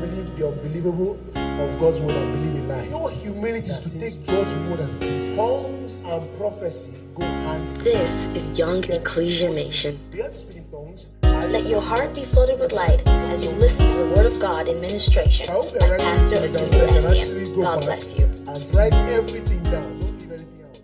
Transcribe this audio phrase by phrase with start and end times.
[0.00, 2.84] believe the unbelievable of God's word and believe in lie.
[2.84, 5.36] You know what humility is to take God's word as it is.
[5.36, 7.60] Tongues and prophecy go hand.
[7.80, 9.98] This is Young Ecclesia Nation.
[10.12, 11.06] You have to speak in tongues.
[11.22, 14.68] Let your heart be flooded with light as you listen to the Word of God
[14.68, 17.62] in ministration by Pastor it down so Adulu I can actually Essien.
[17.62, 18.24] God bless you.
[18.24, 19.82] And write everything down.
[19.82, 20.80] Don't leave anything out.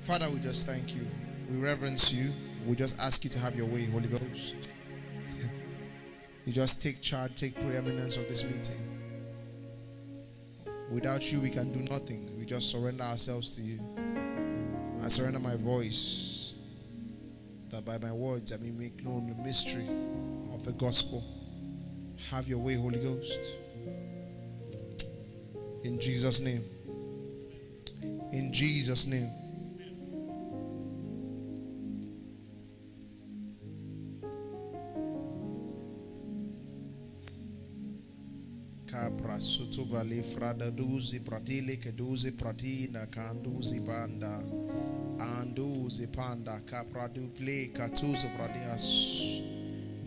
[0.00, 1.06] Father, we just thank you.
[1.50, 2.32] We reverence you.
[2.66, 4.56] We just ask you to have your way, Holy Ghost.
[6.46, 8.80] You just take charge, take preeminence of this meeting.
[10.90, 12.38] Without you, we can do nothing.
[12.38, 13.80] We just surrender ourselves to you.
[15.02, 16.54] I surrender my voice
[17.70, 19.88] that by my words I may make known the mystery
[20.54, 21.24] of the gospel.
[22.30, 23.40] Have your way, Holy Ghost.
[25.82, 26.62] In Jesus' name.
[28.32, 29.30] In Jesus' name.
[39.06, 44.42] Capra soto vale frada duzi pratile che duzi pratina canduzi banda
[45.18, 49.40] anduzi panda capra duple catuzo vradias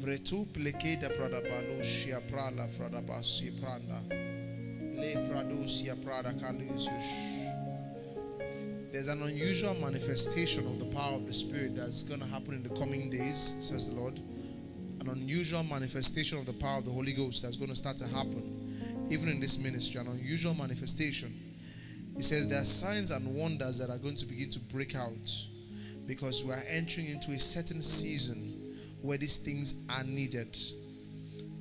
[0.00, 4.02] vretu plekeda prala frada basi pranda.
[4.10, 7.43] Le pradusia prada calusius
[8.94, 12.62] there's an unusual manifestation of the power of the Spirit that's going to happen in
[12.62, 14.20] the coming days, says the Lord.
[15.00, 18.06] An unusual manifestation of the power of the Holy Ghost that's going to start to
[18.06, 19.98] happen, even in this ministry.
[20.00, 21.34] An unusual manifestation.
[22.16, 25.28] He says there are signs and wonders that are going to begin to break out
[26.06, 30.56] because we are entering into a certain season where these things are needed.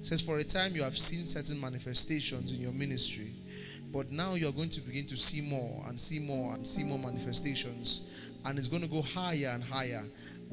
[0.01, 3.31] Says, For a time you have seen certain manifestations in your ministry,
[3.93, 6.97] but now you're going to begin to see more and see more and see more
[6.97, 8.01] manifestations,
[8.45, 10.03] and it's going to go higher and higher.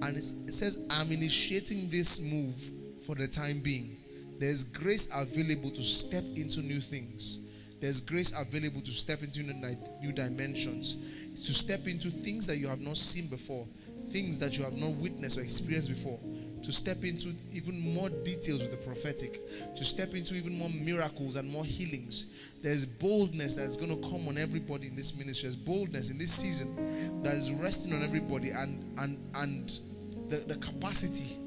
[0.02, 2.70] And it says, I'm initiating this move
[3.04, 3.96] for the time being.
[4.38, 7.40] There's grace available to step into new things.
[7.80, 10.98] There's grace available to step into new dimensions,
[11.46, 13.66] to step into things that you have not seen before,
[14.08, 16.20] things that you have not witnessed or experienced before,
[16.62, 19.40] to step into even more details with the prophetic,
[19.74, 22.26] to step into even more miracles and more healings.
[22.62, 25.48] There's boldness that is going to come on everybody in this ministry.
[25.48, 29.80] There's boldness in this season that is resting on everybody and and and
[30.28, 31.38] the, the capacity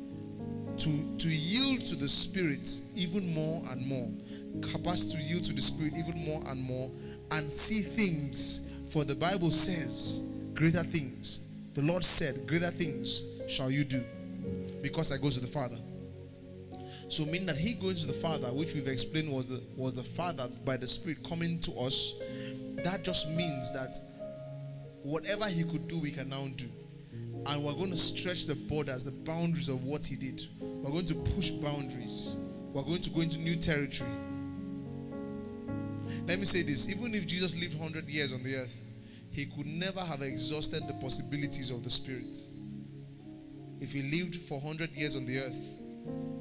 [0.78, 4.10] to to yield to the spirit even more and more
[4.62, 6.90] capacity to yield to the spirit even more and more
[7.32, 10.24] and see things for the bible says
[10.56, 11.42] greater things
[11.76, 14.04] the lord said greater things shall you do
[14.84, 15.78] because i go to the father
[17.08, 20.04] so meaning that he going to the father which we've explained was the was the
[20.04, 22.14] father by the spirit coming to us
[22.84, 23.98] that just means that
[25.02, 26.70] whatever he could do we can now do
[27.46, 30.42] and we're going to stretch the borders, the boundaries of what he did.
[30.62, 32.38] We're going to push boundaries.
[32.72, 34.10] We're going to go into new territory.
[36.26, 38.90] Let me say this even if Jesus lived 100 years on the earth,
[39.30, 42.38] he could never have exhausted the possibilities of the Spirit.
[43.80, 45.76] If he lived for 100 years on the earth,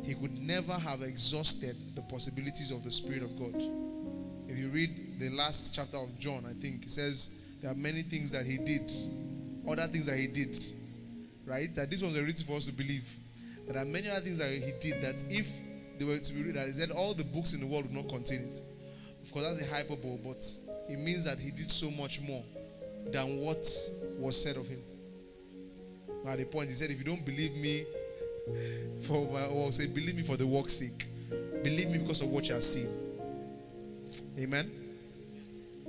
[0.03, 3.54] he could never have exhausted the possibilities of the Spirit of God.
[4.48, 8.03] If you read the last chapter of John, I think it says there are many
[8.03, 8.91] things that he did,
[9.69, 10.62] other things that he did,
[11.47, 11.72] right?
[11.75, 13.09] That this was a reason for us to believe.
[13.69, 15.49] There are many other things that he did that if
[15.99, 17.94] they were to be read, that he said all the books in the world would
[17.94, 18.60] not contain it.
[19.22, 20.44] Of course, that's a hyperbole, but
[20.88, 22.43] it means that he did so much more
[23.06, 23.64] than what
[24.19, 24.82] was said of him.
[26.27, 27.84] At the point, he said, if you don't believe me
[29.00, 31.06] for my, or say, believe me for the work's sake,
[31.62, 32.88] believe me because of what you have seen.
[34.38, 34.71] Amen.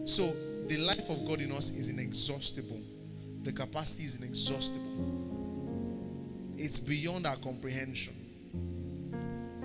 [0.06, 0.36] So
[0.68, 2.80] the life of God in us is inexhaustible.
[3.44, 4.82] The capacity is inexhaustible.
[6.58, 8.16] It's beyond our comprehension.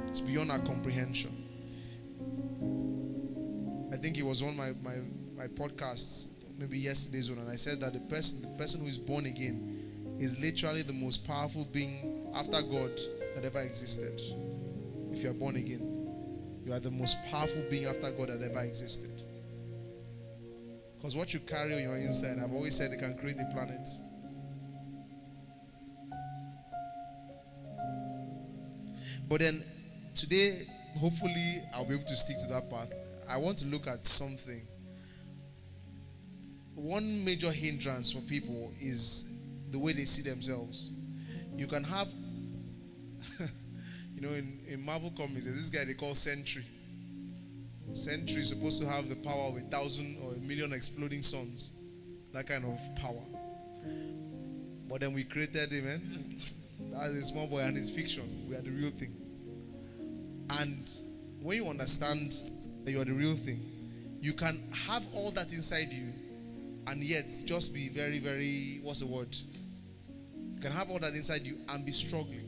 [0.09, 1.45] It's beyond our comprehension.
[3.93, 4.97] I think it was on my, my,
[5.37, 6.29] my podcasts,
[6.59, 9.78] maybe yesterday's one, and I said that the person the person who is born again
[10.19, 12.99] is literally the most powerful being after God
[13.35, 14.21] that ever existed.
[15.13, 18.61] If you are born again, you are the most powerful being after God that ever
[18.61, 19.23] existed.
[20.97, 23.89] Because what you carry on your inside, I've always said it can create the planet.
[29.29, 29.63] But then
[30.15, 30.63] today,
[30.99, 32.93] hopefully, I'll be able to stick to that path.
[33.31, 34.67] I want to look at something.
[36.75, 39.27] One major hindrance for people is
[39.71, 40.93] the way they see themselves.
[41.57, 42.13] You can have,
[44.15, 46.65] you know, in, in Marvel comics, there's this guy they call Sentry.
[47.95, 51.73] Sentry is supposed to have the power of a thousand or a million exploding suns.
[52.33, 53.23] That kind of power.
[54.89, 55.97] But then we created him, eh?
[55.97, 56.37] man.
[56.93, 58.47] That's a small boy and it's fiction.
[58.49, 59.15] We are the real thing.
[60.61, 60.91] And
[61.43, 62.43] when you understand
[62.85, 63.61] that you are the real thing,
[64.21, 66.13] you can have all that inside you
[66.89, 69.37] and yet just be very, very, what's the word?
[70.55, 72.45] You can have all that inside you and be struggling.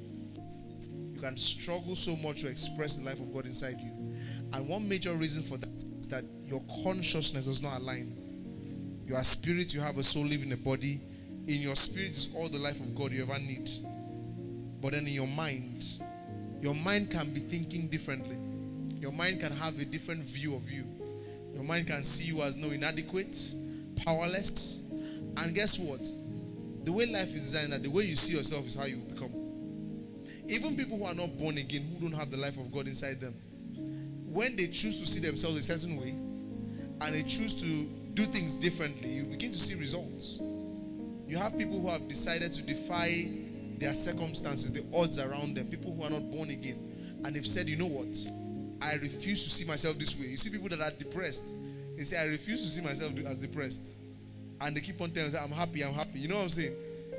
[1.15, 3.93] You can struggle so much to express the life of God inside you.
[4.53, 8.17] And one major reason for that is that your consciousness does not align.
[9.07, 11.01] You are spirit, you have a soul, living a body.
[11.47, 13.69] In your spirit is all the life of God you ever need.
[14.81, 15.85] But then in your mind,
[16.63, 18.37] your mind can be thinking differently.
[19.01, 20.85] Your mind can have a different view of you.
[21.55, 23.37] Your mind can see you as no inadequate,
[24.05, 24.82] powerless.
[25.37, 26.08] And guess what?
[26.85, 29.32] The way life is designed, that the way you see yourself is how you become.
[30.49, 33.20] Even people who are not born again, who don't have the life of God inside
[33.20, 33.35] them,
[34.26, 38.56] when they choose to see themselves a certain way and they choose to do things
[38.56, 40.41] differently, you begin to see results.
[41.29, 43.31] You have people who have decided to defy
[43.79, 46.79] their circumstances, the odds around them, people who are not born again,
[47.25, 48.17] and they've said, you know what?
[48.82, 50.26] I refuse to see myself this way.
[50.26, 51.53] You see people that are depressed,
[52.00, 53.99] they say, I refuse to see myself as depressed.
[54.62, 56.20] And they keep on telling I'm happy, I'm happy.
[56.20, 56.75] You know what I'm saying?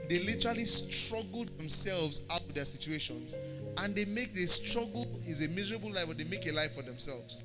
[0.09, 3.35] They literally struggle themselves out of their situations.
[3.77, 6.81] And they make the struggle is a miserable life, but they make a life for
[6.81, 7.43] themselves.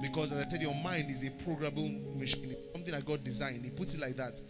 [0.00, 2.46] Because as I said, your mind is a programmable machine.
[2.50, 3.62] It's something that God designed.
[3.62, 4.40] He puts it like that.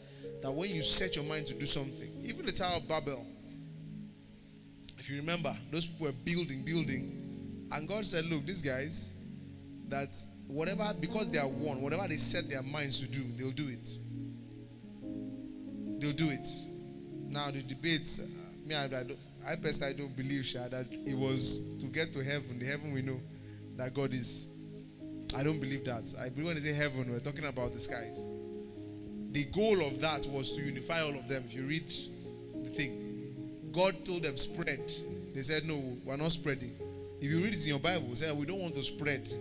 [0.42, 3.26] That when you set your mind to do something, even the Tower of Babel,
[5.00, 9.14] if you remember, those people were building, building, and God said, Look, these guys,
[9.88, 10.16] that
[10.50, 13.96] whatever, because they are one, whatever they set their minds to do, they'll do it.
[16.00, 16.48] They'll do it.
[17.28, 18.26] Now, the debates, uh,
[18.66, 19.18] me, I, I, don't,
[19.48, 22.58] I personally don't believe, Sha, that it was to get to heaven.
[22.58, 23.20] The heaven we know
[23.76, 24.48] that God is.
[25.36, 26.12] I don't believe that.
[26.20, 28.26] I believe when they say heaven, we're talking about the skies.
[29.30, 31.44] The goal of that was to unify all of them.
[31.46, 34.92] If you read the thing, God told them spread.
[35.34, 36.72] They said, No, we're not spreading.
[37.20, 39.32] If you read it in your Bible, said, We don't want to spread.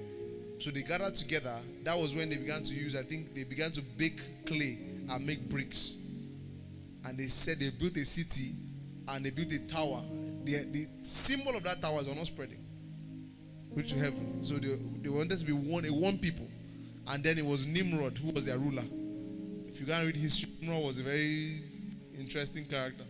[0.59, 1.55] So they gathered together.
[1.83, 4.77] That was when they began to use, I think they began to bake clay
[5.09, 5.97] and make bricks.
[7.05, 8.53] And they said they built a city
[9.07, 10.01] and they built a tower.
[10.43, 12.59] The, the symbol of that tower is not spreading.
[13.69, 14.43] Which to heaven.
[14.43, 16.47] So they, they wanted to be one, a one people.
[17.07, 18.83] And then it was Nimrod who was their ruler.
[19.67, 21.63] If you can't read history, Nimrod was a very
[22.19, 23.05] interesting character.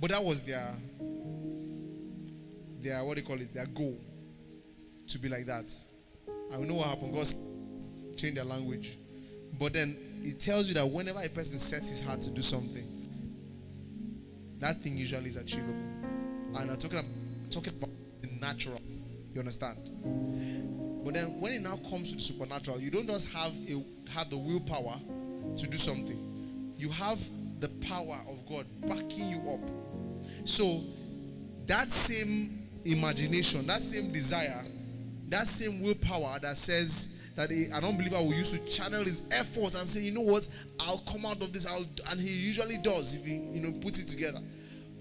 [0.00, 0.68] But that was their
[2.80, 3.54] their what do you call it?
[3.54, 3.96] Their goal
[5.06, 5.72] to be like that.
[6.58, 7.14] We know what happened.
[7.14, 7.26] God
[8.16, 8.98] changed their language.
[9.58, 12.84] But then it tells you that whenever a person sets his heart to do something,
[14.58, 15.74] that thing usually is achievable.
[16.54, 17.10] And I'm talking about,
[17.50, 17.90] talking about
[18.20, 18.80] the natural.
[19.34, 19.78] You understand?
[21.04, 24.30] But then when it now comes to the supernatural, you don't just have a have
[24.30, 25.00] the willpower
[25.56, 26.72] to do something.
[26.76, 27.20] You have
[27.60, 29.60] the power of God backing you up.
[30.44, 30.82] So
[31.66, 34.64] that same imagination, that same desire,
[35.32, 39.78] that same willpower that says that a, an unbeliever will use to channel his efforts
[39.78, 40.46] and say, you know what,
[40.80, 41.66] I'll come out of this.
[41.66, 44.40] I'll, and he usually does if he you know puts it together.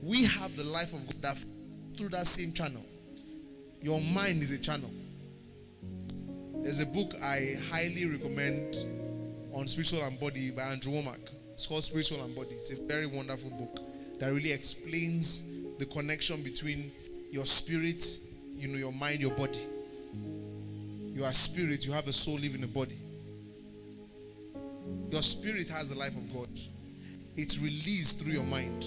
[0.02, 1.46] We have the life of God that
[1.98, 2.84] through that same channel.
[3.82, 4.92] Your mind is a channel.
[6.64, 8.78] There's a book I highly recommend
[9.52, 11.32] on spirit, soul and body by Andrew Wommack.
[11.52, 12.56] It's called Spirit, Soul and Body.
[12.56, 13.80] It's a very wonderful book
[14.20, 15.44] that really explains
[15.78, 16.92] the connection between
[17.32, 18.20] your spirit,
[18.56, 19.60] you know, your mind, your body.
[21.14, 22.98] You are spirit, you have a soul, living a body.
[25.10, 26.50] Your spirit has the life of God.
[27.36, 28.86] It's released through your mind.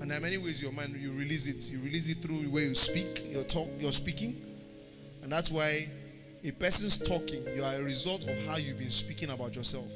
[0.00, 1.70] And there are many ways your mind you release it.
[1.72, 4.40] You release it through the way you speak, your talk, your speaking.
[5.22, 5.88] And that's why
[6.44, 9.92] a person's talking, you are a result of how you've been speaking about yourself.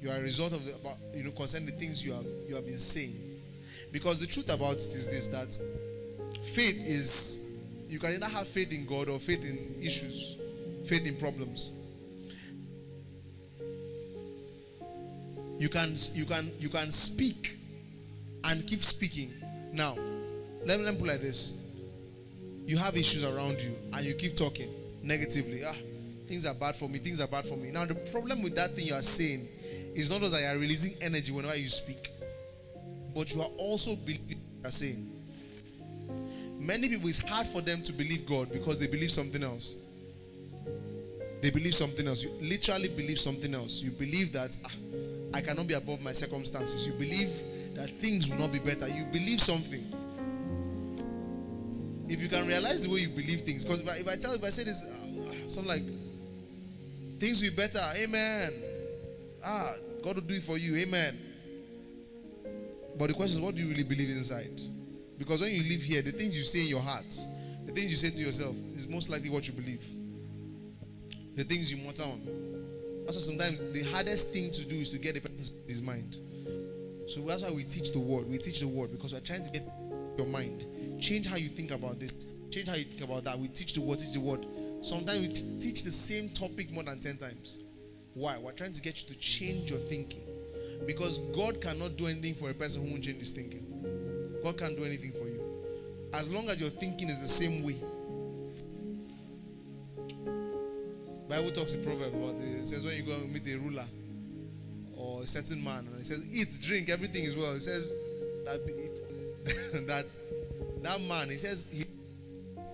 [0.00, 2.56] You are a result of the, about you know concerning the things you have you
[2.56, 3.14] have been saying.
[3.92, 5.56] Because the truth about it is this that
[6.42, 7.40] faith is
[7.92, 10.38] you can either have faith in God or faith in issues,
[10.86, 11.70] faith in problems.
[15.58, 17.58] You can you can you can speak
[18.44, 19.30] and keep speaking.
[19.72, 19.96] Now,
[20.64, 21.58] let me, let me put like this.
[22.64, 24.70] You have issues around you and you keep talking
[25.02, 25.60] negatively.
[25.66, 25.74] Ah,
[26.26, 27.70] things are bad for me, things are bad for me.
[27.70, 29.46] Now, the problem with that thing you are saying
[29.94, 32.08] is not that you are releasing energy whenever you speak,
[33.14, 35.11] but you are also believing you are saying.
[36.62, 39.76] Many people, it's hard for them to believe God because they believe something else.
[41.40, 42.22] They believe something else.
[42.22, 43.82] You literally believe something else.
[43.82, 44.70] You believe that ah,
[45.34, 46.86] I cannot be above my circumstances.
[46.86, 47.32] You believe
[47.74, 48.86] that things will not be better.
[48.86, 49.84] You believe something.
[52.08, 54.32] If you can realize the way you believe things, because if I, if I tell,
[54.32, 55.84] if I say this, uh, something like,
[57.18, 58.52] things will be better, amen.
[59.44, 59.72] Ah,
[60.04, 61.18] God will do it for you, amen.
[62.96, 64.60] But the question is, what do you really believe inside?
[65.22, 67.06] Because when you live here, the things you say in your heart,
[67.64, 69.86] the things you say to yourself, is most likely what you believe.
[71.36, 72.20] The things you mutter on.
[73.06, 76.16] Also, sometimes the hardest thing to do is to get a person in his mind.
[77.06, 78.28] So that's why we teach the word.
[78.28, 79.62] We teach the word because we're trying to get
[80.18, 80.64] your mind.
[81.00, 82.10] Change how you think about this.
[82.50, 83.38] Change how you think about that.
[83.38, 84.44] We teach the word, teach the word.
[84.80, 85.28] Sometimes we
[85.60, 87.58] teach the same topic more than 10 times.
[88.14, 88.38] Why?
[88.38, 90.24] We're trying to get you to change your thinking.
[90.84, 93.61] Because God cannot do anything for a person who won't change his thinking.
[94.42, 95.40] God can't do anything for you.
[96.14, 97.76] As long as your thinking is the same way.
[101.28, 102.58] Bible talks in Proverbs about it.
[102.60, 103.86] it says when you go and meet a ruler
[104.96, 107.52] or a certain man, and he says, eat, drink, everything is well.
[107.54, 107.94] It says
[108.44, 110.06] that it, that
[110.82, 111.84] that man, he says he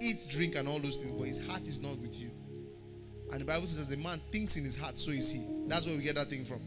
[0.00, 2.30] eats, drink, and all those things, but his heart is not with you.
[3.30, 5.42] And the Bible says, the man thinks in his heart, so is he.
[5.66, 6.60] That's where we get that thing from.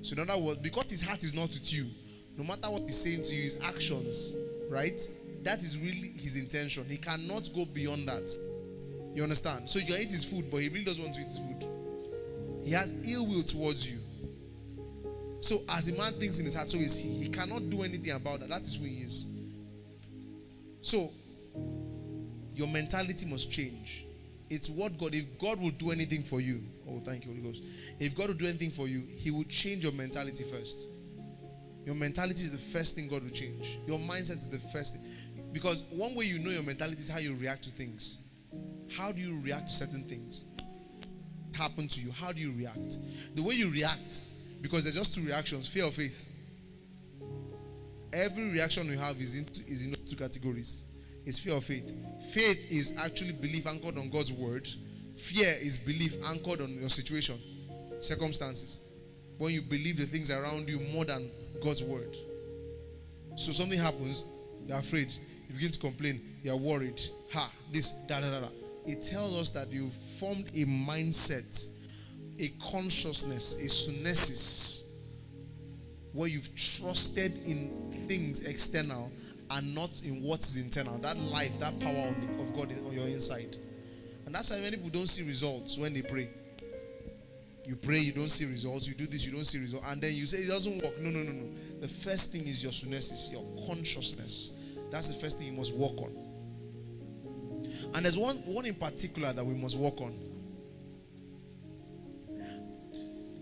[0.00, 1.86] So, in other words, because his heart is not with you,
[2.38, 4.34] no matter what he's saying to you, his actions,
[4.68, 5.00] right?
[5.42, 6.84] That is really his intention.
[6.88, 8.36] He cannot go beyond that.
[9.14, 9.68] You understand?
[9.70, 11.64] So you can eat his food, but he really doesn't want to eat his food.
[12.64, 13.98] He has ill will towards you.
[15.40, 17.08] So as a man thinks in his heart, so is he.
[17.22, 18.48] He cannot do anything about that.
[18.48, 19.28] That is who he is.
[20.82, 21.12] So
[22.54, 24.06] your mentality must change.
[24.48, 27.62] It's what God, if God will do anything for you, oh, thank you, Holy Ghost.
[27.98, 30.88] If God will do anything for you, He will change your mentality first.
[31.86, 33.78] Your mentality is the first thing God will change.
[33.86, 35.04] Your mindset is the first thing.
[35.52, 38.18] Because one way you know your mentality is how you react to things.
[38.94, 40.44] How do you react to certain things?
[41.54, 42.10] Happen to you.
[42.10, 42.98] How do you react?
[43.34, 46.28] The way you react, because there's just two reactions fear or faith.
[48.12, 50.84] Every reaction we have is in, is in two categories
[51.26, 51.92] it's fear or faith.
[52.32, 54.66] Faith is actually belief anchored on God's word,
[55.16, 57.36] fear is belief anchored on your situation,
[57.98, 58.80] circumstances.
[59.36, 61.28] When you believe the things around you more than
[61.60, 62.16] God's word.
[63.36, 64.24] So something happens,
[64.66, 65.14] you're afraid,
[65.48, 67.00] you begin to complain, you're worried.
[67.32, 68.48] Ha, this, da da da da.
[68.86, 71.68] It tells us that you've formed a mindset,
[72.38, 74.84] a consciousness, a sunesis,
[76.12, 79.10] where you've trusted in things external
[79.50, 80.98] and not in what is internal.
[80.98, 83.56] That life, that power of God on your inside.
[84.24, 86.28] And that's why many people don't see results when they pray.
[87.66, 88.86] You pray, you don't see results.
[88.86, 89.84] You do this, you don't see results.
[89.88, 91.00] And then you say it doesn't work.
[91.00, 91.48] No, no, no, no.
[91.80, 94.52] The first thing is your sunesis, your consciousness.
[94.90, 96.16] That's the first thing you must work on.
[97.94, 100.14] And there's one, one in particular that we must work on.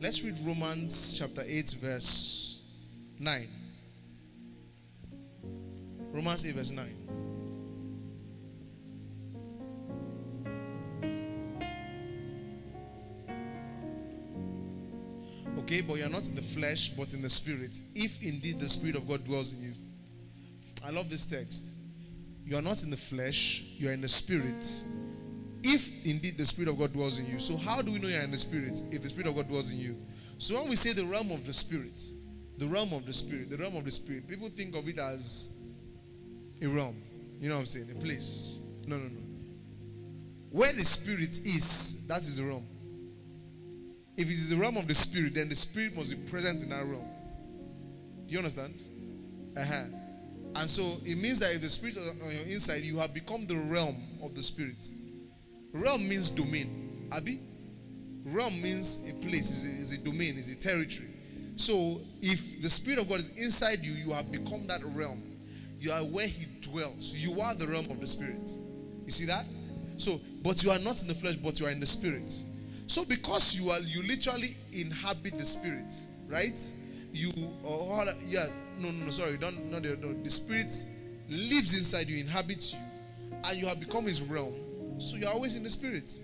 [0.00, 2.62] Let's read Romans chapter 8, verse
[3.18, 3.48] 9.
[6.12, 7.03] Romans 8, verse 9.
[15.64, 17.80] Okay, but you're not in the flesh, but in the spirit.
[17.94, 19.72] If indeed the spirit of God dwells in you.
[20.84, 21.78] I love this text.
[22.44, 24.84] You are not in the flesh, you are in the spirit.
[25.62, 27.38] If indeed the spirit of God dwells in you.
[27.38, 29.72] So, how do we know you're in the spirit if the spirit of God dwells
[29.72, 29.96] in you?
[30.36, 31.98] So, when we say the realm of the spirit,
[32.58, 35.48] the realm of the spirit, the realm of the spirit, people think of it as
[36.60, 36.96] a realm.
[37.40, 37.88] You know what I'm saying?
[37.90, 38.60] A place.
[38.86, 39.20] No, no, no.
[40.50, 42.66] Where the spirit is, that is the realm.
[44.16, 46.70] If it is the realm of the spirit, then the spirit must be present in
[46.70, 47.08] that realm.
[48.28, 48.82] You understand?
[49.56, 49.84] Uh-huh.
[50.56, 53.46] And so it means that if the spirit is on your inside, you have become
[53.46, 54.90] the realm of the spirit.
[55.72, 57.08] Realm means domain.
[57.12, 57.40] Abi?
[58.24, 61.08] Realm means a place, is a, is a domain, is a territory.
[61.56, 65.22] So if the spirit of God is inside you, you have become that realm.
[65.78, 67.12] You are where he dwells.
[67.12, 68.50] You are the realm of the spirit.
[69.04, 69.44] You see that?
[69.96, 72.42] So, but you are not in the flesh, but you are in the spirit.
[72.86, 75.94] So because you are you literally inhabit the spirit,
[76.26, 76.60] right?
[77.12, 77.30] You
[77.62, 78.46] or yeah,
[78.78, 80.12] no, no, no, sorry, don't no, no, no.
[80.12, 80.74] The spirit
[81.28, 82.80] lives inside you, inhabits you,
[83.44, 84.54] and you have become his realm.
[84.98, 86.20] So you're always in the spirit.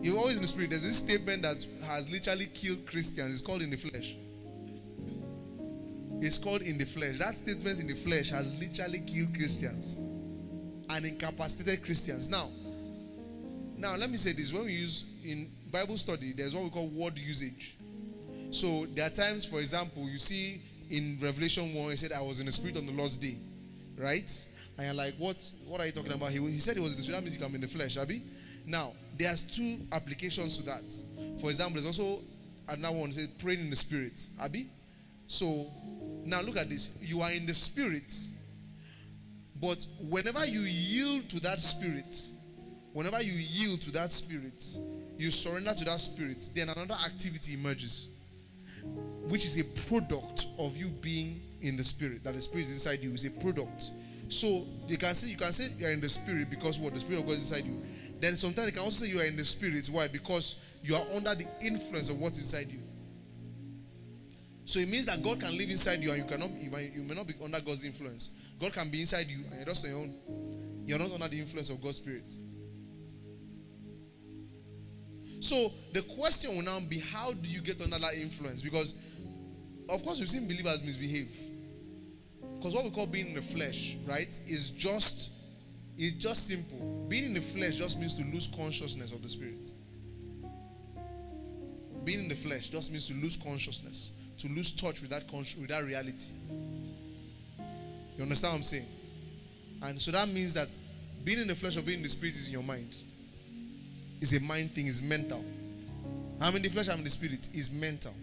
[0.00, 0.70] You're always in the spirit.
[0.70, 3.32] There's this statement that has literally killed Christians.
[3.32, 4.16] It's called in the flesh.
[6.20, 7.18] It's called in the flesh.
[7.18, 9.96] That statement in the flesh has literally killed Christians
[10.88, 12.28] and incapacitated Christians.
[12.30, 12.50] Now,
[13.84, 16.88] now let me say this: when we use in Bible study, there's what we call
[16.88, 17.76] word usage.
[18.50, 22.40] So there are times, for example, you see in Revelation 1, he said, I was
[22.40, 23.36] in the spirit on the Lord's day.
[23.98, 24.30] Right?
[24.78, 26.30] And you're like, what what are you talking about?
[26.30, 27.98] He, he said he was in the spirit, that means you come in the flesh,
[27.98, 28.22] Abby.
[28.66, 30.84] Now, there's two applications to that.
[31.38, 32.22] For example, there's also
[32.68, 34.30] another one says praying in the spirit.
[34.40, 34.70] Abby.
[35.26, 35.66] So
[36.24, 36.90] now look at this.
[37.02, 38.14] You are in the spirit,
[39.60, 42.32] but whenever you yield to that spirit,
[42.94, 44.78] whenever you yield to that spirit,
[45.18, 48.08] you surrender to that spirit, then another activity emerges.
[49.28, 52.22] which is a product of you being in the spirit.
[52.24, 53.92] That the spirit is inside you is a product.
[54.28, 57.00] So you can say you can say you are in the spirit because what the
[57.00, 57.82] spirit of God is inside you.
[58.20, 59.86] Then sometimes you can also say you are in the spirit.
[59.88, 60.08] Why?
[60.08, 62.80] Because you are under the influence of what's inside you.
[64.66, 66.70] So it means that God can live inside you and you cannot you
[67.02, 68.30] may, not be under God's influence.
[68.60, 70.14] God can be inside you and you're just on your own.
[70.86, 72.36] You're not under the influence of God's spirit.
[75.44, 78.62] So the question will now be how do you get under that influence?
[78.62, 78.94] Because
[79.90, 81.36] of course we've seen believers misbehave.
[82.56, 85.32] Because what we call being in the flesh, right, is just
[85.98, 86.78] it's just simple.
[87.10, 89.74] Being in the flesh just means to lose consciousness of the spirit.
[92.06, 95.68] Being in the flesh just means to lose consciousness, to lose touch with that with
[95.68, 96.32] that reality.
[98.16, 98.86] You understand what I'm saying?
[99.82, 100.74] And so that means that
[101.22, 102.96] being in the flesh or being in the spirit is in your mind.
[104.24, 105.44] It's a mind thing, it's mental.
[106.40, 108.14] I'm in the flesh, I'm in the spirit, it's mental.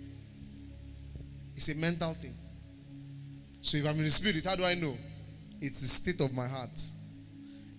[1.56, 2.34] It's a mental thing.
[3.62, 4.98] So if I'm in the spirit, how do I know?
[5.62, 6.72] It's the state of my heart.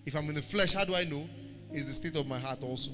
[0.05, 1.27] If I'm in the flesh, how do I know?
[1.73, 2.91] It's the state of my heart also.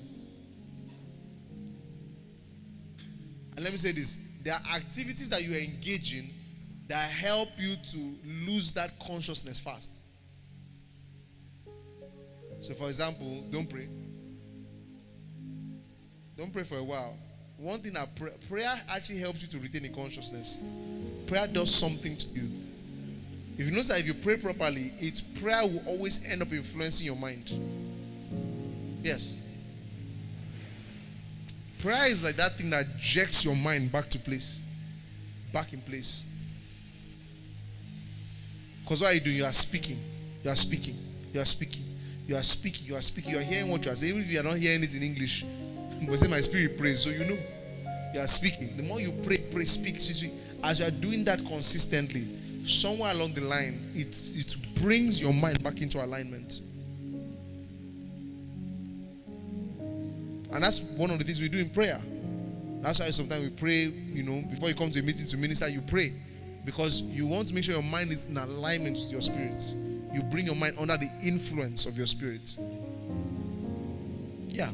[3.55, 6.31] And let me say this there are activities that you are engaging
[6.87, 8.15] that help you to
[8.47, 10.01] lose that consciousness fast.
[12.61, 13.87] So, for example, don't pray.
[16.39, 17.17] Don't pray for a while.
[17.57, 20.61] One thing that pray, prayer actually helps you to retain a consciousness.
[21.27, 22.49] Prayer does something to you.
[23.57, 27.05] If you notice that if you pray properly, it prayer will always end up influencing
[27.05, 27.51] your mind.
[29.03, 29.41] Yes.
[31.79, 34.61] Prayer is like that thing that jerks your mind back to place,
[35.51, 36.25] back in place.
[38.83, 39.35] Because what are you doing?
[39.35, 39.99] You are speaking.
[40.41, 40.95] You are speaking.
[41.33, 41.83] You are speaking.
[42.29, 42.87] You are speaking.
[42.87, 43.31] You are speaking.
[43.33, 44.13] You are hearing what you are saying.
[44.13, 45.43] Even if you are not hearing it in English,
[46.07, 47.37] but say my spirit prays, so you know
[48.13, 48.75] you are speaking.
[48.77, 50.31] The more you pray, pray, speak, speak.
[50.63, 52.25] As you are doing that consistently,
[52.65, 56.61] somewhere along the line, it it brings your mind back into alignment.
[60.51, 61.99] And that's one of the things we do in prayer.
[62.81, 65.69] That's why sometimes we pray, you know, before you come to a meeting to minister,
[65.69, 66.13] you pray.
[66.65, 69.75] Because you want to make sure your mind is in alignment with your spirit.
[70.13, 72.57] You bring your mind under the influence of your spirit.
[74.47, 74.71] Yeah.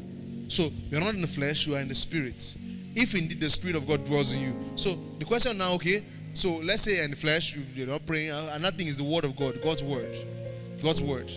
[0.48, 2.56] So you're not in the flesh, you are in the spirit.
[2.94, 4.56] If indeed the spirit of God dwells in you.
[4.76, 8.76] So the question now, okay, so let's say in the flesh, you're not praying, another
[8.76, 10.16] thing is the word of God, God's word.
[10.82, 11.30] God's word.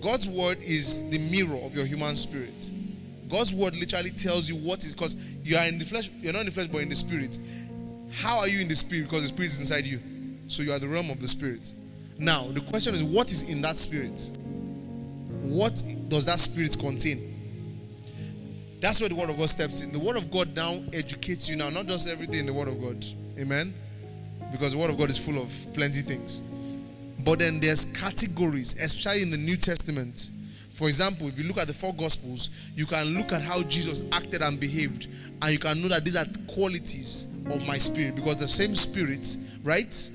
[0.00, 2.70] God's word is the mirror of your human spirit.
[3.28, 6.40] God's word literally tells you what is because you are in the flesh, you're not
[6.40, 7.38] in the flesh, but in the spirit.
[8.12, 9.04] How are you in the spirit?
[9.04, 10.00] Because the spirit is inside you.
[10.46, 11.74] So you are the realm of the spirit.
[12.18, 14.30] Now, the question is what is in that spirit?
[15.42, 17.33] What does that spirit contain?
[18.84, 19.92] That's where the word of God steps in.
[19.92, 22.78] The word of God now educates you now, not just everything in the word of
[22.82, 23.02] God.
[23.38, 23.72] Amen.
[24.52, 26.42] Because the word of God is full of plenty things.
[27.20, 30.28] But then there's categories, especially in the New Testament.
[30.68, 34.02] For example, if you look at the four gospels, you can look at how Jesus
[34.12, 35.08] acted and behaved,
[35.40, 39.38] and you can know that these are qualities of my spirit because the same spirit,
[39.62, 40.10] right,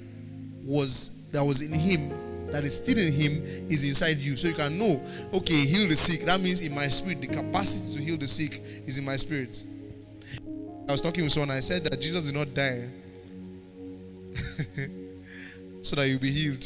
[0.64, 2.12] was that was in him
[2.52, 4.36] that is still in him is inside you.
[4.36, 5.02] So you can know,
[5.34, 6.22] okay, heal the sick.
[6.22, 9.66] That means in my spirit, the capacity to heal the sick is in my spirit.
[10.88, 12.90] I was talking with someone, I said that Jesus did not die
[15.84, 16.66] so that you'll be healed.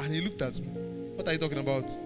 [0.00, 0.68] And he looked at me.
[1.14, 1.96] What are you talking about?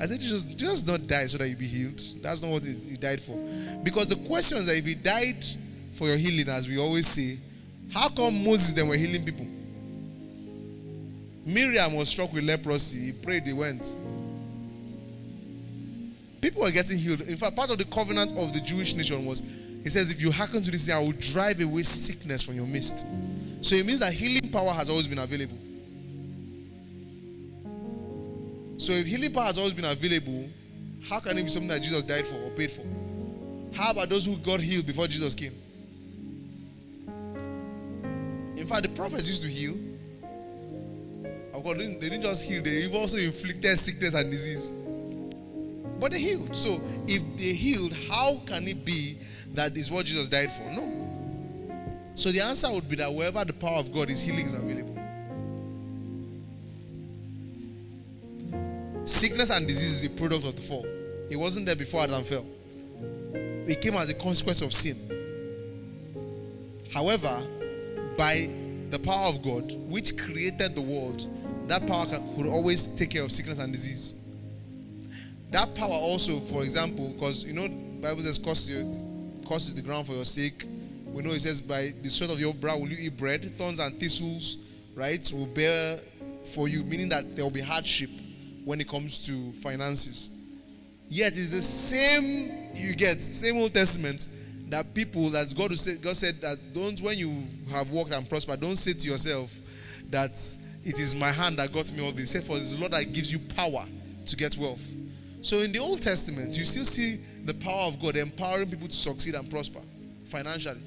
[0.00, 2.00] I said, Jesus, Jesus not die so that you be healed.
[2.22, 3.36] That's not what he, he died for.
[3.82, 5.44] Because the question is that if he died
[5.92, 7.38] for your healing, as we always say,
[7.92, 9.46] how come Moses then were healing people?
[11.46, 13.06] Miriam was struck with leprosy.
[13.06, 13.96] He prayed, they went.
[16.40, 17.20] People were getting healed.
[17.22, 19.42] In fact, part of the covenant of the Jewish nation was,
[19.82, 23.06] he says, if you hearken to this, I will drive away sickness from your midst.
[23.60, 25.56] So it means that healing power has always been available.
[28.78, 30.48] So if healing power has always been available,
[31.08, 32.84] how can it be something that Jesus died for or paid for?
[33.72, 35.52] How about those who got healed before Jesus came?
[38.56, 39.74] In fact, the prophets used to heal.
[41.56, 44.70] Of course, they didn't just heal, they also inflicted sickness and disease.
[45.98, 46.54] But they healed.
[46.54, 49.16] So if they healed, how can it be
[49.54, 50.70] that is what Jesus died for?
[50.70, 50.92] No.
[52.14, 54.94] So the answer would be that wherever the power of God is, healing is available.
[59.06, 60.84] Sickness and disease is a product of the fall.
[61.30, 62.44] It wasn't there before Adam fell.
[63.66, 64.96] It came as a consequence of sin.
[66.92, 67.34] However,
[68.18, 68.50] by
[68.90, 71.26] the power of God, which created the world,
[71.68, 74.14] that power could always take care of sickness and disease.
[75.50, 77.68] That power also, for example, because you know,
[78.00, 78.70] Bible says, "Curse,
[79.48, 80.66] curses the ground for your sake."
[81.16, 83.78] We know it says, By the sweat of your brow will you eat bread, thorns
[83.78, 84.58] and thistles,
[84.94, 85.98] right, will bear
[86.44, 88.10] for you, meaning that there will be hardship
[88.66, 90.28] when it comes to finances.
[91.08, 94.28] Yet it's the same you get, same Old Testament
[94.68, 97.32] that people that God say, God said that don't when you
[97.70, 99.58] have worked and prospered, don't say to yourself
[100.10, 100.36] that
[100.86, 102.32] it is my hand that got me all this.
[102.46, 103.84] For it's the Lord that gives you power
[104.24, 104.94] to get wealth.
[105.42, 108.94] So in the Old Testament, you still see the power of God empowering people to
[108.94, 109.80] succeed and prosper
[110.26, 110.80] financially.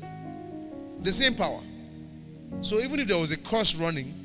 [1.02, 1.60] The same power.
[2.62, 4.16] So even if there was a curse running,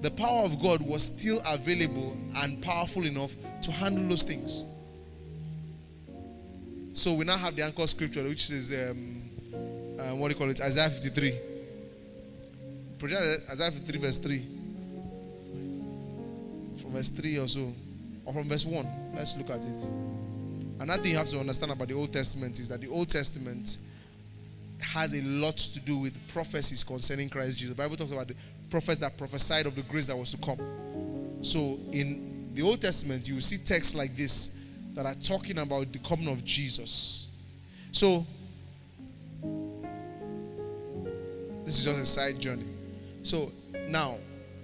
[0.00, 4.64] the power of God was still available and powerful enough to handle those things.
[6.94, 9.22] So we now have the anchor scripture, which is um,
[10.00, 10.60] uh, what do you call it?
[10.62, 11.34] Isaiah 53.
[12.98, 14.61] Project Isaiah 53, verse 3.
[16.92, 17.72] Verse 3 or so.
[18.24, 19.14] Or from verse 1.
[19.14, 19.88] Let's look at it.
[20.80, 23.78] Another thing you have to understand about the Old Testament is that the Old Testament
[24.80, 27.74] has a lot to do with prophecies concerning Christ Jesus.
[27.74, 28.34] The Bible talks about the
[28.68, 30.58] prophets that prophesied of the grace that was to come.
[31.42, 34.50] So in the Old Testament, you see texts like this
[34.94, 37.26] that are talking about the coming of Jesus.
[37.92, 38.26] So,
[41.64, 42.66] this is just a side journey.
[43.22, 43.50] So,
[43.88, 44.16] now,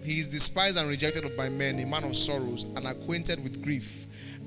[0.08, 4.06] he is despised and rejected by men, a man of sorrows, and acquainted with grief.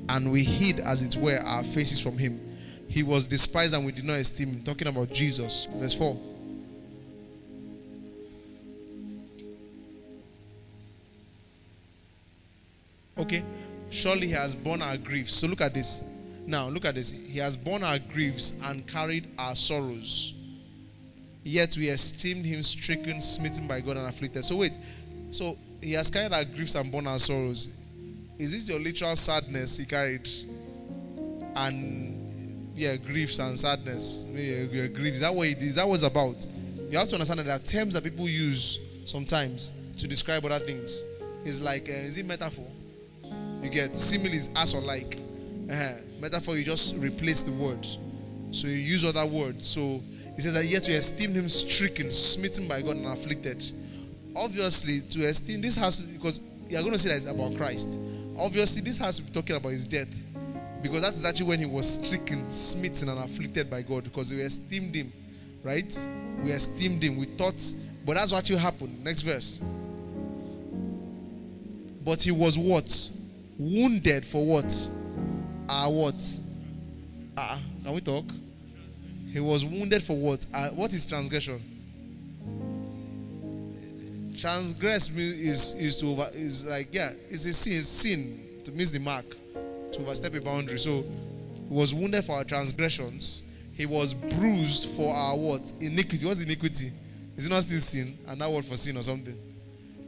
[0.10, 2.40] And we hid, as it were, our faces from him.
[2.88, 4.64] He was despised and we did not esteem him.
[4.64, 5.70] Talking about Jesus.
[5.76, 6.20] Verse 4.
[13.20, 13.44] Okay.
[13.92, 15.36] Surely he has borne our griefs.
[15.36, 16.02] So look at this.
[16.48, 17.12] Now, look at this.
[17.12, 20.34] He has borne our griefs and carried our sorrows.
[21.44, 24.46] Yet we esteemed him stricken, smitten by God, and afflicted.
[24.46, 24.78] So, wait.
[25.32, 27.70] So, he has carried our griefs and borne our sorrows.
[28.38, 30.30] Is this your literal sadness he carried?
[31.56, 34.26] And, yeah, griefs and sadness.
[34.30, 35.16] Yeah, yeah, grief.
[35.16, 35.76] Is that what it is?
[35.76, 36.46] That was about.
[36.90, 40.60] You have to understand that there are terms that people use sometimes to describe other
[40.60, 41.06] things.
[41.44, 42.68] It's like, uh, is it metaphor?
[43.62, 45.18] You get similes as or like.
[45.70, 45.94] Uh-huh.
[46.20, 47.86] Metaphor, you just replace the word.
[48.52, 49.66] So you use other words.
[49.68, 50.02] So
[50.36, 53.64] he says that yet we esteemed him stricken, smitten by God, and afflicted.
[54.36, 56.40] Obviously, to esteem this has because
[56.70, 58.00] you're going to see that it's about Christ.
[58.38, 60.26] Obviously, this has to be talking about his death.
[60.82, 64.06] Because that is actually when he was stricken, smitten, and afflicted by God.
[64.06, 65.12] Because we esteemed him.
[65.64, 66.08] Right?
[66.44, 67.18] We esteemed him.
[67.18, 67.62] We thought,
[68.06, 69.04] but that's what actually happened.
[69.04, 69.62] Next verse.
[72.04, 73.10] But he was what?
[73.62, 74.90] wounded for what?
[75.70, 76.40] Ah, what?
[77.38, 78.26] Ah, uh, can we talk?
[79.32, 80.46] He was wounded for what?
[80.54, 81.62] Uh, what is transgression?
[84.42, 89.00] Transgress is is to over is like yeah, it's a sin, sin to miss the
[89.00, 89.26] mark,
[89.92, 90.80] to overstep a boundary.
[90.80, 91.04] So
[91.70, 93.44] he was wounded for our transgressions.
[93.76, 95.72] He was bruised for our what?
[95.80, 96.26] Iniquity.
[96.26, 96.92] What's iniquity?
[97.38, 98.18] Is it not still sin?
[98.28, 99.38] And that word for sin or something?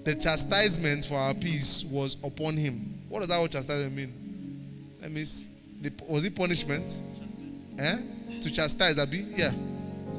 [0.03, 4.11] The chastisement for our peace was upon him what does that word chastisement mean?
[4.99, 5.47] Let me see.
[5.83, 6.99] The, was it punishment?
[7.77, 7.97] Eh?
[8.41, 9.19] To chastise, that be?
[9.35, 9.51] Yeah.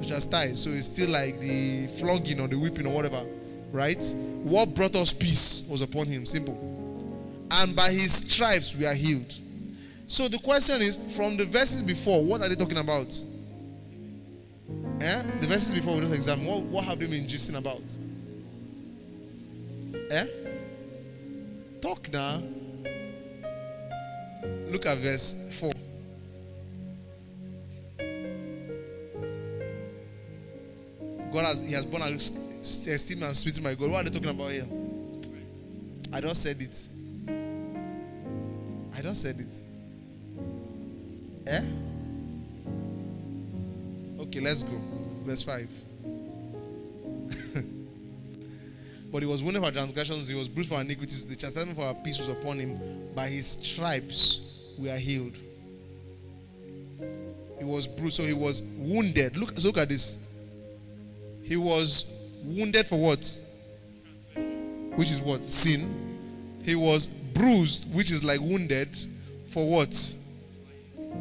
[0.00, 0.62] To chastise.
[0.62, 3.24] So it's still like the flogging or the whipping or whatever.
[3.74, 4.14] Right?
[4.44, 6.24] What brought us peace was upon him.
[6.24, 6.56] Simple.
[7.50, 9.34] And by his stripes we are healed.
[10.06, 13.20] So the question is from the verses before, what are they talking about?
[15.00, 15.22] Eh?
[15.40, 17.82] The verses before we just examine, what, what have they been gisting about?
[20.08, 20.26] Eh?
[21.80, 22.40] Talk now.
[24.70, 25.72] Look at verse 4.
[31.32, 32.10] God has He has born a
[32.64, 33.90] esteem and sweet my God.
[33.90, 34.66] What are they talking about here?
[36.12, 36.90] I don't said it.
[38.96, 39.52] I don't said it.
[41.46, 41.62] Eh?
[44.20, 44.80] Okay, let's go.
[45.24, 45.68] Verse 5.
[49.12, 51.26] but he was wounded for transgressions, he was bruised for iniquities.
[51.26, 52.78] The chastisement for our peace was upon him.
[53.14, 54.40] By his stripes
[54.78, 55.38] we are healed.
[57.58, 59.36] He was bruised, so he was wounded.
[59.36, 60.18] Look, look at this.
[61.42, 62.04] He was
[62.44, 63.44] wounded for what?
[64.96, 65.42] Which is what?
[65.42, 66.60] Sin.
[66.62, 68.96] He was bruised, which is like wounded
[69.46, 70.16] for what?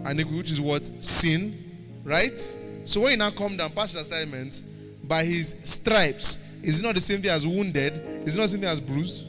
[0.06, 0.90] And which is what?
[1.04, 1.58] Sin.
[2.04, 2.40] Right?
[2.84, 4.64] So when you now come down past chastisement,
[5.04, 7.98] by his stripes, is not the same thing as wounded?
[8.26, 9.28] Is not the same thing as bruised?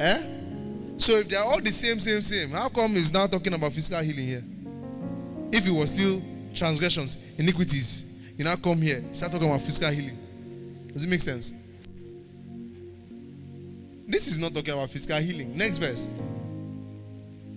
[0.00, 0.22] Eh?
[0.98, 3.72] So if they are all the same, same, same, how come he's now talking about
[3.72, 4.44] physical healing here?
[5.52, 6.22] If it was still
[6.54, 8.04] transgressions, iniquities,
[8.36, 10.18] you now come here, he start talking about physical healing.
[10.92, 11.54] Does it make sense?
[14.06, 15.56] This is not talking about physical healing.
[15.56, 16.14] Next verse.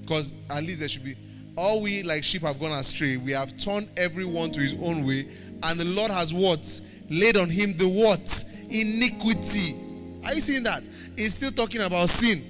[0.02, 1.15] Because at least there should be
[1.56, 3.17] all we like sheep have gone astray.
[3.17, 5.28] We have turned everyone to his own way,
[5.63, 6.82] and the Lord has what?
[7.10, 8.46] Laid on him the what?
[8.69, 9.76] Iniquity.
[10.26, 10.88] Are you seeing that?
[11.15, 12.43] He's still talking about sin.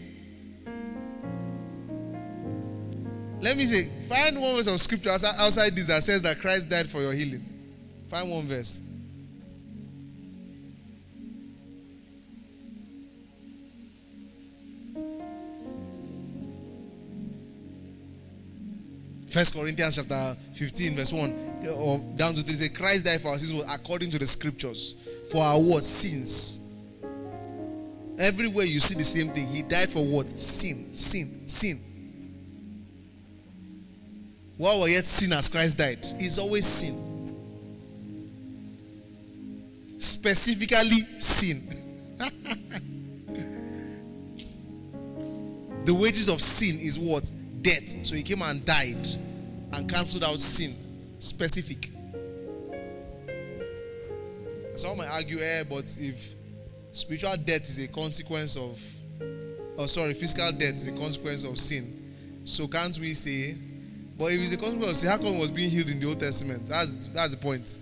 [3.41, 6.87] Let me say, find one verse of scripture outside this that says that Christ died
[6.87, 7.43] for your healing.
[8.07, 8.77] Find one verse.
[19.33, 23.39] First Corinthians chapter 15, verse 1 or down to this say Christ died for our
[23.39, 24.93] sins according to the scriptures.
[25.31, 25.83] For our what?
[25.83, 26.59] Sins.
[28.19, 29.47] Everywhere you see the same thing.
[29.47, 30.29] He died for what?
[30.29, 31.81] Sin, sin, sin.
[34.57, 36.05] While we're yet sinners, Christ died.
[36.19, 36.95] It's always sin.
[39.97, 41.75] Specifically, sin.
[45.85, 47.31] the wages of sin is what?
[47.63, 48.05] Death.
[48.05, 49.07] So he came and died
[49.73, 50.75] and cancelled out sin.
[51.17, 51.89] Specific.
[54.75, 56.35] Some might argue, eh, but if
[56.91, 58.81] spiritual death is a consequence of,
[59.77, 63.55] oh, sorry, physical death is a consequence of sin, so can't we say,
[64.17, 66.07] but if it's a consequence of sin, how come it was being healed in the
[66.07, 66.65] Old Testament?
[66.65, 67.79] That's that's the point.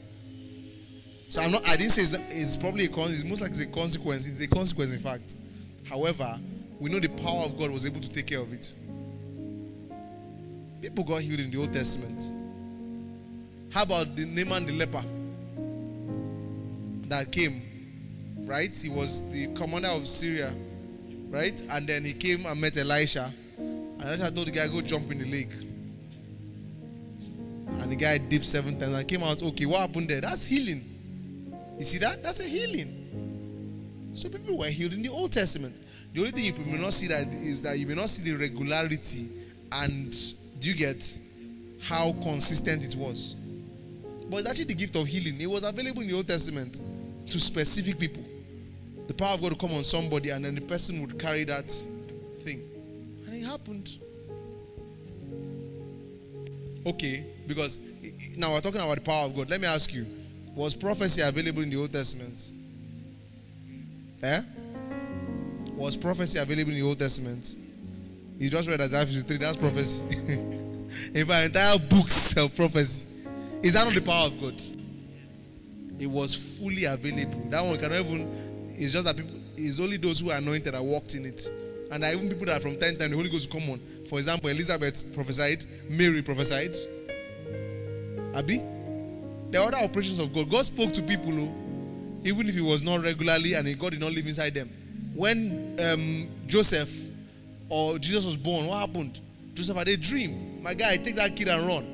[1.30, 1.67] So I'm not.
[1.67, 3.06] I didn't say it's, it's probably a con.
[3.06, 4.28] It's most like it's a consequence.
[4.28, 5.38] It's a consequence, in fact.
[5.89, 6.38] However,
[6.80, 8.74] we know the power of God was able to take care of it.
[10.82, 12.32] People got healed in the Old Testament.
[13.72, 15.04] How about the Naaman the leper
[17.08, 17.62] that came?
[18.46, 18.76] Right?
[18.76, 20.52] He was the commander of Syria,
[21.30, 21.62] right?
[21.72, 23.32] And then he came and met Elisha.
[23.58, 25.54] And Elisha told the guy, go jump in the lake.
[27.82, 30.22] And the guy dipped seven times and came out, okay, what happened there?
[30.22, 30.84] That's healing.
[31.78, 32.24] You see that?
[32.24, 34.12] That's a healing.
[34.15, 35.80] So people were healed in the Old Testament.
[36.13, 38.38] The only thing you may not see that is that you may not see the
[38.38, 39.30] regularity
[39.72, 40.13] and
[40.62, 41.19] do you get
[41.82, 43.36] how consistent it was?
[44.30, 45.41] But it's actually the gift of healing.
[45.41, 46.80] It was available in the Old Testament
[47.30, 48.24] to specific people.
[49.08, 51.69] The power of God to come on somebody, and then the person would carry that
[52.39, 52.62] thing.
[53.26, 53.97] And it happened.
[56.86, 57.80] Okay, because
[58.38, 59.50] now we're talking about the power of God.
[59.50, 60.06] Let me ask you
[60.56, 62.52] was prophecy available in the Old Testament?
[64.21, 64.41] Eh?
[65.76, 67.56] Was prophecy available in the Old Testament?
[68.38, 70.04] You just read Isaiah 53, that's prophecy.
[71.13, 73.06] In fact, entire books of prophecy.
[73.63, 74.62] Is that not the power of God?
[75.99, 77.43] It was fully available.
[77.49, 80.84] That one cannot even, it's just that people, it's only those who are anointed that
[80.84, 81.49] walked in it.
[81.91, 83.80] And even people that are from time to time the Holy Ghost come on.
[84.10, 86.75] For example, Elizabeth prophesied, Mary prophesied.
[88.34, 88.62] Abi?
[89.51, 90.49] There are other operations of God.
[90.49, 91.54] God spoke to people who,
[92.23, 94.69] even if it was not regularly and God did not live inside them.
[95.13, 97.10] When um, Joseph
[97.67, 99.19] or Jesus was born, what happened?
[99.54, 100.62] Joseph had a dream.
[100.62, 101.86] My guy, take that kid and run.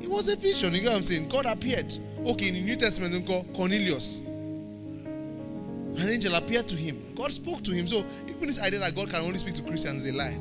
[0.00, 0.74] It was a vision.
[0.74, 1.28] You know what I'm saying?
[1.28, 1.96] God appeared.
[2.26, 4.20] Okay, in the New Testament, call Cornelius.
[4.20, 7.00] An angel appeared to him.
[7.14, 7.86] God spoke to him.
[7.86, 10.38] So even this idea that God can only speak to Christians is a lie.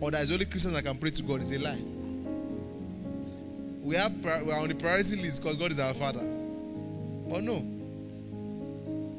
[0.00, 1.80] Or that it's only Christians that can pray to God is a lie.
[3.82, 6.24] We have we are on the priority list because God is our Father.
[7.28, 7.64] But no.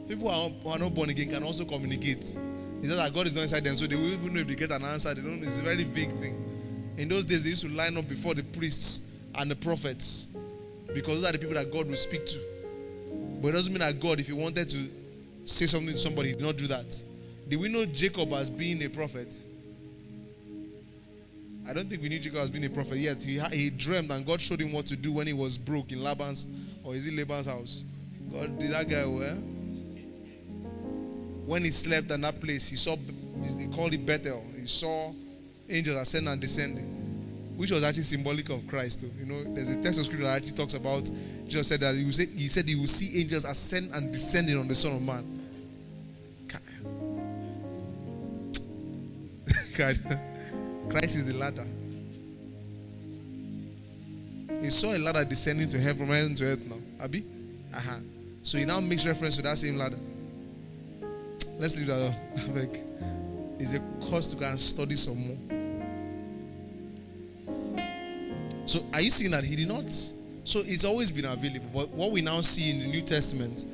[0.07, 2.37] People who are not born again can also communicate.
[2.79, 4.55] It's just that God is not inside them, so they will even know if they
[4.55, 5.13] get an answer.
[5.13, 5.41] They don't.
[5.43, 6.35] It's a very big thing.
[6.97, 9.01] In those days, they used to line up before the priests
[9.35, 10.27] and the prophets
[10.93, 12.39] because those are the people that God will speak to.
[13.41, 14.77] But it doesn't mean that God, if He wanted to
[15.45, 17.01] say something to somebody, He did not do that.
[17.49, 19.35] Did we know Jacob as being a prophet?
[21.67, 23.21] I don't think we knew Jacob as being a prophet yet.
[23.21, 26.03] He, he dreamed and God showed him what to do when he was broke in
[26.03, 26.45] Laban's
[26.83, 27.83] or is it Laban's house?
[28.31, 29.37] God did that guy well
[31.45, 34.43] when he slept in that place, he saw, they called it Bethel.
[34.59, 35.13] He saw
[35.69, 36.85] angels ascending and descending,
[37.55, 39.01] which was actually symbolic of Christ.
[39.01, 39.11] Too.
[39.19, 41.09] You know, there's a text of scripture that actually talks about,
[41.47, 44.67] just said that he, say, he said he will see angels ascend and descending on
[44.67, 45.41] the Son of Man.
[49.77, 49.97] God,
[50.89, 51.65] Christ is the ladder.
[54.61, 56.77] He saw a ladder descending to heaven from heaven to earth now.
[57.03, 57.23] Abi?
[57.73, 57.99] Uh-huh.
[58.41, 59.99] So he now makes reference to that same ladder.
[61.57, 62.15] Let's leave that alone.
[62.55, 62.83] Like,
[63.59, 65.37] it's a cost to go and study some more.
[68.65, 69.91] So, are you seeing that he did not?
[69.91, 71.69] So, it's always been available.
[71.73, 73.65] But what we now see in the New Testament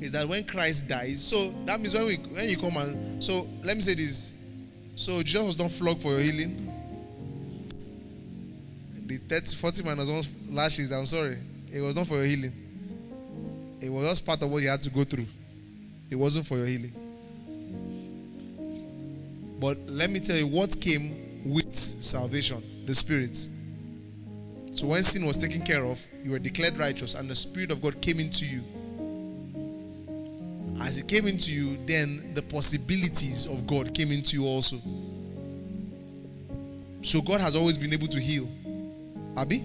[0.00, 3.46] is that when Christ dies, so that means when we when you come and so
[3.62, 4.34] let me say this.
[4.94, 6.66] So Jesus was not flogged for your healing.
[9.06, 11.38] The 30, 40 minus one lashes, I'm sorry.
[11.72, 12.52] It was not for your healing.
[13.80, 15.26] It was just part of what you had to go through.
[16.10, 16.92] It wasn't for your healing.
[19.60, 23.36] But let me tell you what came with salvation, the Spirit.
[24.72, 27.82] So when sin was taken care of, you were declared righteous, and the Spirit of
[27.82, 28.64] God came into you.
[30.80, 34.80] As it came into you, then the possibilities of God came into you also.
[37.02, 38.48] So God has always been able to heal.
[39.36, 39.64] Abby?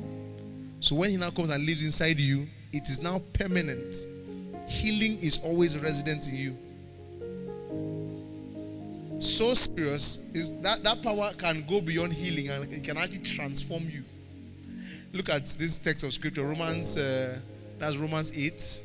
[0.82, 3.96] So when He now comes and lives inside you, it is now permanent.
[4.68, 6.58] Healing is always resident in you.
[9.20, 13.84] So serious is that that power can go beyond healing and it can actually transform
[13.90, 14.04] you.
[15.14, 17.40] Look at this text of scripture, Romans, uh,
[17.80, 18.82] that's Romans 8.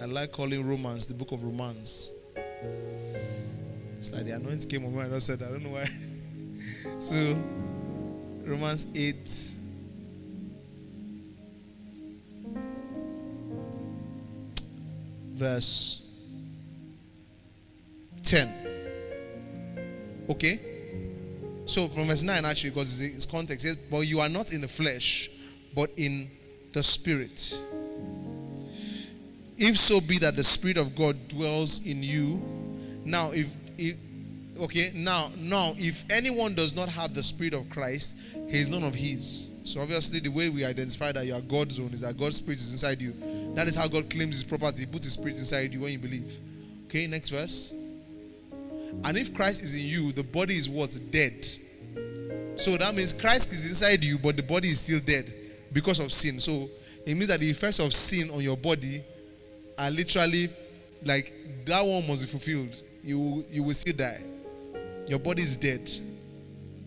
[0.00, 2.12] I like calling Romans the book of Romans.
[3.98, 5.00] It's like the anointing came on me.
[5.00, 5.88] and I said, I don't know why.
[6.98, 7.14] so,
[8.44, 9.54] Romans 8.
[15.34, 16.01] Verse
[18.22, 18.54] 10.
[20.30, 20.60] Okay?
[21.66, 24.68] So from verse 9, actually, because it's context, says, but you are not in the
[24.68, 25.30] flesh,
[25.74, 26.30] but in
[26.72, 27.62] the spirit.
[29.58, 32.42] If so be that the spirit of God dwells in you.
[33.04, 33.96] Now, if, if
[34.60, 38.14] okay, now, now, if anyone does not have the spirit of Christ,
[38.48, 39.50] he is none of his.
[39.64, 42.58] So obviously, the way we identify that you are God's own is that God's spirit
[42.58, 43.14] is inside you.
[43.54, 44.80] That is how God claims his property.
[44.80, 46.38] He puts his spirit inside you when you believe.
[46.86, 47.72] Okay, next verse.
[49.04, 50.98] And if Christ is in you, the body is what?
[51.10, 51.46] Dead.
[52.56, 55.34] So that means Christ is inside you, but the body is still dead
[55.72, 56.38] because of sin.
[56.38, 56.70] So
[57.04, 59.02] it means that the effects of sin on your body
[59.78, 60.48] are literally
[61.04, 62.80] like that one must be fulfilled.
[63.02, 64.20] You you will still die.
[65.08, 65.90] Your body is dead.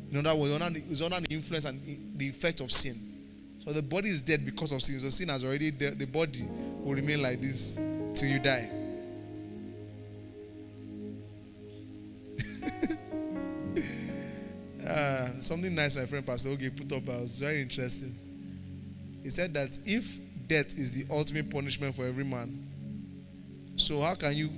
[0.10, 0.80] You know that was under,
[1.20, 1.82] the influence and
[2.16, 2.98] the effect of sin.
[3.60, 5.00] So the body is dead because of sin.
[5.00, 5.72] So sin has already.
[5.72, 6.48] The body
[6.80, 7.82] will remain like this
[8.14, 8.70] till you die.
[14.88, 17.10] Uh, something nice my friend Pastor Oge put up.
[17.10, 18.16] I was very interesting.
[19.24, 22.68] He said that if death is the ultimate punishment for every man,
[23.76, 24.50] so how can you?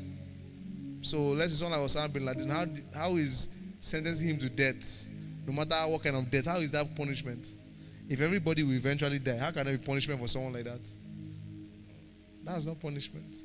[1.01, 2.49] So let's say someone like Osama bin Laden.
[2.49, 5.07] How how is sentencing him to death,
[5.45, 6.45] no matter what kind of death?
[6.45, 7.55] How is that punishment?
[8.09, 10.89] If everybody will eventually die, how can there be punishment for someone like that?
[12.43, 13.43] That's not punishment,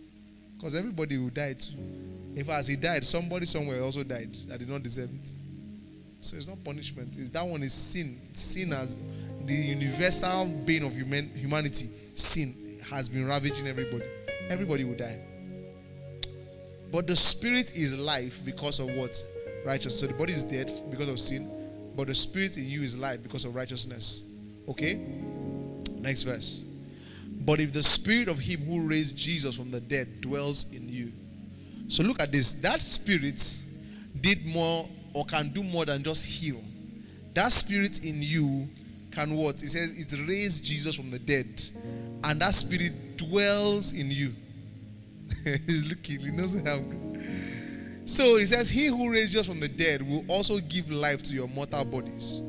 [0.57, 1.77] because everybody will die too.
[2.35, 5.31] If as he died, somebody somewhere also died that did not deserve it.
[6.23, 7.16] So it's not punishment.
[7.18, 8.18] It's that one is sin.
[8.35, 8.97] Sin as
[9.45, 11.90] the universal bane of human, humanity.
[12.14, 12.55] Sin
[12.88, 14.05] has been ravaging everybody.
[14.49, 15.18] Everybody will die.
[16.92, 19.23] But the spirit is life because of what?
[19.64, 20.01] Righteousness.
[20.01, 21.51] So the body is dead because of sin,
[21.97, 24.25] but the spirit in you is life because of righteousness.
[24.68, 24.95] Okay?
[25.99, 26.62] Next verse.
[27.45, 31.12] But if the spirit of him who raised Jesus from the dead dwells in you.
[31.92, 32.55] So look at this.
[32.55, 33.66] That spirit
[34.18, 36.59] did more or can do more than just heal.
[37.35, 38.66] That spirit in you
[39.11, 39.62] can what?
[39.62, 41.61] It says it raised Jesus from the dead.
[42.24, 44.33] And that spirit dwells in you.
[45.44, 46.81] He's looking, he knows how.
[48.07, 51.35] So he says, He who raised Jesus from the dead will also give life to
[51.35, 52.42] your mortal bodies.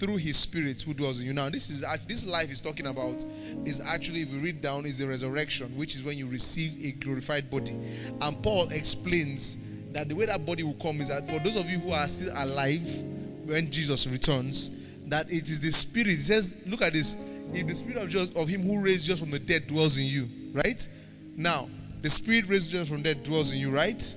[0.00, 1.34] Through his spirit who dwells in you.
[1.34, 3.22] Now, this is this life is talking about
[3.66, 6.92] is actually, if you read down, is the resurrection, which is when you receive a
[6.92, 7.76] glorified body.
[8.22, 9.58] And Paul explains
[9.92, 12.08] that the way that body will come is that for those of you who are
[12.08, 13.04] still alive
[13.44, 14.70] when Jesus returns,
[15.08, 16.06] that it is the spirit.
[16.06, 17.18] He says, look at this.
[17.52, 20.06] If the spirit of just of him who raised Jesus from the dead dwells in
[20.06, 20.88] you, right?
[21.36, 21.68] Now,
[22.00, 24.16] the spirit raised Jesus from the dead dwells in you, right?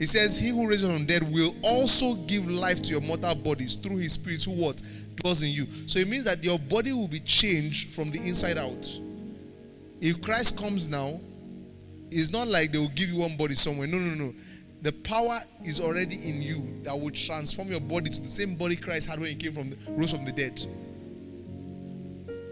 [0.00, 3.34] He says, He who raised from the dead will also give life to your mortal
[3.34, 4.80] bodies through his spirit who what?
[5.16, 5.66] Dwells in you.
[5.86, 8.88] So it means that your body will be changed from the inside out.
[10.00, 11.20] If Christ comes now,
[12.10, 13.86] it's not like they will give you one body somewhere.
[13.86, 14.34] No, no, no.
[14.80, 18.76] The power is already in you that will transform your body to the same body
[18.76, 20.64] Christ had when he came from the, rose from the dead.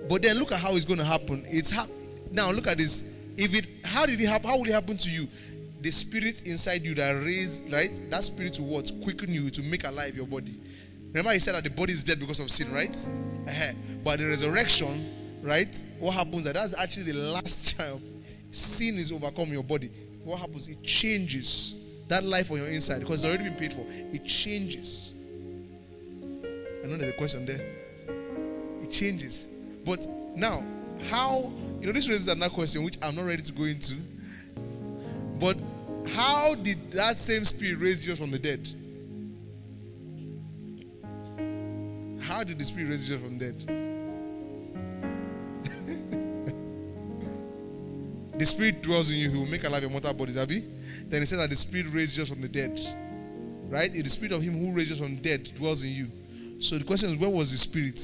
[0.06, 1.44] But then look at how it's going to happen.
[1.46, 1.86] It's ha-
[2.30, 3.02] now look at this.
[3.38, 4.50] If it how did it happen?
[4.50, 5.26] How will it happen to you?
[5.80, 8.00] The spirit inside you that raised, right?
[8.10, 8.90] That spirit will what?
[9.02, 10.58] Quicken you to make alive your body.
[11.08, 12.94] Remember, he said that the body is dead because of sin, right?
[13.46, 13.72] Uh-huh.
[14.04, 15.84] But the resurrection, right?
[15.98, 18.02] What happens that that's actually the last child.
[18.50, 19.90] Sin is overcome your body.
[20.24, 20.68] What happens?
[20.68, 21.76] It changes
[22.08, 23.84] that life on your inside because it's already been paid for.
[23.88, 25.14] It changes.
[26.82, 27.60] I know there's a question there.
[28.82, 29.46] It changes.
[29.84, 30.64] But now,
[31.10, 33.94] how you know this raises another question which I'm not ready to go into.
[35.38, 35.56] But
[36.14, 38.68] how did that same spirit raise Jesus from the dead?
[42.20, 43.84] How did the spirit raise Jesus from the dead?
[48.38, 50.60] The spirit dwells in you, he will make alive your mortal bodies, Abby.
[51.08, 52.78] Then he said that the spirit raised us from the dead.
[53.68, 53.92] Right?
[53.92, 56.06] The spirit of him who raised us from the dead dwells in you.
[56.60, 58.00] So the question is, where was the spirit?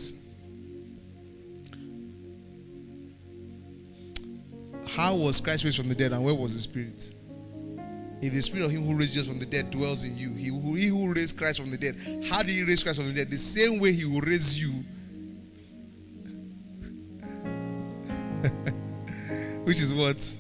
[4.89, 7.15] How was Christ raised from the dead and where was the spirit?
[8.25, 10.47] If the spirit of him who raised Jesus from the dead dwells in you, he
[10.47, 11.95] who, he who raised Christ from the dead,
[12.31, 13.31] how did he raise Christ from the dead?
[13.31, 14.71] The same way he will raise you.
[19.65, 20.39] Which is what?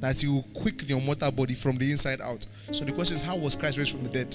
[0.00, 2.46] That you will quicken your mortal body from the inside out.
[2.70, 4.34] So the question is, how was Christ raised from the dead?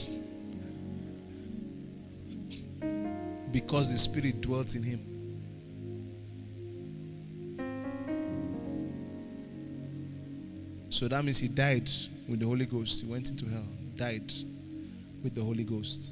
[3.52, 5.13] Because the spirit dwelt in him.
[10.94, 11.90] So that means he died
[12.30, 13.02] with the Holy Ghost.
[13.02, 13.66] He went into hell,
[13.98, 14.32] died
[15.24, 16.12] with the Holy Ghost.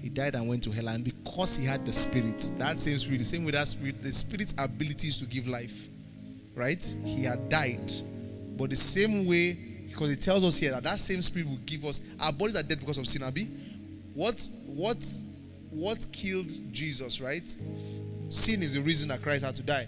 [0.00, 0.88] He died and went to hell.
[0.88, 4.10] And because he had the Spirit, that same Spirit, the same with that Spirit, the
[4.10, 5.88] Spirit's ability is to give life.
[6.54, 6.82] Right?
[7.04, 7.92] He had died.
[8.56, 9.52] But the same way,
[9.86, 12.62] because it tells us here that that same Spirit will give us, our bodies are
[12.62, 13.50] dead because of sin, Abi.
[14.14, 15.06] What, what,
[15.68, 17.54] what killed Jesus, right?
[18.30, 19.86] Sin is the reason that Christ had to die.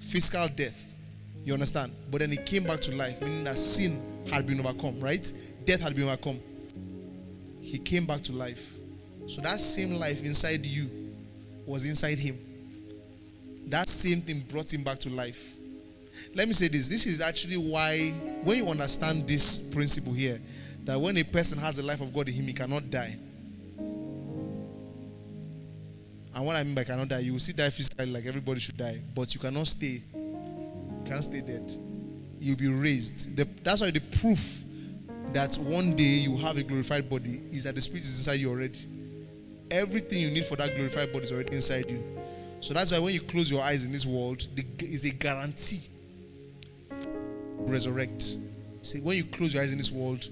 [0.00, 0.90] Physical death.
[1.42, 1.92] You understand?
[2.10, 5.32] But then he came back to life, meaning that sin had been overcome, right?
[5.64, 6.40] Death had been overcome.
[7.60, 8.74] He came back to life.
[9.26, 10.90] So that same life inside you
[11.66, 12.38] was inside him.
[13.68, 15.54] That same thing brought him back to life.
[16.34, 18.10] Let me say this this is actually why,
[18.42, 20.40] when you understand this principle here,
[20.84, 23.16] that when a person has the life of God in him, he cannot die.
[26.32, 28.76] And what I mean by cannot die, you will see die physically like everybody should
[28.76, 30.02] die, but you cannot stay
[31.10, 31.76] can't stay dead.
[32.38, 33.36] You'll be raised.
[33.36, 34.62] The, that's why the proof
[35.32, 38.50] that one day you have a glorified body is that the spirit is inside you
[38.50, 38.78] already.
[39.72, 42.02] Everything you need for that glorified body is already inside you.
[42.60, 44.46] So that's why when you close your eyes in this world,
[44.78, 45.80] is a guarantee.
[47.58, 48.36] Resurrect.
[48.82, 50.28] See, when you close your eyes in this world,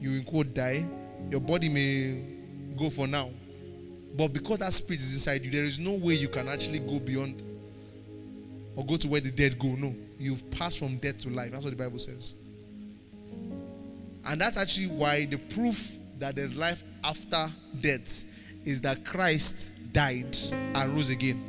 [0.00, 0.84] you in quote die.
[1.30, 2.22] Your body may
[2.76, 3.30] go for now.
[4.16, 7.00] But because that spirit is inside you, there is no way you can actually go
[7.00, 7.42] beyond
[8.80, 9.68] or go to where the dead go.
[9.76, 9.94] No.
[10.18, 11.52] You've passed from death to life.
[11.52, 12.34] That's what the Bible says.
[14.24, 17.46] And that's actually why the proof that there's life after
[17.80, 18.24] death
[18.64, 21.44] is that Christ died and rose again.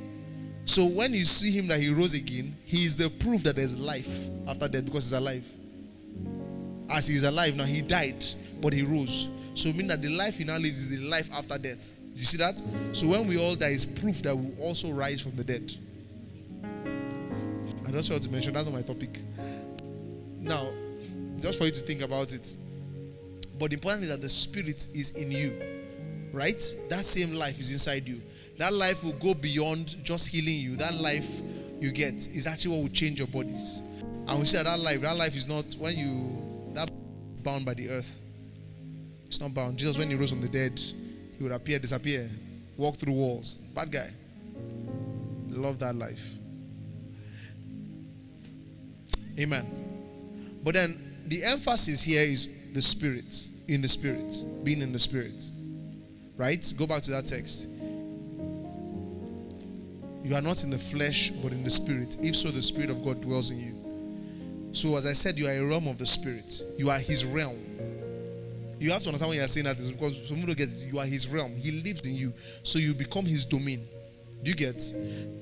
[0.66, 3.80] So when you see him that he rose again, he is the proof that there's
[3.80, 5.50] life after death because he's alive.
[6.90, 8.26] As he's alive now, he died,
[8.62, 9.30] but he rose.
[9.54, 11.98] So it means that the life he now lives is the life after death.
[12.14, 12.62] You see that?
[12.92, 15.74] So when we all die, is proof that we also rise from the dead.
[17.94, 19.20] I just want to mention that's not my topic.
[20.40, 20.70] Now,
[21.40, 22.56] just for you to think about it.
[23.60, 25.60] But the important is that the spirit is in you.
[26.32, 26.64] Right?
[26.90, 28.22] That same life is inside you.
[28.58, 30.76] That life will go beyond just healing you.
[30.78, 31.42] That life
[31.80, 33.82] you get is actually what will change your bodies.
[34.28, 36.90] And we see that that life, that life is not when you that
[37.44, 38.22] bound by the earth.
[39.26, 39.78] It's not bound.
[39.78, 40.80] Jesus, when he rose from the dead,
[41.38, 42.30] he would appear, disappear,
[42.78, 43.58] walk through walls.
[43.76, 44.10] Bad guy.
[45.50, 46.38] Love that life.
[49.40, 49.66] Amen.
[50.64, 55.52] But then the emphasis here is the spirit, in the spirit, being in the spirit.
[56.38, 56.74] Right?
[56.78, 57.68] Go back to that text.
[60.24, 62.18] You are not in the flesh, but in the spirit.
[62.22, 64.72] If so, the spirit of God dwells in you.
[64.74, 66.64] So, as I said, you are a realm of the spirit.
[66.78, 67.58] You are his realm.
[68.80, 70.86] You have to understand when you are saying that is because some people get it.
[70.92, 71.56] You are his realm.
[71.56, 72.34] He lives in you.
[72.64, 73.86] So you become his domain.
[74.44, 74.94] Do you get?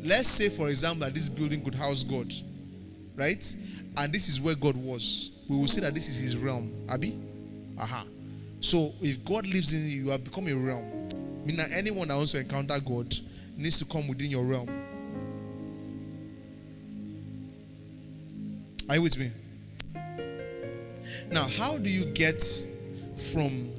[0.01, 2.33] Let's say, for example, that this building could house God.
[3.15, 3.55] Right?
[3.99, 6.71] And this is where God was, we will see that this is his realm.
[6.89, 7.19] Abi?
[7.77, 8.05] Aha.
[8.61, 10.89] So if God lives in you, you have become a realm.
[11.45, 13.13] Meaning anyone that wants to encounter God
[13.57, 14.69] needs to come within your realm.
[18.87, 19.31] Are you with me?
[21.29, 22.41] Now, how do you get
[23.33, 23.69] from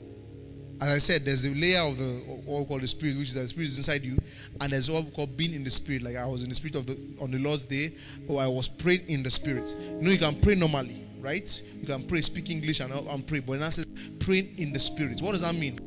[0.81, 2.05] as I said, there's the layer of the
[2.47, 4.17] what we call the spirit, which is the spirit is inside you,
[4.63, 6.03] and there's what we call being in the spirit.
[6.03, 7.93] Like I was in the spirit of the on the Lord's day,
[8.27, 9.75] or I was praying in the spirit.
[9.79, 11.63] You know, you can pray normally, right?
[11.81, 13.41] You can pray, speak English, and, and pray.
[13.41, 13.87] But now says
[14.21, 15.21] praying in the spirit.
[15.21, 15.79] What does that mean,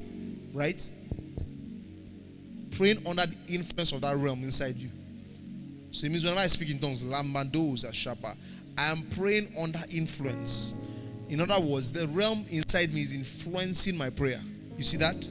[0.54, 0.88] right?
[2.72, 4.90] Praying under the influence of that realm inside you.
[5.90, 8.36] So it means whenever I speak in tongues, lambandos shapa,
[8.78, 10.76] I am praying under influence.
[11.30, 14.40] In other words, the realm inside me is influencing my prayer.
[14.78, 15.28] You see that?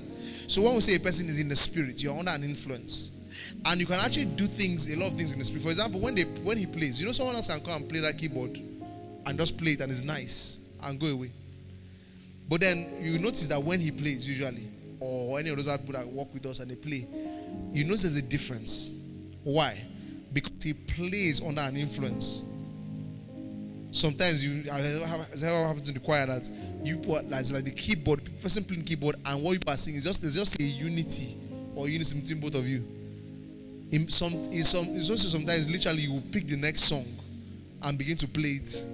[0.47, 3.11] So when we say a person is in the spirit, you're under an influence.
[3.65, 5.63] And you can actually do things, a lot of things in the spirit.
[5.63, 8.01] For example, when they when he plays, you know someone else can come and play
[8.01, 8.61] that keyboard
[9.27, 11.31] and just play it and it's nice and go away.
[12.49, 14.67] But then you notice that when he plays, usually,
[15.01, 17.07] or any of those people that work with us and they play,
[17.73, 18.99] you notice there's a difference.
[19.45, 19.79] Why?
[20.33, 22.45] Because he plays under an influence.
[23.93, 26.49] Sometimes you has ever to the choir that
[26.83, 30.05] you put like, like the keyboard, person playing keyboard, and what you are singing is
[30.05, 31.37] just there's just a unity
[31.77, 32.83] or unity between both of you.
[33.91, 37.05] In some, in some, it's also sometimes literally you will pick the next song
[37.83, 38.87] and begin to play it.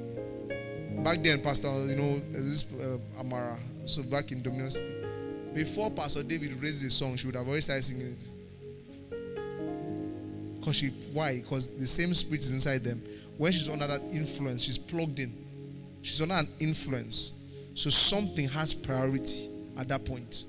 [1.04, 4.92] Back then, Pastor, you know, this uh, Amara, so back in Dominion City,
[5.54, 8.28] before Pastor David raised the song, she would have already started singing it.
[10.68, 11.36] Because she, why?
[11.36, 13.02] Because the same spirit is inside them.
[13.36, 15.32] When she's under that influence, she's plugged in.
[16.02, 17.32] She's under an influence.
[17.74, 20.44] So something has priority at that point.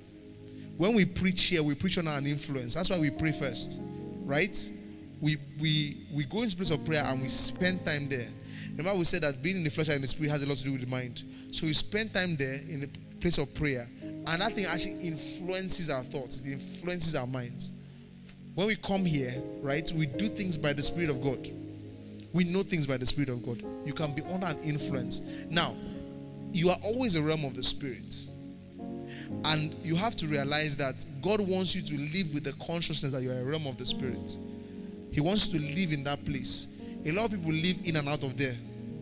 [0.77, 2.73] When we preach here, we preach under an influence.
[2.73, 3.81] That's why we pray first
[4.29, 4.71] right?
[5.19, 8.27] We we we go into place of prayer and we spend time there.
[8.77, 10.57] Remember, we said that being in the flesh and in the spirit has a lot
[10.57, 11.23] to do with the mind.
[11.51, 12.89] So we spend time there in the
[13.19, 17.73] place of prayer, and that thing actually influences our thoughts, it influences our minds.
[18.55, 21.47] When we come here, right, we do things by the Spirit of God.
[22.33, 23.63] We know things by the Spirit of God.
[23.85, 25.21] You can be under an influence.
[25.49, 25.75] Now,
[26.51, 28.25] you are always a realm of the Spirit.
[29.45, 33.21] And you have to realize that God wants you to live with the consciousness that
[33.21, 34.37] you are a realm of the Spirit.
[35.11, 36.67] He wants to live in that place.
[37.05, 38.55] A lot of people live in and out of there.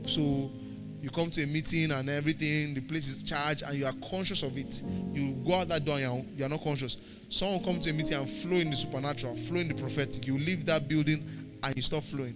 [0.03, 0.51] So
[1.01, 4.43] you come to a meeting and everything, the place is charged, and you are conscious
[4.43, 4.81] of it.
[5.13, 6.97] You go out that door and you are not conscious.
[7.29, 10.25] Someone come to a meeting and flow in the supernatural, flow in the prophetic.
[10.25, 11.23] You leave that building
[11.63, 12.35] and you stop flowing.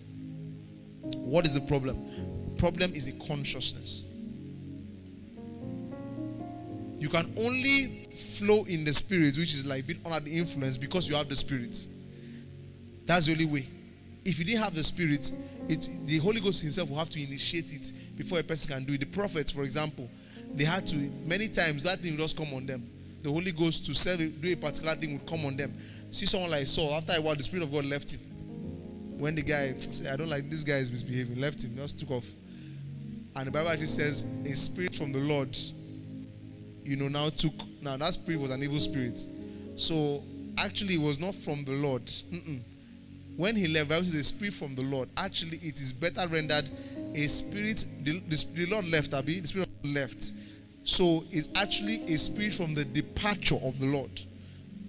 [1.17, 2.55] What is the problem?
[2.57, 4.03] Problem is the consciousness.
[6.99, 11.09] You can only flow in the spirit, which is like being under the influence, because
[11.09, 11.87] you have the spirit.
[13.07, 13.67] That's the only way.
[14.23, 15.33] If you didn't have the spirit,
[15.71, 18.93] it, the Holy Ghost Himself will have to initiate it before a person can do
[18.93, 18.99] it.
[18.99, 20.09] The prophets, for example,
[20.53, 20.95] they had to
[21.25, 22.87] many times that thing would just come on them.
[23.23, 25.73] The Holy Ghost to serve, do a particular thing would come on them.
[26.09, 26.93] See someone like Saul.
[26.93, 28.19] After a while, the Spirit of God left him.
[29.17, 32.11] When the guy said, "I don't like this guy is misbehaving," left him, just took
[32.11, 32.25] off.
[33.35, 35.55] And the Bible actually says, "A spirit from the Lord
[36.83, 37.53] you know, now took.
[37.81, 39.25] Now that spirit was an evil spirit.
[39.75, 40.23] So
[40.57, 42.05] actually, it was not from the Lord.
[42.05, 42.59] Mm-mm.
[43.37, 45.09] When he left, Bible a spirit from the Lord.
[45.17, 46.69] Actually, it is better rendered
[47.15, 47.85] a spirit.
[48.01, 49.39] The, the, the Lord left, Abby.
[49.39, 50.33] The spirit left.
[50.83, 54.11] So it's actually a spirit from the departure of the Lord.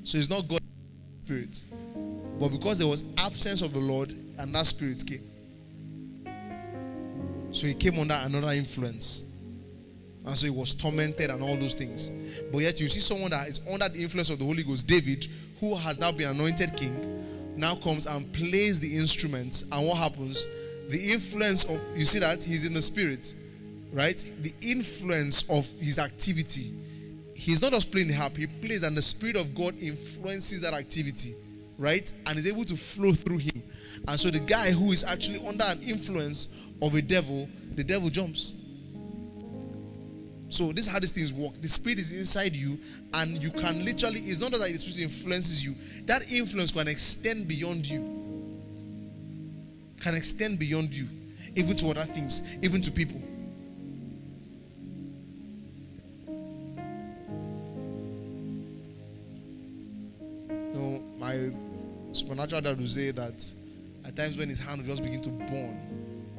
[0.04, 0.60] So it's not God's
[1.24, 1.62] spirit.
[2.40, 5.22] But because there was absence of the Lord, and that spirit came.
[7.52, 9.24] So he came under another influence.
[10.24, 12.10] And so he was tormented and all those things.
[12.50, 15.26] But yet you see someone that is under the influence of the Holy Ghost, David,
[15.60, 16.94] who has now been anointed king,
[17.56, 19.64] now comes and plays the instruments.
[19.70, 20.46] And what happens?
[20.88, 22.42] The influence of, you see that?
[22.42, 23.34] He's in the spirit,
[23.92, 24.16] right?
[24.40, 26.72] The influence of his activity.
[27.34, 30.74] He's not just playing the harp, he plays, and the Spirit of God influences that
[30.74, 31.34] activity,
[31.76, 32.12] right?
[32.26, 33.62] And is able to flow through him.
[34.06, 36.48] And so the guy who is actually under an influence
[36.80, 38.54] of a devil, the devil jumps.
[40.52, 41.54] So this is how these things work.
[41.62, 42.78] The spirit is inside you,
[43.14, 45.74] and you can literally, it's not that the spirit influences you,
[46.04, 48.00] that influence can extend beyond you.
[50.02, 51.08] Can extend beyond you,
[51.56, 53.18] even to other things, even to people.
[60.50, 61.50] You know, my
[62.12, 63.54] supernatural dad would say that
[64.04, 65.80] at times when his hand would just begin to burn,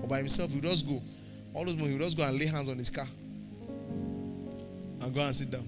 [0.04, 1.02] or by himself, he would just go.
[1.56, 3.08] All those moments, he would just go and lay hands on his car
[5.04, 5.68] and go and sit down.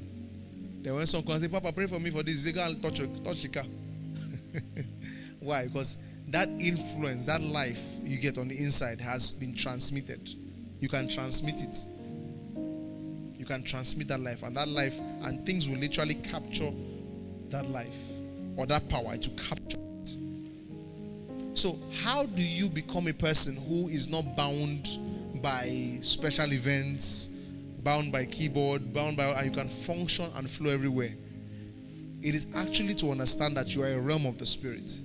[0.81, 2.81] Then when someone comes and say, Papa, pray for me for this, they go and
[2.81, 3.63] touch, touch the car.
[5.39, 5.67] Why?
[5.67, 5.97] Because
[6.29, 10.29] that influence, that life you get on the inside has been transmitted.
[10.79, 11.77] You can transmit it.
[13.37, 16.71] You can transmit that life, and that life, and things will literally capture
[17.49, 18.11] that life
[18.57, 20.17] or that power to capture it.
[21.53, 24.97] So, how do you become a person who is not bound
[25.41, 27.29] by special events,
[27.85, 31.13] bound by keyboard, bound by, and you can function and flow everywhere.
[32.23, 34.99] It is actually to understand that you are a realm of the Spirit.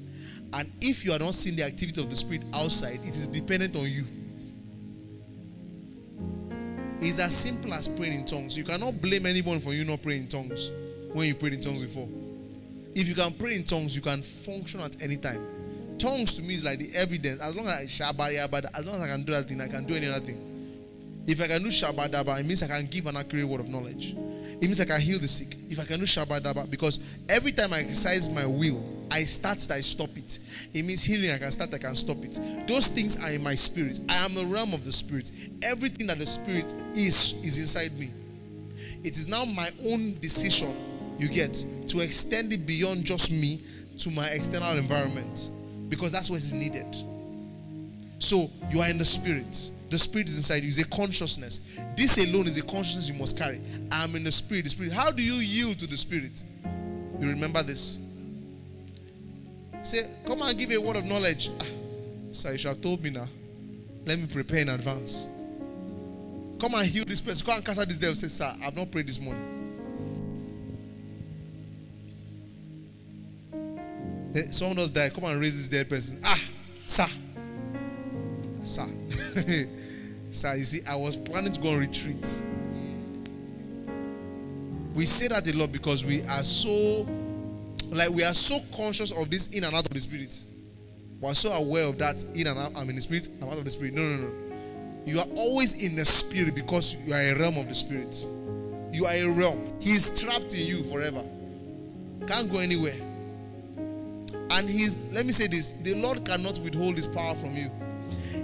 [0.55, 3.77] And if you are not seeing the activity of the Spirit outside, it is dependent
[3.77, 4.05] on you.
[7.03, 8.57] It's as simple as praying in tongues.
[8.57, 10.71] You cannot blame anyone for you not praying in tongues
[11.13, 12.09] when you prayed in tongues before.
[12.95, 15.45] If you can pray in tongues, you can function at any time.
[15.99, 17.41] Tongues to me is like the evidence.
[17.41, 19.95] As long as I as long as I can do that thing, I can do
[19.95, 20.50] any other thing.
[21.27, 24.15] If I can do Shabadaba, it means I can give an accurate word of knowledge.
[24.15, 25.57] It means I can heal the sick.
[25.69, 29.81] If I can do Shabadaba, because every time I exercise my will, I start, I
[29.81, 30.39] stop it.
[30.73, 32.39] It means healing, I can start, I can stop it.
[32.67, 34.01] Those things are in my spirit.
[34.09, 35.33] I am the realm of the spirit.
[35.63, 38.11] Everything that the spirit is, is inside me.
[39.03, 40.77] It is now my own decision,
[41.19, 43.61] you get, to extend it beyond just me
[43.99, 45.51] to my external environment.
[45.89, 46.87] Because that's what is needed.
[48.21, 49.71] So you are in the spirit.
[49.91, 50.69] The spirit is inside you.
[50.69, 51.61] It's a consciousness.
[51.97, 53.61] This alone is a consciousness you must carry.
[53.91, 54.65] I'm in the spirit.
[54.65, 54.93] The spirit.
[54.93, 56.45] How do you yield to the spirit?
[57.19, 57.99] You remember this.
[59.83, 61.51] Say, come and give a word of knowledge.
[61.61, 61.65] Ah,
[62.31, 63.27] sir, you should have told me now.
[64.07, 65.29] Let me prepare in advance.
[66.61, 67.45] Come and heal this person.
[67.47, 68.15] Come and cast out this devil.
[68.15, 69.43] Say, sir, I've not prayed this morning.
[74.37, 75.09] Eh, Someone does die.
[75.11, 76.21] Come and raise this dead person.
[76.25, 76.41] Ah,
[76.87, 77.07] sir.
[78.65, 78.87] Sir.
[80.33, 82.45] sir, you see, I was planning to go on retreat.
[84.95, 87.07] We say that a lot because we are so
[87.91, 90.47] like we are so conscious of this in and out of the spirit.
[91.21, 92.77] We are so aware of that in and out.
[92.77, 93.95] I'm in the spirit, I'm out of the spirit.
[93.95, 94.31] No, no, no.
[95.07, 98.27] You are always in the spirit because you are a realm of the spirit.
[98.93, 99.75] You are a realm.
[99.81, 101.25] He is trapped in you forever.
[102.27, 102.99] Can't go anywhere.
[104.51, 107.71] And he's let me say this: the Lord cannot withhold his power from you.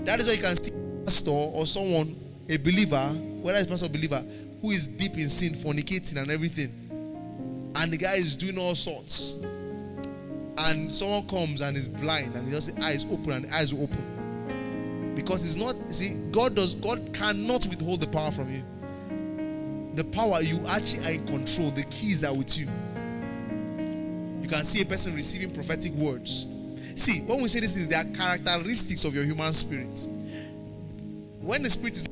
[0.06, 2.14] That is why you can see a pastor or someone,
[2.48, 3.02] a believer,
[3.42, 4.24] whether it's pastor or believer,
[4.62, 7.72] who is deep in sin, fornicating and everything.
[7.74, 9.34] And the guy is doing all sorts.
[10.58, 15.12] And someone comes and is blind and he just eyes open and eyes will open.
[15.16, 18.62] Because it's not, see, God does, God cannot withhold the power from you.
[19.96, 21.72] The power, you actually are in control.
[21.72, 22.68] The keys are with you.
[24.40, 26.46] You can see a person receiving prophetic words.
[26.96, 30.08] See, when we say these things, they are characteristics of your human spirit.
[31.40, 32.04] When the spirit is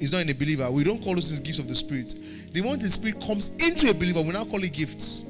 [0.00, 2.14] is not in a believer, we don't call those things gifts of the spirit.
[2.52, 5.26] The moment the spirit comes into a believer, we now call it gifts.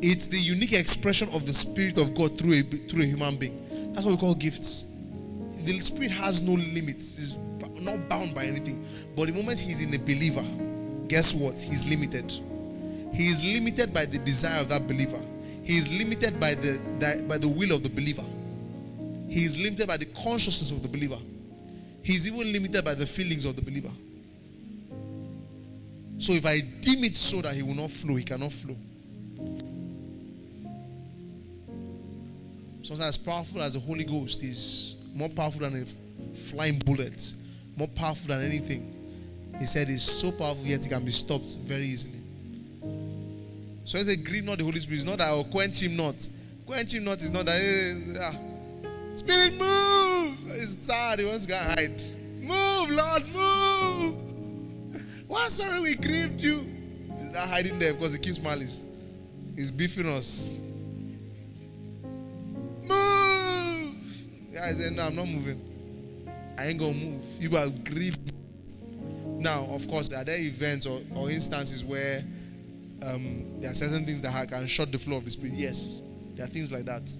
[0.00, 3.92] It's the unique expression of the spirit of God through a through a human being.
[3.92, 4.86] That's what we call gifts.
[5.64, 7.18] The spirit has no limits.
[7.18, 7.36] It's
[7.82, 8.86] not bound by anything.
[9.16, 10.44] But the moment he's in a believer,
[11.08, 11.60] guess what?
[11.60, 12.30] He's limited.
[13.12, 15.20] He is limited by the desire of that believer.
[15.66, 16.78] He is limited by the
[17.28, 18.22] by the will of the believer.
[19.28, 21.18] He is limited by the consciousness of the believer.
[22.04, 23.90] He's even limited by the feelings of the believer.
[26.18, 28.76] So if I deem it so that he will not flow, he cannot flow.
[32.84, 37.34] Something as powerful as the Holy Ghost is more powerful than a flying bullet,
[37.76, 38.94] more powerful than anything.
[39.58, 42.15] He said it's so powerful yet it can be stopped very easily.
[43.86, 44.96] So it's a grieve not the Holy Spirit.
[44.96, 46.28] It's not that I'll quench him not.
[46.66, 47.60] Quench him not is not that.
[47.62, 48.34] eh, ah.
[49.14, 50.36] Spirit, move!
[50.54, 51.20] He's tired.
[51.20, 52.02] He wants to go hide.
[52.40, 54.16] Move, Lord, move!
[55.28, 56.58] Why sorry we grieved you?
[57.16, 58.84] He's not hiding there because he keeps malice.
[59.54, 60.50] He's beefing us.
[62.82, 63.94] Move!
[64.52, 65.60] Guy said, No, I'm not moving.
[66.58, 67.22] I ain't gonna move.
[67.38, 68.32] You are grieved.
[69.26, 72.24] Now, of course, are there events or, or instances where
[73.02, 75.54] um, there are certain things that can shut the flow of the spirit?
[75.54, 76.02] Yes,
[76.34, 77.16] there are things like that.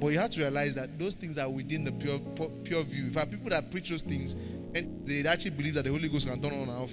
[0.00, 2.18] But you have to realize that those things are within the pure
[2.64, 3.04] pure view.
[3.04, 4.34] In fact, people that preach those things,
[4.74, 6.92] and they actually believe that the Holy Ghost can turn on and off.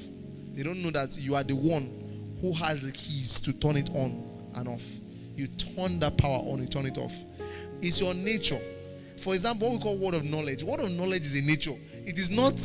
[0.54, 3.90] They don't know that you are the one who has the keys to turn it
[3.94, 4.24] on
[4.56, 4.84] and off.
[5.36, 7.14] You turn that power on, you turn it off.
[7.82, 8.60] It's your nature.
[9.18, 10.64] For example, what we call word of knowledge.
[10.64, 11.76] Word of knowledge is a nature.
[12.06, 12.60] It is not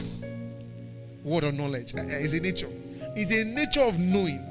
[1.25, 1.95] word of knowledge.
[1.95, 2.68] Uh, It's a nature.
[3.16, 4.47] It's a nature of knowing.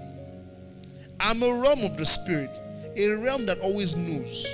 [1.20, 2.62] I'm a realm of the spirit,
[2.96, 4.48] a realm that always knows.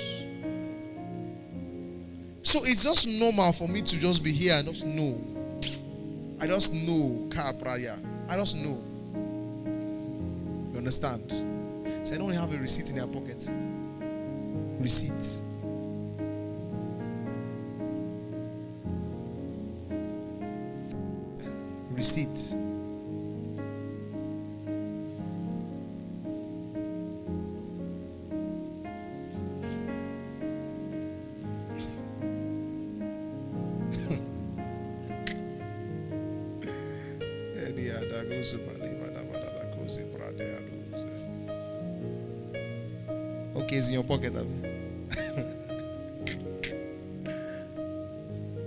[2.41, 5.19] So it's just normal for me to just be here and just know.
[6.39, 7.99] I just know, Kapraya.
[8.29, 8.81] I just know.
[10.71, 11.31] You understand?
[12.03, 13.49] So I don't have a receipt in your pocket.
[14.79, 15.41] Receipt.
[21.91, 22.64] Receipt.
[44.07, 44.33] Pocket.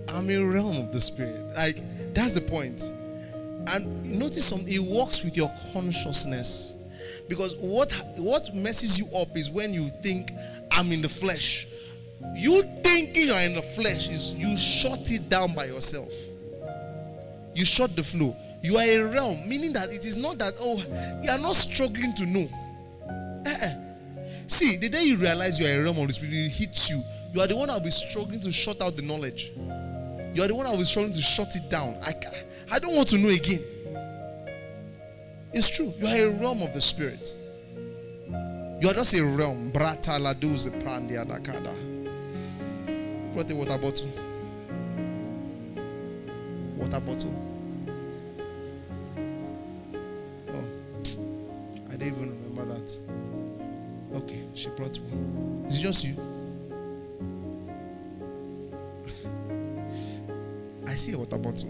[0.08, 1.54] I'm a realm of the spirit.
[1.56, 1.82] Like
[2.14, 2.92] that's the point.
[3.68, 4.72] And notice something.
[4.72, 6.74] It works with your consciousness,
[7.28, 10.32] because what what messes you up is when you think
[10.72, 11.66] I'm in the flesh.
[12.34, 16.12] You thinking you're in the flesh is you shut it down by yourself.
[17.54, 18.36] You shut the flow.
[18.62, 20.82] You are a realm, meaning that it is not that oh
[21.22, 22.48] you are not struggling to know.
[23.46, 23.77] Eh-eh.
[24.48, 27.04] See, the day you realize you are a realm of the spirit, it hits you.
[27.32, 29.52] You are the one that will be struggling to shut out the knowledge.
[30.34, 31.98] You are the one that will be struggling to shut it down.
[32.02, 32.14] I,
[32.72, 33.62] I don't want to know again.
[35.52, 35.92] It's true.
[35.98, 37.36] You are a realm of the spirit.
[38.80, 39.70] You are just a realm.
[39.70, 41.74] Brata laduze prandia dakada.
[43.34, 44.08] Brought a water bottle.
[46.78, 47.34] water bottle.
[50.48, 50.64] Oh,
[51.88, 53.17] I didn't even remember that.
[54.14, 55.64] Okay, she brought one.
[55.66, 56.16] Is it just you?
[60.86, 61.68] I see a water bottle.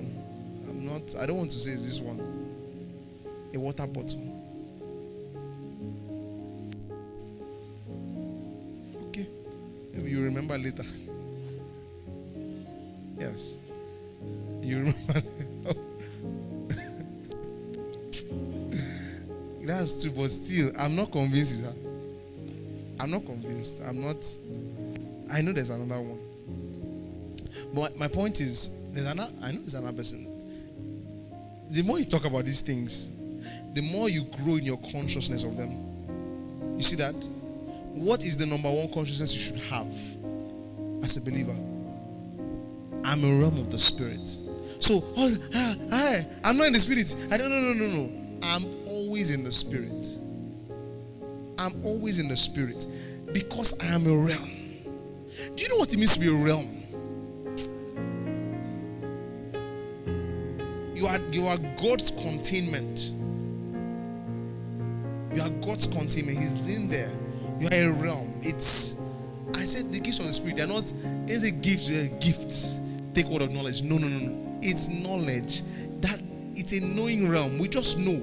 [0.68, 2.20] I'm not, I don't want to say it's this one.
[3.54, 4.22] A water bottle.
[9.08, 9.26] Okay.
[9.94, 10.84] Maybe you remember later.
[13.18, 13.58] Yes.
[14.62, 15.22] You remember?
[19.64, 21.64] That's true, but still, I'm not convinced.
[21.64, 21.87] That.
[23.00, 23.78] I'm not convinced.
[23.86, 24.16] I'm not.
[25.32, 26.18] I know there's another one.
[27.74, 29.32] But my point is, there's another.
[29.42, 30.26] I know there's another person.
[31.70, 33.10] The more you talk about these things,
[33.74, 35.70] the more you grow in your consciousness of them.
[36.76, 37.14] You see that?
[37.94, 39.92] What is the number one consciousness you should have
[41.04, 41.56] as a believer?
[43.04, 44.26] I'm a realm of the spirit.
[44.80, 47.14] So, oh, ah, ah, I'm not in the spirit.
[47.30, 48.12] I don't know, no, no, no.
[48.42, 50.18] I'm always in the spirit.
[51.58, 52.86] I'm always in the spirit
[53.32, 54.50] because I am a realm.
[55.54, 56.74] Do you know what it means to be a realm?
[60.94, 63.12] You are you are God's containment.
[65.34, 66.38] You are God's containment.
[66.38, 67.10] He's in there.
[67.58, 68.34] You are a realm.
[68.42, 68.94] It's
[69.54, 70.92] I said the gifts of the spirit, they're not
[71.26, 72.80] it's a gift, they're gifts.
[73.14, 73.82] Take word of knowledge.
[73.82, 74.58] No, no, no, no.
[74.62, 75.62] It's knowledge.
[76.00, 76.20] That
[76.54, 77.58] it's a knowing realm.
[77.58, 78.22] We just know.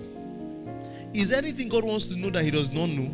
[1.14, 3.10] Is there anything God wants to know that He does not know?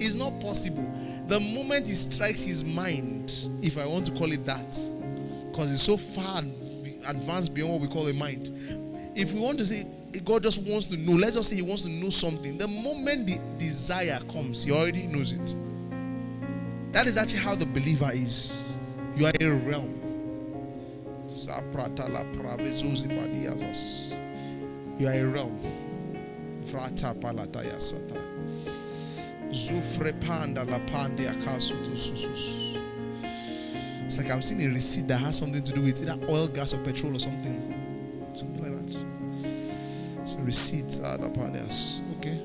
[0.00, 0.88] It's not possible.
[1.28, 4.78] The moment He strikes His mind, if I want to call it that,
[5.50, 6.42] because it's so far
[7.06, 8.50] advanced beyond what we call a mind.
[9.14, 9.84] If we want to say
[10.24, 12.58] God just wants to know, let's just say He wants to know something.
[12.58, 15.54] The moment the desire comes, He already knows it.
[16.92, 18.76] That is actually how the believer is.
[19.16, 20.00] You are a realm.
[24.98, 25.60] You are a realm.
[29.50, 31.26] Zufre panda la pande
[31.94, 32.76] susus.
[34.06, 36.74] It's like I'm seeing a receipt that has something to do with either oil, gas,
[36.74, 37.74] or petrol or something.
[38.32, 40.22] Something like that.
[40.22, 40.98] It's a receipt.
[41.02, 41.16] Uh,
[42.18, 42.40] okay.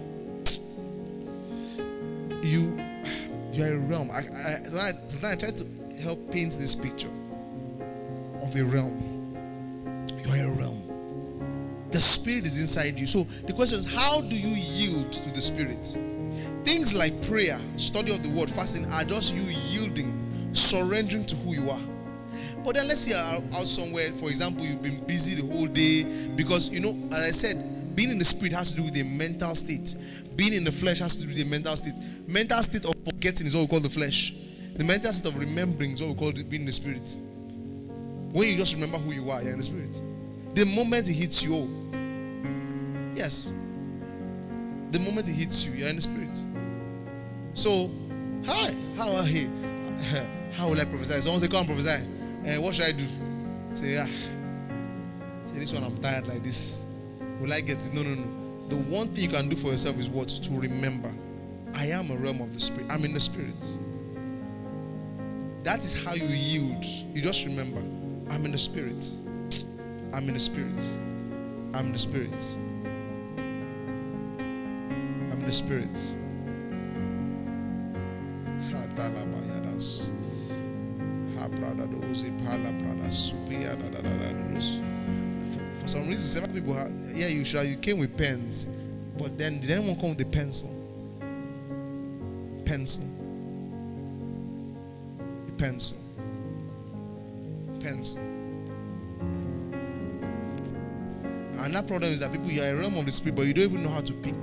[2.43, 2.79] You
[3.51, 4.11] you are a realm.
[4.11, 5.65] I, I, sometimes I try to
[6.01, 7.11] help paint this picture
[8.43, 9.01] of a realm.
[10.23, 10.81] You are a realm.
[11.91, 13.05] The spirit is inside you.
[13.05, 15.97] So the question is, how do you yield to the spirit?
[16.65, 20.11] Things like prayer, study of the word, fasting are just you yielding,
[20.51, 21.79] surrendering to who you are.
[22.65, 26.03] But then let's say out, out somewhere, for example, you've been busy the whole day
[26.35, 29.03] because you know, as I said, being in the spirit has to do with a
[29.03, 29.95] mental state.
[30.35, 31.93] Being in the flesh has to do with a mental state.
[32.27, 34.33] Mental state of forgetting is what we call the flesh.
[34.73, 37.15] The mental state of remembering is what we call being in the spirit.
[38.31, 40.01] When you just remember who you are, you're in the spirit.
[40.55, 41.69] The moment it hits you, oh,
[43.15, 43.53] yes.
[44.91, 46.43] The moment it hits you, you're in the spirit.
[47.55, 47.89] So,
[48.45, 49.49] hi, how are you?
[50.51, 51.21] How will I prophesy?
[51.21, 52.05] Someone say, Come prophesy.
[52.45, 53.05] Uh, what should I do?
[53.73, 54.05] Say, ah.
[55.45, 56.85] Say, this one I'm tired like this.
[57.39, 57.93] Will I get it?
[57.93, 58.67] No, no, no.
[58.67, 60.27] The one thing you can do for yourself is what?
[60.27, 61.13] To remember.
[61.73, 62.91] I am a realm of the spirit.
[62.91, 63.55] I'm in the spirit.
[65.63, 66.83] That is how you yield.
[66.83, 67.79] You just remember.
[68.33, 69.15] I'm in the spirit.
[70.13, 70.83] I'm in the spirit.
[71.73, 72.57] I'm in the spirit.
[75.31, 76.15] I'm in the spirit.
[85.79, 88.69] For some reason, several people have, yeah, you should you came with pens,
[89.17, 90.69] but then did anyone come with a pencil?
[92.65, 93.05] Pencil.
[95.47, 95.97] A pencil.
[97.79, 98.19] Pencil.
[101.59, 103.53] And that problem is that people, you are a realm of the spirit, but you
[103.53, 104.35] don't even know how to pick.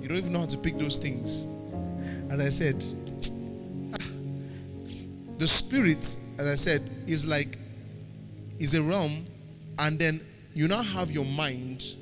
[0.00, 1.46] You don't even know how to pick those things.
[2.30, 2.82] As I said,
[5.38, 7.58] the spirit, as I said, is like
[8.58, 9.26] is a realm,
[9.78, 10.20] and then
[10.54, 11.96] you now have your mind,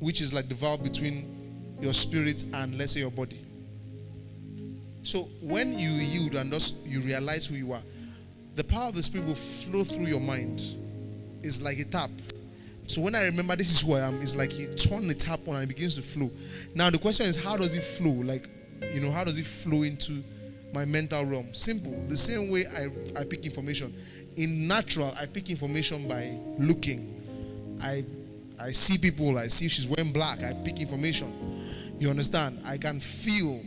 [0.00, 3.40] which is like the valve between your spirit and let's say your body.
[5.02, 7.82] So when you yield and thus you realize who you are,
[8.56, 10.62] the power of the spirit will flow through your mind.
[11.42, 12.10] It's like a tap.
[12.86, 15.46] So when I remember this is who I am, it's like you turn the tap
[15.46, 16.30] on and it begins to flow.
[16.74, 18.10] Now the question is, how does it flow?
[18.10, 18.48] Like,
[18.92, 20.24] you know, how does it flow into
[20.76, 21.48] my mental realm?
[21.54, 22.04] Simple.
[22.08, 23.94] The same way I, I pick information.
[24.36, 27.00] In natural, I pick information by looking.
[27.82, 28.04] I
[28.60, 31.32] I see people, I see she's wearing black, I pick information.
[31.98, 32.60] You understand?
[32.64, 33.62] I can feel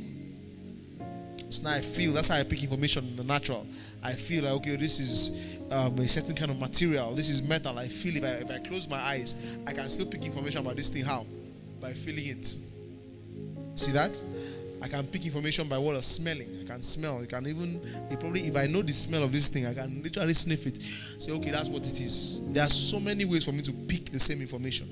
[1.49, 3.65] So now I feel that's how I pick information in the natural.
[4.03, 5.31] I feel like okay, this is
[5.71, 7.15] um, a certain kind of material.
[7.15, 7.77] This is metal.
[7.77, 9.35] I feel if I if I close my eyes,
[9.65, 11.05] I can still pick information about this thing.
[11.05, 11.25] How?
[11.81, 12.55] By feeling it.
[13.75, 14.11] See that?
[14.81, 16.49] I can pick information by what I'm smelling.
[16.61, 17.21] I can smell.
[17.21, 17.79] I can even
[18.19, 20.81] probably if I know the smell of this thing, I can literally sniff it.
[21.21, 22.41] Say, okay, that's what it is.
[22.47, 24.87] There are so many ways for me to pick the same information.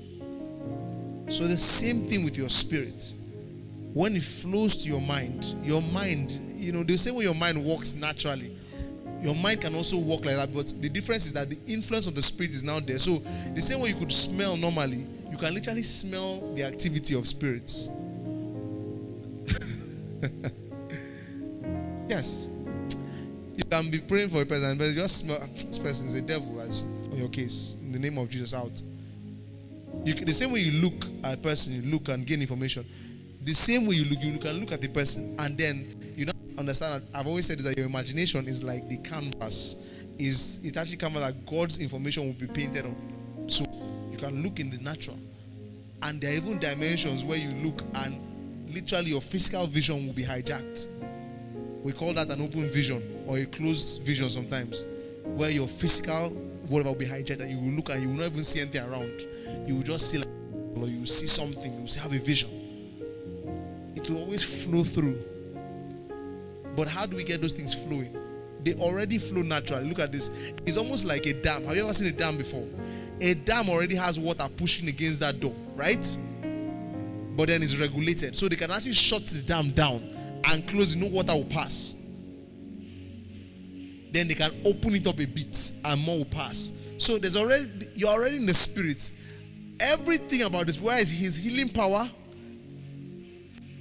[1.30, 3.14] So the same thing with your spirit.
[3.94, 7.62] When it flows to your mind, your mind, you know, the same way your mind
[7.62, 8.56] works naturally,
[9.22, 10.54] your mind can also work like that.
[10.54, 12.98] But the difference is that the influence of the spirit is now there.
[12.98, 13.22] So
[13.54, 17.90] the same way you could smell normally, you can literally smell the activity of spirits.
[22.08, 22.50] yes.
[23.56, 26.60] You can be praying for a person, but just smell this person is a devil
[26.60, 27.76] as on your case.
[27.82, 28.82] In the name of Jesus out.
[30.04, 32.86] You, the same way you look at a person, you look and gain information.
[33.42, 36.32] The same way you look, you can look at the person and then you know
[36.58, 39.76] understand I've always said that your imagination is like the canvas.
[40.18, 42.96] Is it actually canvas that God's information will be painted on.
[43.48, 43.64] So
[44.10, 45.18] you can look in the natural.
[46.02, 48.20] And there are even dimensions where you look and
[48.72, 50.88] literally your physical vision will be hijacked.
[51.82, 54.84] We call that an open vision or a closed vision sometimes,
[55.24, 56.30] where your physical
[56.68, 58.82] whatever will be hijacked and you will look and you will not even see anything
[58.90, 59.26] around.
[59.66, 60.28] You will just see like,
[60.76, 62.50] or you will see something, you will have a vision.
[63.96, 65.18] It will always flow through.
[66.76, 68.14] But how do we get those things flowing?
[68.60, 69.88] They already flow naturally.
[69.88, 70.30] Look at this.
[70.66, 71.64] It's almost like a dam.
[71.64, 72.66] Have you ever seen a dam before?
[73.20, 76.18] A dam already has water pushing against that door, right?
[77.38, 78.36] But then it's regulated.
[78.36, 80.02] So they can actually shut the dam down
[80.50, 80.96] and close.
[80.96, 81.94] No water will pass.
[84.10, 86.72] Then they can open it up a bit and more will pass.
[86.96, 89.12] So there's already you're already in the spirit.
[89.78, 92.10] Everything about this, where is his healing power,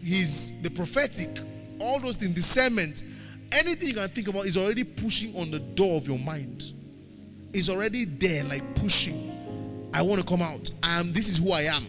[0.03, 1.39] his the prophetic,
[1.79, 3.05] all those things, discernment,
[3.51, 6.73] anything you can think about is already pushing on the door of your mind.
[7.53, 9.89] Is already there, like pushing.
[9.95, 10.69] I want to come out.
[10.83, 11.87] Um, this is who I am.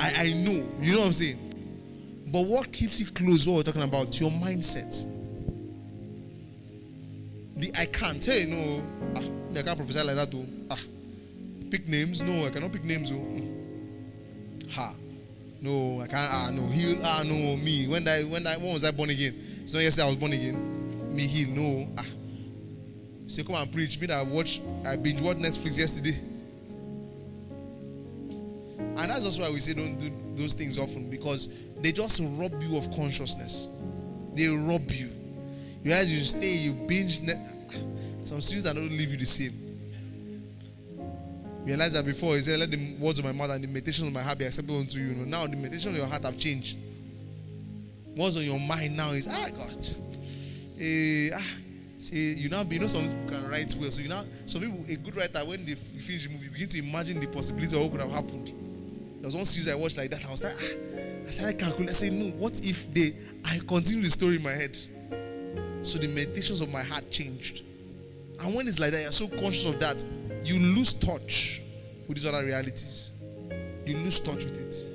[0.00, 0.66] I, I know.
[0.80, 1.38] You know what I'm saying?
[2.26, 3.46] But what keeps you close?
[3.46, 4.18] What we're talking about?
[4.18, 5.04] Your mindset.
[7.56, 8.24] The I can't.
[8.24, 8.82] Hey, no.
[9.16, 10.30] Ah, I can't prophesy like that.
[10.30, 10.46] Though.
[10.70, 10.78] Ah,
[11.70, 12.22] pick names.
[12.22, 13.12] No, I cannot pick names.
[13.12, 13.22] Oh.
[14.72, 14.94] Ha.
[15.60, 16.28] No, I can't.
[16.30, 16.66] Ah, no.
[16.68, 16.98] Heal.
[17.04, 17.56] Ah, no.
[17.56, 17.86] Me.
[17.86, 19.34] When I when I when was I born again?
[19.62, 21.14] It's not yesterday I was born again.
[21.14, 21.48] Me heal.
[21.50, 21.88] No.
[21.98, 22.06] Ah.
[23.26, 24.00] Say come and preach.
[24.00, 24.62] Me that I watch.
[24.86, 26.18] I binge watch Netflix yesterday.
[28.96, 31.48] And that's just why we say don't do those things often because
[31.80, 33.68] they just rob you of consciousness.
[34.34, 35.08] They rob you.
[35.82, 37.20] You realize you stay, you binge.
[38.24, 39.52] Some series that don't leave you the same.
[41.64, 44.12] Realize that before he said, Let the words of my mouth and the meditation of
[44.12, 45.08] my heart be acceptable unto you.
[45.08, 46.76] you know, now the meditation of your heart have changed.
[48.14, 49.86] What's on your mind now is ah God.
[50.80, 51.42] Eh, ah,
[51.98, 53.90] see, you now you know some people can write well.
[53.90, 56.78] So you know some people a good writer when they finish the movie begin to
[56.78, 58.52] imagine the possibilities of what could have happened.
[59.22, 60.26] There was one series I watched like that.
[60.26, 61.90] I was like, ah, I started calculating.
[61.90, 63.14] I said, no, what if they
[63.44, 64.76] I continue the story in my head?
[65.82, 67.62] So the meditations of my heart changed.
[68.40, 70.04] And when it's like that, you're so conscious of that,
[70.42, 71.62] you lose touch
[72.08, 73.12] with these other realities.
[73.86, 74.88] You lose touch with it.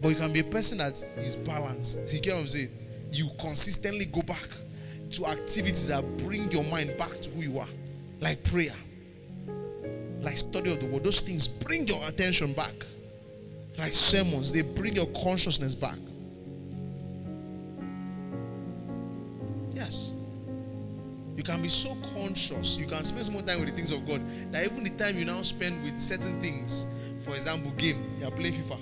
[0.00, 2.14] But you can be a person that is balanced.
[2.14, 2.70] You get what I'm saying?
[3.10, 4.50] You consistently go back
[5.10, 7.68] to activities that bring your mind back to who you are,
[8.20, 8.74] like prayer,
[10.26, 11.04] like study of the word.
[11.04, 12.74] Those things bring your attention back,
[13.78, 15.96] like sermons, they bring your consciousness back.
[19.72, 20.12] Yes.
[21.36, 22.76] You can be so conscious.
[22.76, 24.20] You can spend more time with the things of God
[24.50, 26.86] that even the time you now spend with certain things,
[27.20, 28.80] for example, game, you are playing FIFA.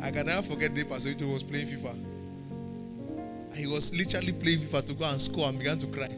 [0.02, 1.96] I can never forget the Pastor Ito was playing FIFA.
[3.56, 6.17] He was literally playing FIFA to go and score and began to cry.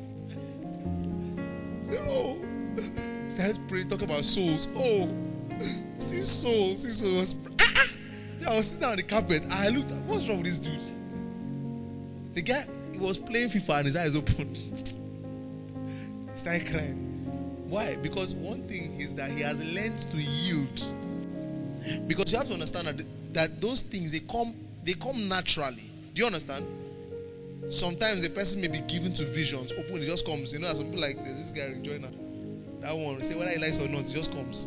[3.51, 4.69] Started pray, talk about souls.
[4.77, 5.09] Oh,
[5.97, 7.35] see souls, see souls.
[7.61, 8.53] Ah, ah.
[8.53, 9.43] I was sitting on the carpet.
[9.51, 9.91] I looked.
[10.07, 10.81] What's wrong with this dude?
[12.35, 14.57] The guy he was playing FIFA and his eyes opened.
[16.33, 16.95] He started crying.
[17.69, 17.97] Why?
[17.97, 22.07] Because one thing is that he has learned to yield.
[22.07, 25.91] Because you have to understand that, that those things they come they come naturally.
[26.15, 26.65] Do you understand?
[27.69, 30.53] Sometimes a person may be given to visions, open, it just comes.
[30.53, 32.11] You know, some people like this guy Joyner.
[32.81, 34.66] That one, say whether he likes or not, it just comes.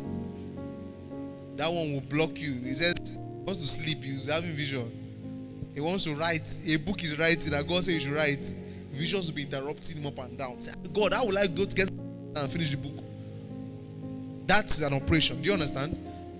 [1.56, 2.54] That one will block you.
[2.54, 4.90] He says he wants to sleep, he's having vision.
[5.74, 6.58] He wants to write.
[6.66, 8.54] A book is writing, and God says you should write.
[8.90, 10.60] Visions will be interrupting him up and down.
[10.60, 13.04] Say, God, how will I go to get and finish the book?
[14.46, 15.42] That's an operation.
[15.42, 15.98] Do you understand?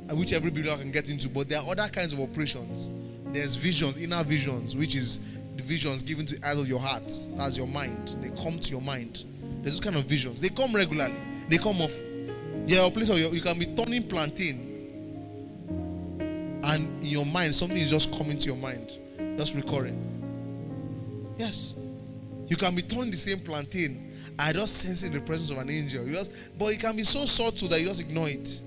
[0.09, 1.29] Uh, which every believer can get into.
[1.29, 2.91] But there are other kinds of operations
[3.27, 5.19] There's visions, inner visions, which is
[5.57, 7.11] the visions given to out of your heart.
[7.37, 8.17] That's your mind.
[8.21, 9.25] They come to your mind.
[9.63, 10.41] There's those kind of visions.
[10.41, 11.15] They come regularly.
[11.49, 12.01] They come off.
[12.67, 14.71] Yeah, your place or you can be turning plantain,
[16.65, 18.99] and in your mind something is just coming to your mind,
[19.37, 20.01] just recurring.
[21.37, 21.75] Yes,
[22.47, 24.13] you can be turning the same plantain.
[24.39, 26.07] I just sensing the presence of an angel.
[26.07, 28.61] You just, but it can be so subtle that you just ignore it.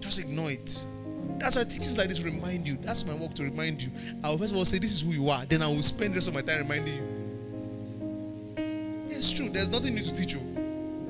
[0.00, 0.86] Just ignore it.
[1.38, 2.76] That's why teachings like this remind you.
[2.82, 3.90] That's my work to remind you.
[4.22, 5.44] I will first of all say, This is who you are.
[5.44, 7.22] Then I will spend the rest of my time reminding you.
[9.08, 9.48] It's true.
[9.48, 10.51] There's nothing new to teach you.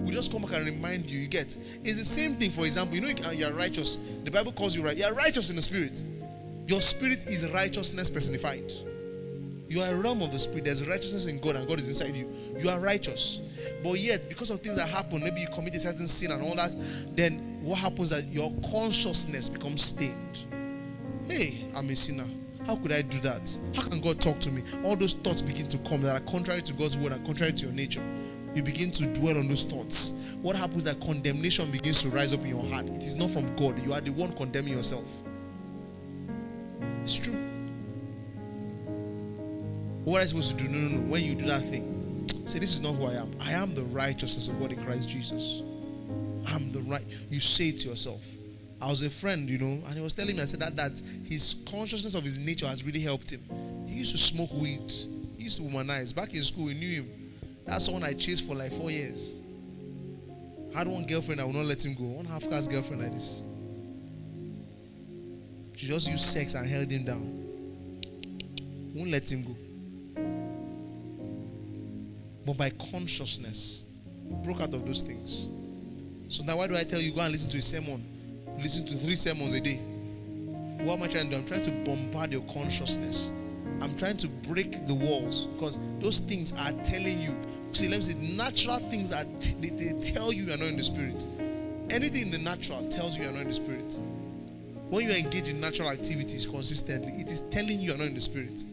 [0.05, 1.21] We just come back and remind you.
[1.21, 1.57] You get.
[1.83, 2.51] It's the same thing.
[2.51, 3.99] For example, you know you are righteous.
[4.25, 4.97] The Bible calls you right.
[4.97, 6.03] You are righteous in the spirit.
[6.67, 8.73] Your spirit is righteousness personified.
[9.69, 10.67] You are a realm of the spirit.
[10.67, 12.31] There's righteousness in God, and God is inside you.
[12.59, 13.41] You are righteous.
[13.83, 16.55] But yet, because of things that happen, maybe you commit a certain sin and all
[16.57, 16.77] that,
[17.17, 20.45] then what happens is that your consciousness becomes stained.
[21.27, 22.27] Hey, I'm a sinner.
[22.67, 23.59] How could I do that?
[23.75, 24.63] How can God talk to me?
[24.85, 27.65] All those thoughts begin to come that are contrary to God's word and contrary to
[27.65, 28.03] your nature.
[28.55, 30.13] You begin to dwell on those thoughts.
[30.43, 32.91] What happens that condemnation begins to rise up in your heart?
[32.91, 33.83] It is not from God.
[33.83, 35.09] You are the one condemning yourself.
[37.03, 37.35] It's true.
[40.05, 40.71] What am I supposed to do?
[40.71, 41.11] No, no, no.
[41.11, 43.31] When you do that thing, say, This is not who I am.
[43.41, 45.63] I am the righteousness of God in Christ Jesus.
[46.49, 47.05] I'm the right.
[47.31, 48.27] You say it to yourself.
[48.81, 51.01] I was a friend, you know, and he was telling me, I said that that
[51.25, 53.41] his consciousness of his nature has really helped him.
[53.87, 54.91] He used to smoke weed.
[55.39, 56.13] He used to womanize.
[56.13, 57.22] Back in school, we knew him.
[57.67, 59.41] That's someone I chased for like four years.
[60.75, 62.05] Had one girlfriend, I would not let him go.
[62.05, 63.45] One half caste girlfriend like this.
[65.77, 67.23] She just used sex and held him down.
[68.95, 69.57] Won't let him go.
[72.47, 73.85] But by consciousness,
[74.45, 75.49] broke out of those things.
[76.29, 78.05] So now why do I tell you go and listen to a sermon?
[78.59, 79.77] Listen to three sermons a day.
[80.85, 81.37] What am I trying to do?
[81.37, 83.31] I'm trying to bombard your consciousness.
[83.81, 87.37] I'm trying to break the walls because those things are telling you.
[87.73, 90.77] See, let me say, natural things are t- they, they tell you you're not in
[90.77, 91.27] the spirit.
[91.91, 93.99] Anything in the natural tells you you're not in the spirit.
[94.91, 98.21] When you engage in natural activities consistently, it is telling you you're not in the
[98.21, 98.65] spirit.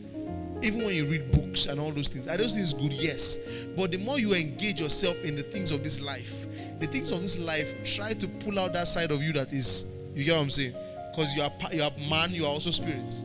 [0.62, 2.92] Even when you read books and all those things, are those things good?
[2.92, 3.38] Yes.
[3.78, 6.48] But the more you engage yourself in the things of this life,
[6.80, 9.86] the things of this life try to pull out that side of you that is,
[10.14, 10.74] you get what I'm saying?
[11.12, 13.24] Because you are you are man, you are also spirit.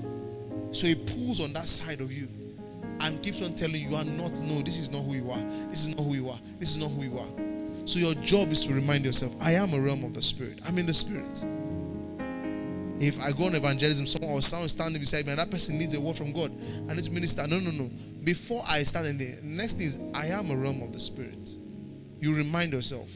[0.74, 2.28] So he pulls on that side of you
[3.00, 5.42] and keeps on telling you, you are not, no, this is not who you are.
[5.70, 6.38] This is not who you are.
[6.58, 7.86] This is not who you are.
[7.86, 10.58] So your job is to remind yourself, I am a realm of the spirit.
[10.66, 11.46] I'm in the spirit.
[13.00, 15.94] If I go on evangelism, someone or someone standing beside me and that person needs
[15.94, 17.46] a word from God and it's minister.
[17.46, 17.90] No, no, no.
[18.24, 21.50] Before I start in the next thing is I am a realm of the spirit.
[22.20, 23.12] You remind yourself.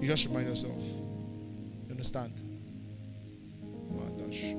[0.00, 0.82] You just remind yourself.
[0.82, 2.32] You understand?
[3.96, 4.54] Oh, gosh.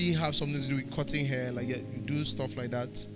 [0.00, 3.06] You already have something to do with cutting hair, like you do stuff like that,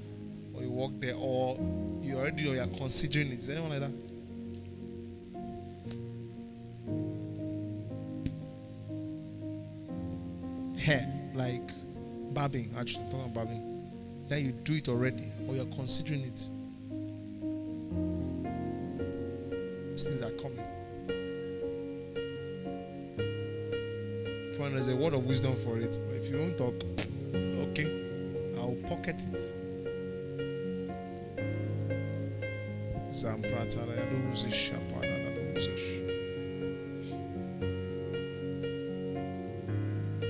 [0.55, 1.57] or you work there, or
[2.01, 3.39] you already or you're considering it.
[3.39, 3.91] Is anyone like that?
[10.79, 11.71] Hair, like
[12.35, 13.63] barbing, actually, talking about barbing.
[14.29, 16.49] That you do it already, or you're considering it.
[19.91, 20.65] These things are coming.
[24.75, 26.01] Fine, there's a word of wisdom for it.
[26.09, 26.75] But if you don't talk,
[27.71, 27.87] okay,
[28.59, 29.55] I'll pocket it.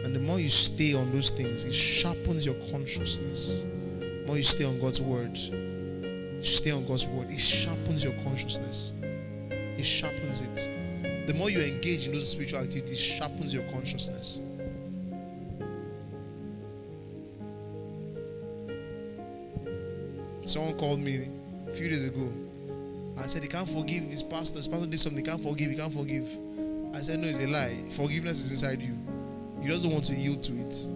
[0.04, 3.62] And the more you stay on those things, it sharpens your consciousness.
[3.98, 8.12] The more you stay on God's word, you stay on God's word, it sharpens your
[8.22, 8.92] consciousness.
[9.50, 10.73] It sharpens it
[11.26, 14.40] the more you engage in those spiritual activities, sharpens your consciousness.
[20.44, 21.26] Someone called me
[21.66, 22.30] a few days ago.
[23.18, 24.58] I said he can't forgive his pastor.
[24.58, 26.28] His pastor did something, he can't forgive, he can't forgive.
[26.94, 27.74] I said, No, it's a lie.
[27.90, 28.94] Forgiveness is inside you.
[29.62, 30.86] He doesn't want to yield to it.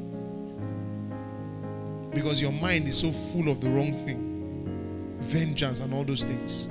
[2.15, 4.27] Because your mind is so full of the wrong thing.
[5.19, 6.69] Vengeance and all those things.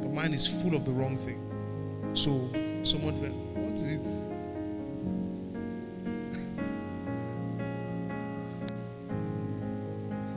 [0.00, 1.45] Your mind is full of the wrong thing.
[2.16, 2.48] So
[2.82, 4.00] someone went, What is it?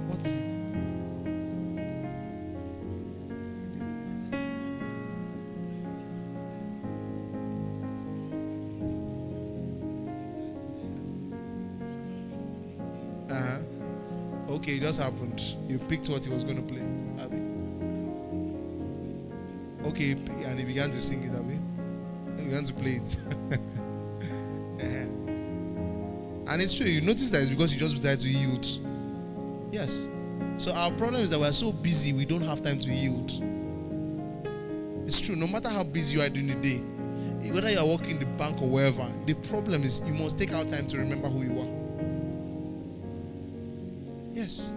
[0.09, 0.59] what is it?
[13.29, 13.59] Uh-huh.
[14.49, 15.41] Okay, it just happened.
[15.69, 16.83] You picked what he was going to play.
[19.85, 20.11] Okay,
[20.45, 21.57] and he began to sing it, Abby.
[22.49, 23.15] He began to play it.
[23.21, 25.05] uh-huh.
[26.51, 26.87] And it's true.
[26.87, 28.65] You notice that it's because you just decided to yield.
[29.71, 30.09] Yes.
[30.57, 33.31] So our problem is that we are so busy we don't have time to yield.
[35.05, 35.35] It's true.
[35.35, 36.77] No matter how busy you are during the day,
[37.51, 40.51] whether you are working in the bank or wherever, the problem is you must take
[40.51, 41.69] out time to remember who you are.
[44.33, 44.73] Yes.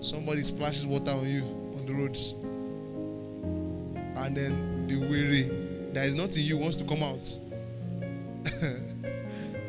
[0.00, 1.42] Somebody splashes water on you
[1.76, 2.32] on the roads.
[4.16, 4.69] And then
[6.00, 7.26] there is nothing you wants to come out.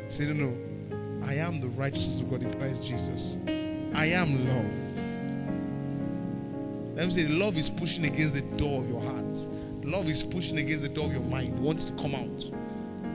[0.08, 1.26] Say, no, no.
[1.26, 3.36] I am the righteousness of God in Christ Jesus.
[3.94, 4.64] I am love.
[6.96, 9.46] Let me say, love is pushing against the door of your heart.
[9.84, 12.50] Love is pushing against the door of your mind, wants to come out.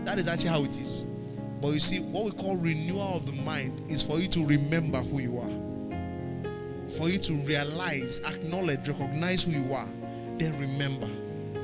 [0.05, 1.07] That is actually how it is.
[1.59, 4.99] But you see, what we call renewal of the mind is for you to remember
[4.99, 5.49] who you are,
[6.91, 9.89] for you to realize, acknowledge, recognize who you are,
[10.37, 11.09] then remember.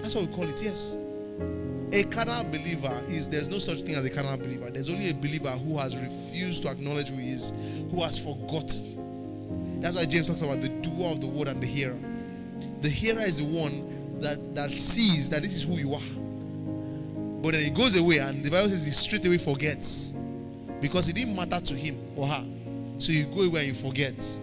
[0.01, 0.97] That's what we call it, yes.
[1.93, 4.71] A carnal believer is there's no such thing as a carnal believer.
[4.71, 7.53] There's only a believer who has refused to acknowledge who he is,
[7.91, 9.79] who has forgotten.
[9.79, 11.99] That's why James talks about the doer of the word and the hearer.
[12.81, 17.41] The hearer is the one that, that sees that this is who you are.
[17.43, 20.15] But then he goes away, and the Bible says he straight away forgets.
[20.79, 22.45] Because it didn't matter to him or her.
[22.97, 24.41] So you go away and you forget.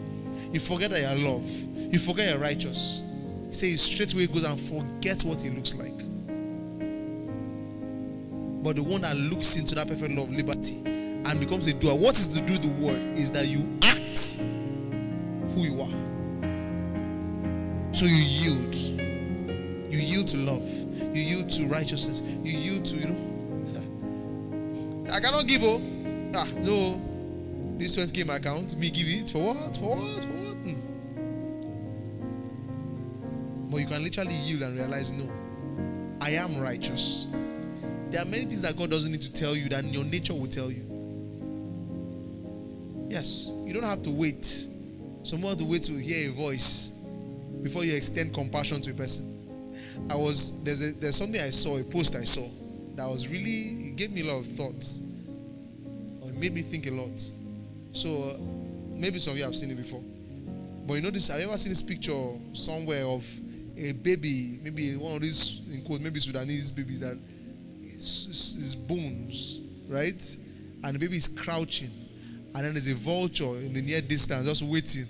[0.52, 1.50] You forget that you're love.
[1.92, 3.02] You forget you're righteous.
[3.50, 5.92] Say he straight away goes and forgets what he looks like.
[8.62, 11.94] But the one that looks into that perfect law of liberty and becomes a doer.
[11.94, 13.00] What is to do the word?
[13.18, 14.38] Is that you act
[15.54, 15.90] who you are.
[17.94, 18.74] So you yield.
[19.90, 20.62] You yield to love.
[21.14, 22.22] You yield to righteousness.
[22.42, 23.16] You yield to, you know.
[25.12, 25.82] I cannot give oh.
[26.34, 27.00] Ah, no.
[27.78, 28.76] This 20k my account.
[28.78, 29.30] Me give it.
[29.30, 29.76] For what?
[29.76, 30.22] For what?
[30.22, 30.56] For what?
[30.58, 30.74] Hmm.
[33.70, 35.28] But you can literally yield and realize, no,
[36.20, 37.26] I am righteous.
[38.10, 40.48] There are many things that God doesn't need to tell you that your nature will
[40.48, 40.84] tell you.
[43.08, 44.66] Yes, you don't have to wait.
[45.22, 46.90] Someone to wait to hear a voice
[47.62, 49.36] before you extend compassion to a person.
[50.10, 52.48] I was there's a, there's something I saw, a post I saw
[52.96, 55.02] that was really it gave me a lot of thoughts.
[56.20, 57.30] Or it made me think a lot.
[57.92, 58.38] So uh,
[58.92, 60.02] maybe some of you have seen it before.
[60.86, 62.12] But you know this, have you ever seen this picture
[62.54, 63.24] somewhere of
[63.76, 67.16] a baby, maybe one of these in quote, maybe Sudanese babies that
[68.00, 70.36] is, is bones, right?
[70.82, 71.90] And the baby is crouching.
[72.54, 75.06] And then there's a vulture in the near distance just waiting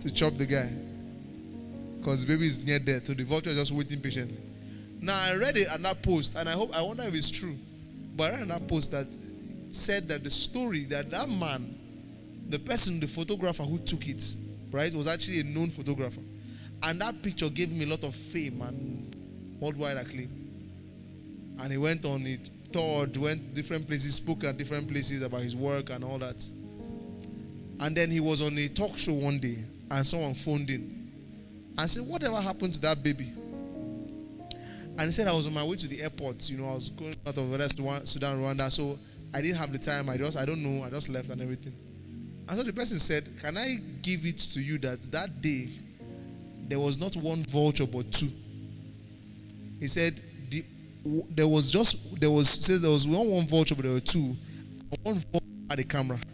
[0.00, 0.70] to chop the guy.
[1.98, 3.06] Because the baby is near death.
[3.06, 4.36] So the vulture is just waiting patiently.
[5.00, 7.56] Now I read it on that post, and I hope I wonder if it's true.
[8.16, 9.06] But I read that post that
[9.70, 11.76] said that the story that that man,
[12.48, 14.36] the person, the photographer who took it,
[14.70, 16.20] right, was actually a known photographer.
[16.82, 19.16] And that picture gave him a lot of fame and
[19.60, 20.30] worldwide acclaim.
[21.60, 25.56] And he went on it, toured, went different places, spoke at different places about his
[25.56, 26.48] work and all that.
[27.80, 29.58] And then he was on a talk show one day,
[29.90, 31.10] and someone phoned in
[31.78, 33.32] and said, Whatever happened to that baby?
[34.98, 36.50] And he said, I was on my way to the airport.
[36.50, 38.70] You know, I was going out of West Sudan, Rwanda.
[38.70, 38.98] So
[39.32, 40.10] I didn't have the time.
[40.10, 40.84] I just, I don't know.
[40.84, 41.72] I just left and everything.
[42.48, 45.68] And so the person said, Can I give it to you that that day
[46.68, 48.30] there was not one vulture but two?
[49.80, 50.64] He said, the,
[51.30, 54.36] there was just there was says there was one one vulture but there were two.
[55.02, 56.18] One vulture had a camera.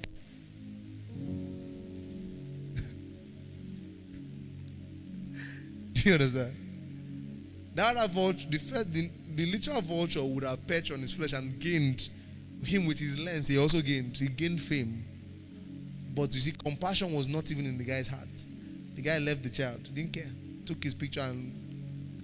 [5.93, 6.55] Do you understand?
[7.75, 11.59] That vulture, the first, the, the literal vulture would have perched on his flesh and
[11.59, 12.09] gained
[12.65, 13.49] him with his lens.
[13.49, 15.05] He also gained, he gained fame.
[16.15, 18.29] But you see, compassion was not even in the guy's heart.
[18.95, 20.31] The guy left the child, didn't care,
[20.65, 21.53] took his picture, and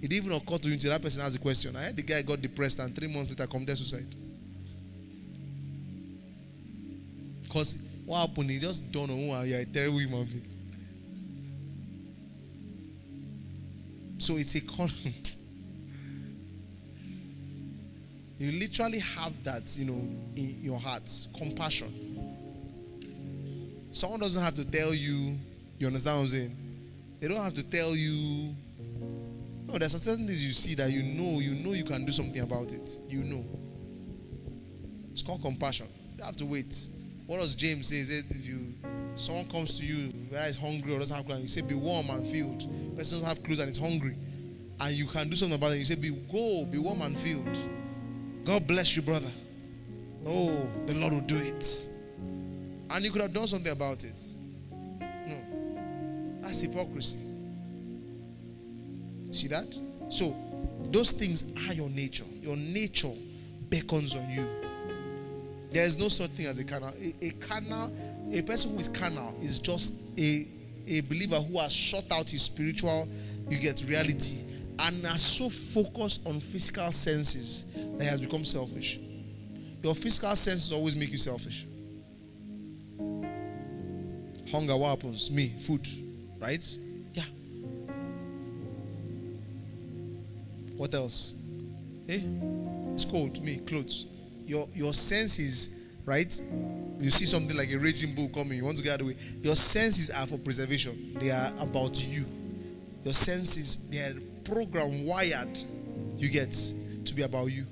[0.01, 1.75] it even occurred to him until that person asked a question.
[1.75, 4.05] I heard the guy got depressed and three months later committed suicide.
[7.43, 8.49] Because what happened?
[8.49, 10.47] He just don't know you're a terrible human being.
[14.17, 14.89] So it's a con.
[18.37, 20.01] you literally have that, you know,
[20.35, 21.11] in your heart.
[21.37, 21.91] Compassion.
[23.91, 25.37] Someone doesn't have to tell you,
[25.77, 26.57] you understand what I'm saying?
[27.19, 28.55] They don't have to tell you.
[29.71, 32.41] No, there's certain things you see that you know, you know you can do something
[32.41, 32.99] about it.
[33.07, 33.45] You know.
[35.11, 35.87] It's called compassion.
[36.17, 36.89] You have to wait.
[37.25, 37.97] What does James say?
[37.97, 38.73] Is it if you
[39.15, 42.09] someone comes to you whether is hungry or doesn't have clothes, you say be warm
[42.09, 42.59] and filled.
[42.97, 44.17] Person doesn't have clothes and it's hungry.
[44.81, 45.77] And you can do something about it.
[45.77, 47.57] You say, be go, be warm and filled.
[48.43, 49.29] God bless you, brother.
[50.25, 51.89] Oh, the Lord will do it.
[52.89, 54.19] And you could have done something about it.
[54.99, 56.41] No.
[56.41, 57.19] That's hypocrisy.
[59.31, 59.75] See that?
[60.09, 60.35] So,
[60.91, 62.25] those things are your nature.
[62.41, 63.13] Your nature
[63.69, 64.47] beckons on you.
[65.71, 66.93] There is no such thing as a carnal.
[67.01, 67.91] A, a carnal,
[68.31, 70.47] a person who is carnal is just a,
[70.87, 73.07] a believer who has shut out his spiritual,
[73.47, 74.43] you get reality,
[74.79, 78.99] and are so focused on physical senses that he has become selfish.
[79.81, 81.65] Your physical senses always make you selfish.
[84.51, 85.31] Hunger, what happens?
[85.31, 85.87] Me, food,
[86.37, 86.77] right?
[90.81, 91.35] What else?
[92.09, 92.21] Eh?
[92.91, 93.39] It's cold.
[93.43, 94.07] Me, clothes.
[94.47, 95.69] Your your senses,
[96.05, 96.41] right?
[96.99, 99.13] You see something like a raging bull coming, you want to get out of the
[99.13, 99.19] way.
[99.41, 101.19] Your senses are for preservation.
[101.19, 102.25] They are about you.
[103.03, 105.55] Your senses, they are program wired.
[106.17, 106.51] You get
[107.05, 107.67] to be about you.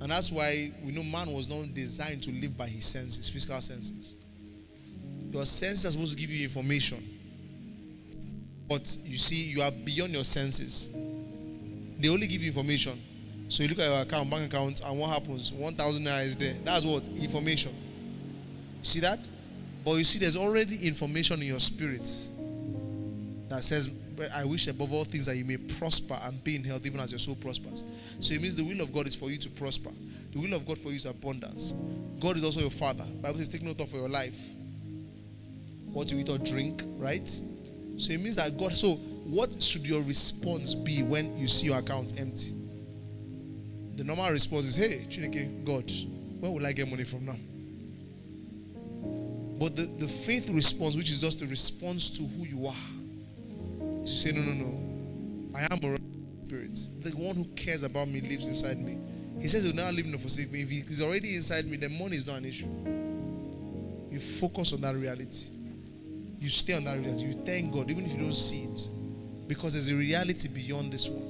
[0.00, 3.60] And that's why we know man was not designed to live by his senses, physical
[3.60, 4.16] senses.
[5.30, 7.06] Your senses are supposed to give you information.
[8.72, 10.88] But you see, you are beyond your senses.
[11.98, 12.98] They only give you information.
[13.48, 15.52] So you look at your account, bank account, and what happens?
[15.52, 16.54] 1,000 naira is there.
[16.64, 17.06] That's what?
[17.08, 17.74] Information.
[18.80, 19.18] See that?
[19.84, 22.08] But you see, there's already information in your spirit
[23.50, 23.90] that says,
[24.34, 27.12] I wish above all things that you may prosper and be in health, even as
[27.12, 27.84] your soul prospers.
[28.20, 29.90] So it means the will of God is for you to prosper.
[30.32, 31.74] The will of God for you is abundance.
[32.20, 33.04] God is also your father.
[33.20, 34.54] Bible says, take note of your life.
[35.92, 37.30] What you eat or drink, right?
[38.02, 38.76] So it means that God.
[38.76, 42.52] So what should your response be when you see your account empty?
[43.94, 45.88] The normal response is, Hey, Chineke, God,
[46.40, 47.36] where will I get money from now?
[49.56, 54.10] But the, the faith response, which is just a response to who you are, is
[54.10, 55.56] to say, No, no, no.
[55.56, 55.98] I am a
[56.46, 56.76] spirit.
[57.02, 58.98] The one who cares about me lives inside me.
[59.40, 60.62] He says he'll never leave nor forsake me.
[60.62, 62.66] If he's already inside me, then money is not an issue.
[64.10, 65.61] You focus on that reality.
[66.42, 67.26] You stay on that reality.
[67.26, 68.88] You thank God, even if you don't see it.
[69.46, 71.22] Because there's a reality beyond this one.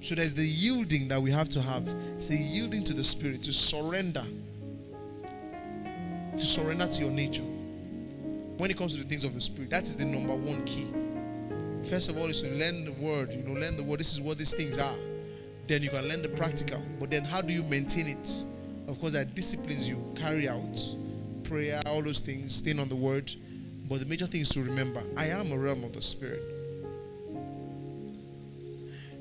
[0.00, 1.86] So there's the yielding that we have to have.
[2.16, 4.24] It's a yielding to the Spirit, to surrender.
[6.38, 7.42] To surrender to your nature.
[7.42, 10.86] When it comes to the things of the Spirit, that is the number one key.
[11.90, 13.34] First of all, is to learn the word.
[13.34, 14.00] You know, learn the word.
[14.00, 14.96] This is what these things are.
[15.66, 16.80] Then you can learn the practical.
[16.98, 18.46] But then how do you maintain it?
[18.88, 20.96] Of course, there are disciplines you carry out.
[21.48, 23.34] Prayer, all those things, staying on the word.
[23.88, 26.42] But the major thing is to remember, I am a realm of the Spirit.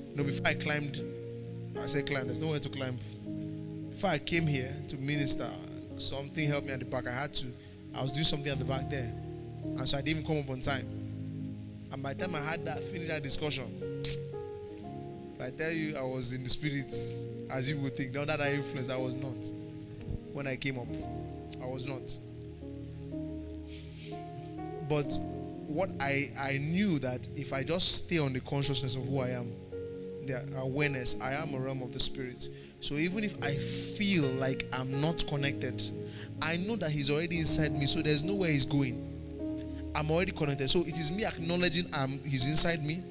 [0.09, 1.01] You know, before I climbed,
[1.81, 2.97] I said climb, there's nowhere to climb.
[3.91, 5.47] Before I came here to minister,
[5.95, 7.07] something helped me at the back.
[7.07, 7.47] I had to,
[7.95, 9.09] I was doing something at the back there.
[9.63, 10.85] And so I didn't even come up on time.
[11.93, 14.03] And by the time I had that, finished that discussion,
[15.41, 16.93] I tell you I was in the spirit,
[17.51, 19.49] as you would think, under that I influence, I was not.
[20.33, 20.87] When I came up,
[21.61, 22.17] I was not.
[24.89, 25.19] But
[25.67, 29.29] what I, I knew that if I just stay on the consciousness of who I
[29.29, 29.51] am,
[30.25, 32.49] the awareness, I am a realm of the spirit.
[32.79, 35.81] So even if I feel like I'm not connected,
[36.41, 39.03] I know that He's already inside me, so there's nowhere He's going.
[39.95, 40.69] I'm already connected.
[40.69, 43.03] So it is me acknowledging I'm He's inside me.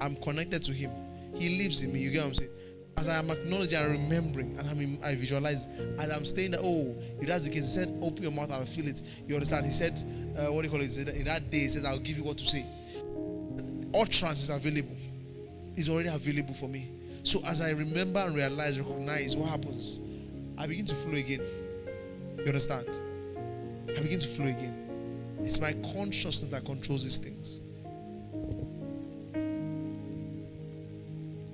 [0.00, 0.90] I'm connected to Him.
[1.34, 2.00] He lives in me.
[2.00, 2.50] You get what I'm saying?
[2.96, 5.66] As I am acknowledging and remembering, and I mean, I visualize
[5.98, 6.60] as I'm staying there.
[6.62, 9.66] Oh, if that's the case, He said, "Open your mouth and feel it." You understand?
[9.66, 10.00] He said,
[10.38, 12.24] uh, "What do you call it?" Said, in that day, He says, "I'll give you
[12.24, 12.64] what to say."
[13.94, 14.96] Utterance is available.
[15.76, 16.88] Is already available for me.
[17.24, 19.98] So as I remember and realize, recognize what happens,
[20.56, 21.40] I begin to flow again.
[22.38, 22.86] You understand?
[23.88, 24.74] I begin to flow again.
[25.42, 27.60] It's my consciousness that controls these things.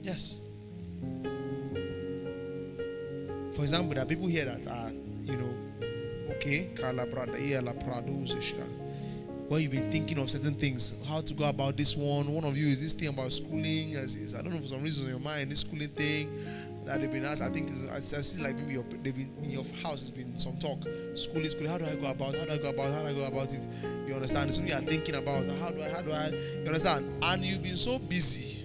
[0.03, 0.41] Yes.
[3.61, 5.55] For example, there are people here that are, you know,
[6.37, 6.70] okay.
[9.49, 12.32] When you've been thinking of certain things, how to go about this one.
[12.32, 13.99] One of you is this thing about schooling.
[13.99, 14.07] I
[14.41, 16.32] don't know for some reason in your mind, this schooling thing
[16.87, 17.43] that they've been asked.
[17.43, 20.78] I think I see like maybe your, been in your house has been some talk.
[21.15, 21.70] Schooling, schooling.
[21.70, 22.37] How do I go about?
[22.37, 22.91] How do I go about?
[22.93, 23.69] How do I go about it?
[24.09, 24.49] You understand?
[24.49, 25.47] It's something you are thinking about.
[25.61, 25.89] How do I?
[25.91, 26.28] How do I?
[26.28, 27.12] You understand?
[27.23, 28.65] And you've been so busy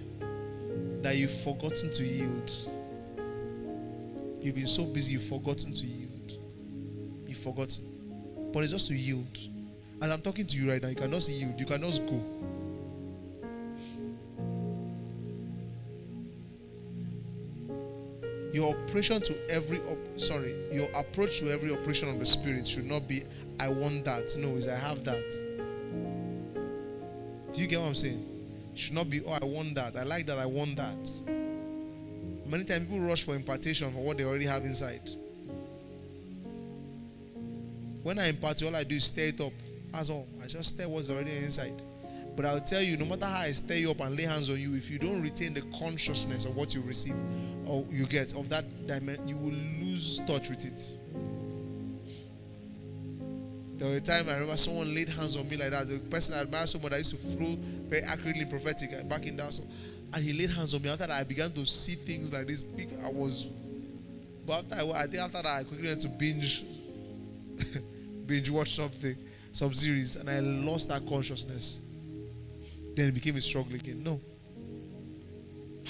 [1.02, 2.50] that you've forgotten to yield.
[4.46, 6.38] You've been so busy, you've forgotten to yield.
[7.26, 7.84] You've forgotten.
[8.52, 9.36] But it's just to yield.
[10.00, 11.58] As I'm talking to you right now, you cannot just yield.
[11.58, 12.22] You cannot go.
[18.52, 22.86] Your operation to every op- sorry, your approach to every operation of the spirit should
[22.86, 23.24] not be
[23.58, 24.32] I want that.
[24.38, 25.28] No, is I have that.
[27.52, 28.24] Do you get what I'm saying?
[28.72, 29.96] It should not be oh I want that.
[29.96, 30.38] I like that.
[30.38, 31.10] I want that.
[32.48, 35.08] Many times people rush for impartation for what they already have inside.
[38.02, 39.52] When I impart, all I do is stir it up.
[39.92, 40.28] That's all.
[40.42, 41.82] I just stir what's already inside.
[42.36, 44.60] But I'll tell you, no matter how I stir you up and lay hands on
[44.60, 47.16] you, if you don't retain the consciousness of what you receive
[47.66, 50.94] or you get of that dimension, you will lose touch with it.
[53.78, 55.88] There was a time I remember someone laid hands on me like that.
[55.88, 57.56] The person I admire so much, I used to flow
[57.88, 59.58] very accurately prophetic uh, back in that.
[60.14, 60.88] And he laid hands on me.
[60.88, 62.62] After that, I began to see things like this.
[62.62, 63.44] Big, I was,
[64.46, 66.64] but after I, I think after that, I quickly went to binge,
[68.26, 69.16] binge watch something,
[69.52, 71.80] some series, and I lost that consciousness.
[72.94, 74.02] Then it became a struggle again.
[74.02, 74.20] No.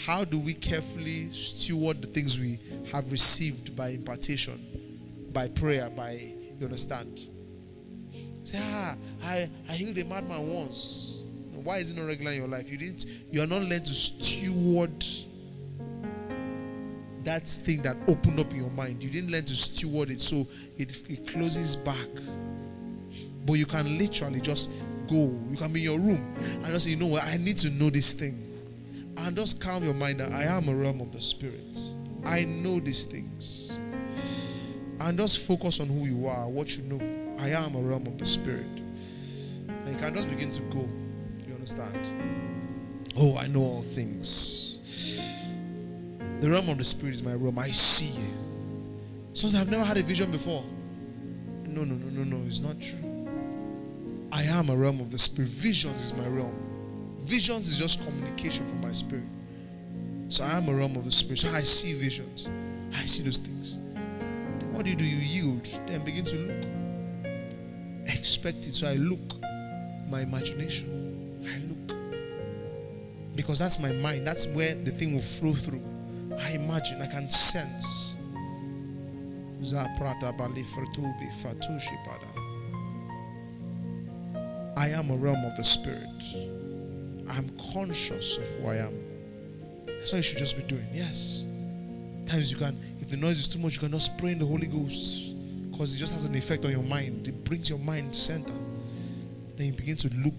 [0.05, 2.59] How do we carefully steward the things we
[2.93, 6.13] have received by impartation, by prayer, by
[6.59, 7.21] you understand?
[8.45, 8.95] Say, ah,
[9.25, 11.16] I, I healed a madman once.
[11.67, 12.71] Why is it not regular in your life?
[12.71, 15.05] You didn't you are not learned to steward
[17.25, 19.03] that thing that opened up in your mind.
[19.03, 20.47] You didn't learn to steward it, so
[20.79, 22.07] it, it closes back.
[23.45, 24.71] But you can literally just
[25.09, 25.37] go.
[25.51, 27.71] You can be in your room and just say, you know what, I need to
[27.71, 28.41] know this thing.
[29.17, 31.81] And just calm your mind that I am a realm of the spirit.
[32.25, 33.77] I know these things.
[35.01, 37.01] And just focus on who you are, what you know.
[37.41, 38.67] I am a realm of the spirit.
[39.67, 40.89] And you can just begin to go.
[41.67, 43.11] Understand?
[43.19, 44.79] Oh, I know all things.
[46.39, 47.59] The realm of the spirit is my realm.
[47.59, 48.29] I see you.
[49.33, 50.63] Sometimes I've never had a vision before.
[51.67, 52.47] No, no, no, no, no.
[52.47, 53.01] It's not true.
[54.31, 55.49] I am a realm of the spirit.
[55.49, 56.55] Visions is my realm.
[57.23, 59.25] Visions is just communication from my spirit.
[60.29, 61.41] So I am a realm of the spirit.
[61.41, 62.49] So I see visions.
[62.95, 63.79] I see those things.
[63.79, 65.05] Then what do you do?
[65.05, 65.65] You yield.
[65.89, 66.65] Then begin to look.
[68.07, 68.75] Expect it.
[68.75, 69.19] So I look.
[70.09, 71.06] My imagination.
[73.47, 73.52] I.
[73.52, 74.27] Because that's my mind.
[74.27, 75.82] That's where the thing will flow through.
[76.40, 77.01] I imagine.
[77.01, 78.16] I can sense.
[84.77, 86.09] I am a realm of the spirit.
[87.28, 88.94] I'm conscious of who I am.
[89.86, 90.86] That's what you should just be doing.
[90.93, 91.47] Yes.
[92.27, 94.47] Times you can, if the noise is too much, you can just pray in the
[94.47, 95.36] Holy Ghost.
[95.70, 97.28] Because it just has an effect on your mind.
[97.28, 98.55] It brings your mind to center.
[99.56, 100.35] Then you begin to look.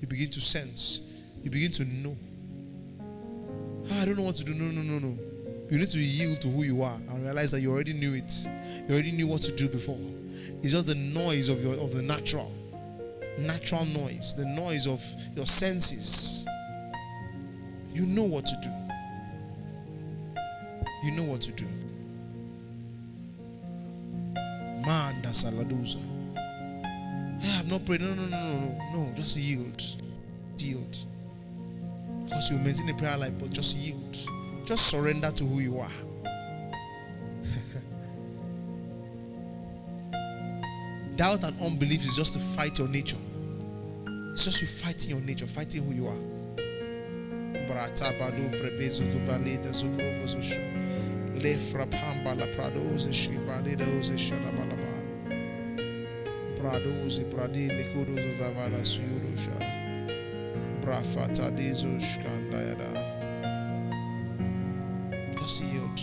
[0.00, 1.00] You begin to sense.
[1.42, 2.16] You begin to know.
[3.90, 4.54] Ah, I don't know what to do.
[4.54, 5.18] No, no, no, no.
[5.70, 8.32] You need to yield to who you are and realize that you already knew it.
[8.88, 9.98] You already knew what to do before.
[10.62, 12.52] It's just the noise of your of the natural
[13.38, 15.02] natural noise, the noise of
[15.34, 16.46] your senses.
[17.92, 18.68] You know what to do.
[21.04, 21.66] You know what to do.
[24.84, 25.98] Manda saladuza.
[26.36, 28.02] I have not prayed.
[28.02, 29.06] No, no, no, no, no.
[29.06, 29.82] No, just yield.
[30.58, 30.96] Yield.
[32.30, 34.16] Because you maintain a prayer life, but just yield.
[34.64, 35.90] Just surrender to who you are.
[41.16, 43.18] Doubt and unbelief is just to fight your nature.
[44.32, 46.16] It's just you fighting your nature, fighting who you are.
[62.00, 62.90] Shkandayada.
[65.38, 66.00] Just yield.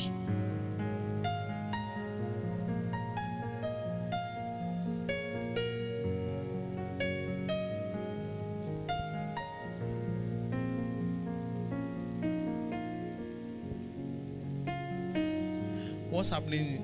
[16.10, 16.77] What's happening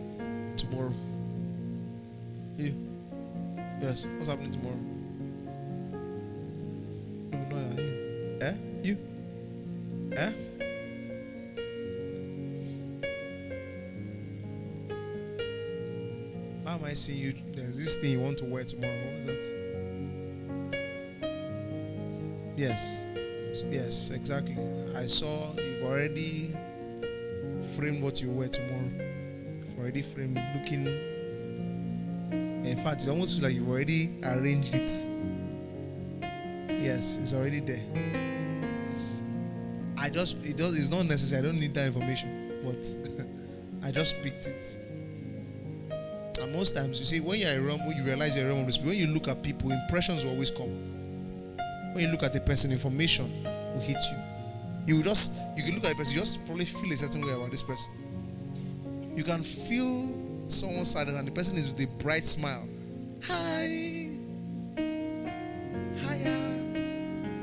[16.94, 17.34] I seeing you?
[17.53, 18.94] There's this thing you want to wear tomorrow.
[18.94, 19.45] What is that?
[22.56, 23.07] Yes.
[23.72, 24.56] Yes, exactly.
[24.95, 26.56] I saw you've already
[27.76, 28.91] framed what you wear tomorrow.
[29.65, 30.86] You've already framed looking.
[32.64, 34.91] In fact, it almost feels like you've already arranged it.
[36.80, 37.84] Yes, it's already there.
[38.91, 39.24] Yes.
[39.98, 41.40] I just it does it's not necessary.
[41.40, 42.86] I don't need that information, but
[43.88, 44.78] I just picked it.
[46.54, 48.68] Most times, you see, when you're a realm, when you realize you're a realm of
[48.68, 50.70] the spirit, when you look at people, impressions will always come.
[51.94, 54.18] When you look at a person, information will hit you.
[54.86, 57.26] You will just, you can look at a person, you just probably feel a certain
[57.26, 57.92] way about this person.
[59.16, 60.08] You can feel
[60.48, 62.68] someone's sadness, and the person is with a bright smile.
[63.24, 64.10] Hi.
[65.98, 66.40] Hiya.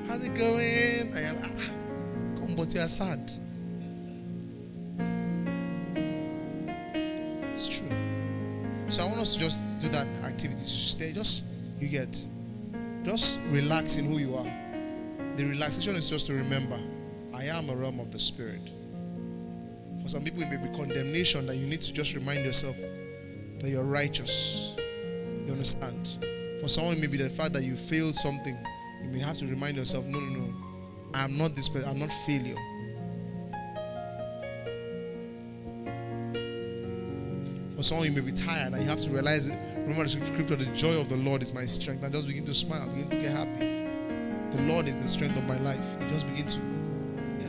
[0.06, 1.12] How's it going?
[1.16, 1.70] You're like, ah,
[2.38, 3.32] come, but you're sad.
[9.30, 10.58] To just do that activity.
[10.58, 11.44] Stay, just
[11.78, 12.24] you get,
[13.04, 14.46] just relax in who you are.
[15.36, 16.78] The relaxation is just to remember,
[17.32, 18.60] I am a realm of the spirit.
[20.02, 22.76] For some people, it may be condemnation that you need to just remind yourself
[23.60, 24.72] that you're righteous.
[25.46, 26.18] You understand?
[26.60, 28.58] For someone, it may be the fact that you failed something.
[29.02, 30.54] You may have to remind yourself, no, no, no.
[31.14, 31.88] I'm not this person.
[31.88, 32.56] I'm not failure.
[37.80, 39.58] For someone, you may be tired and you have to realize it.
[39.78, 42.04] Remember the scripture, the joy of the Lord is my strength.
[42.04, 43.86] And just begin to smile, begin to get happy.
[44.54, 45.96] The Lord is the strength of my life.
[45.98, 46.60] You just begin to
[47.40, 47.46] yeah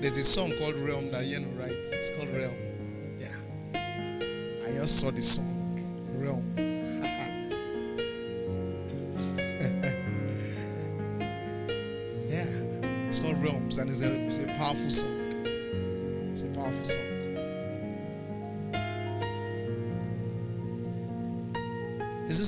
[0.00, 1.92] There's a song called Realm that Yeno writes.
[1.92, 2.56] It's called Realm.
[3.18, 3.36] Yeah.
[4.66, 5.53] I just saw this song.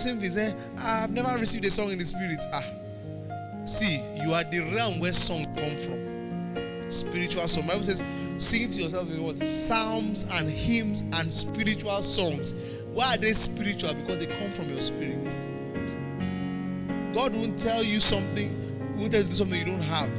[0.06, 2.44] Say, I've never received a song in the spirit.
[2.52, 2.62] Ah.
[3.64, 6.06] See, you are the realm where songs come from
[6.88, 7.66] spiritual song.
[7.66, 8.02] Bible says,
[8.38, 9.38] sing to yourself in what?
[9.38, 12.54] Psalms and hymns and spiritual songs.
[12.92, 13.94] Why are they spiritual?
[13.94, 15.48] Because they come from your spirit.
[17.12, 20.10] God won't tell you something, won't tell you something you don't have.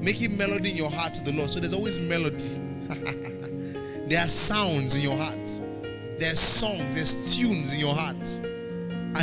[0.00, 1.50] Making melody in your heart to the Lord.
[1.50, 2.60] So there's always melody.
[4.08, 5.62] there are sounds in your heart.
[6.18, 8.40] There's songs, there's tunes in your heart.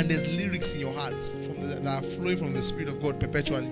[0.00, 3.02] And there's lyrics in your heart from the, that are flowing from the Spirit of
[3.02, 3.68] God perpetually.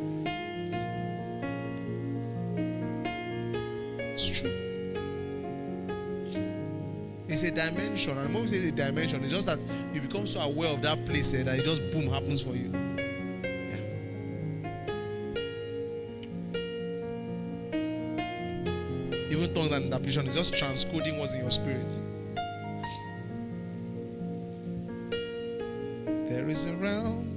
[4.13, 4.53] It's true.
[7.29, 8.19] It's a dimension.
[8.19, 9.59] And when we say it's a dimension, it's just that
[9.95, 12.73] you become so aware of that place eh, that it just boom happens for you.
[12.75, 13.79] Yeah.
[19.31, 21.99] Even tongues and interpretation is just transcoding what's in your spirit.
[26.59, 27.28] Is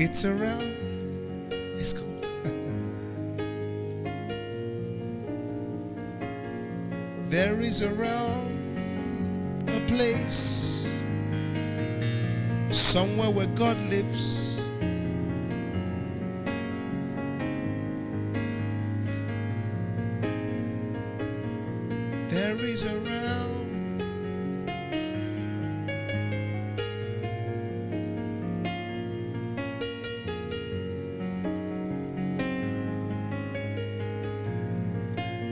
[0.00, 1.48] It's a realm.
[1.50, 2.22] It's coming.
[7.28, 11.04] there is a realm, a place,
[12.70, 14.70] somewhere where God lives.
[22.28, 22.96] There is a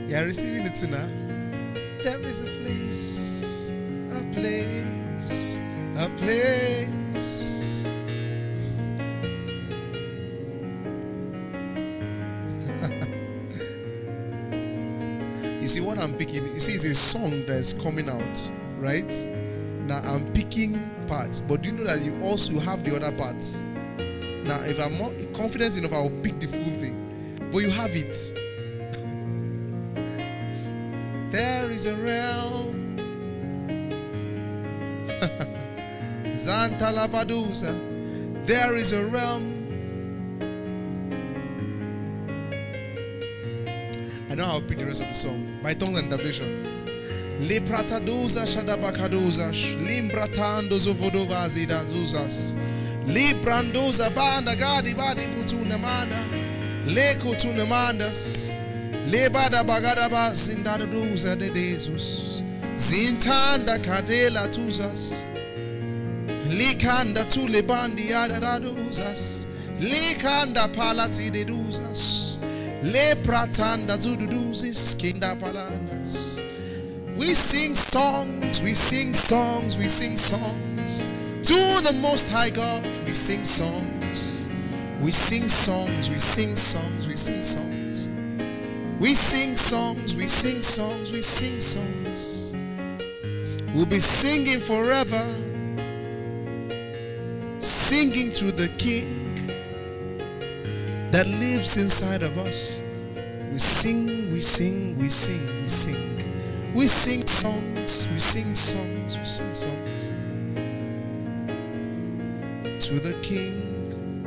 [0.07, 1.11] You are receiving it tonight.
[2.01, 3.73] There is a place,
[4.09, 5.59] a place,
[5.97, 7.85] a place.
[15.61, 16.47] you see what I'm picking?
[16.53, 19.13] You see, it's a song that's coming out, right?
[19.83, 23.63] Now I'm picking parts, but do you know that you also have the other parts?
[24.45, 26.95] Now, if I'm not confident enough, I'll pick the full thing.
[27.51, 28.46] But you have it.
[31.77, 32.97] Is a realm.
[36.33, 37.71] Zanta Zantalabadusa.
[38.47, 39.53] There is a realm.
[44.27, 45.61] I know to pick the rest of the song.
[45.61, 46.65] My tongues and interpretation.
[47.41, 49.53] Liprataduza shadabakaduza.
[49.85, 52.57] Limbratando zovodova zidazuzas.
[53.05, 56.17] Librandoza banda gadi badi putuna manda.
[59.07, 59.11] Tunamandas.
[59.11, 62.43] Lebada bagada ba zindada duza de Jesus.
[62.75, 65.25] Zintanda kadela tuzas.
[66.49, 69.47] Likanda tule bandi adadaduzas.
[69.79, 72.39] Likanda palati deduzas.
[72.83, 76.43] Le pratanda zududuzis kinda palanas.
[77.17, 81.09] We sing songs, we sing songs, we sing songs.
[81.43, 84.51] To the Most High God, we sing songs.
[85.01, 87.76] We sing songs, we sing songs, we sing songs.
[88.99, 92.55] We sing songs, we sing songs, we sing songs.
[93.75, 95.23] We'll be singing forever,
[97.59, 99.35] singing to the King
[101.11, 102.81] that lives inside of us.
[103.51, 106.73] We sing, we sing, we sing, we sing.
[106.73, 110.07] We sing songs, we sing songs, we sing songs
[112.87, 114.25] to the King,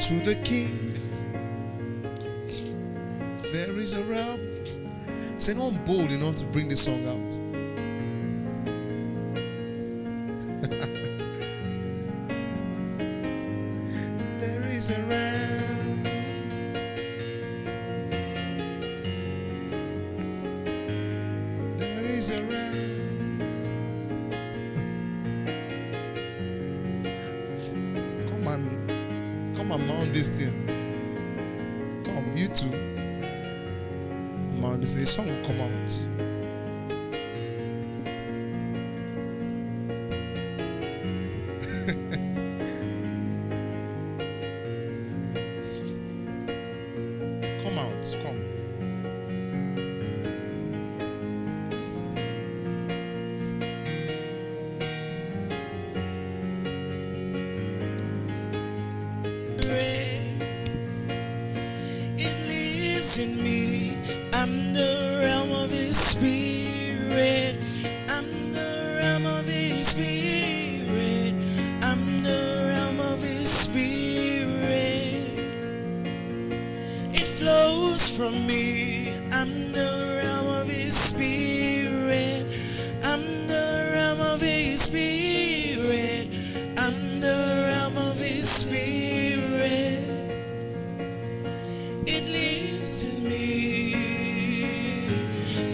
[0.00, 0.89] to the King.
[3.50, 4.40] There is a realm.
[5.58, 7.49] I'm bold enough to bring this song out.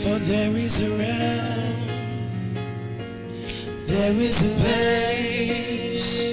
[0.06, 1.76] For there is a realm,
[3.86, 6.30] there is a place,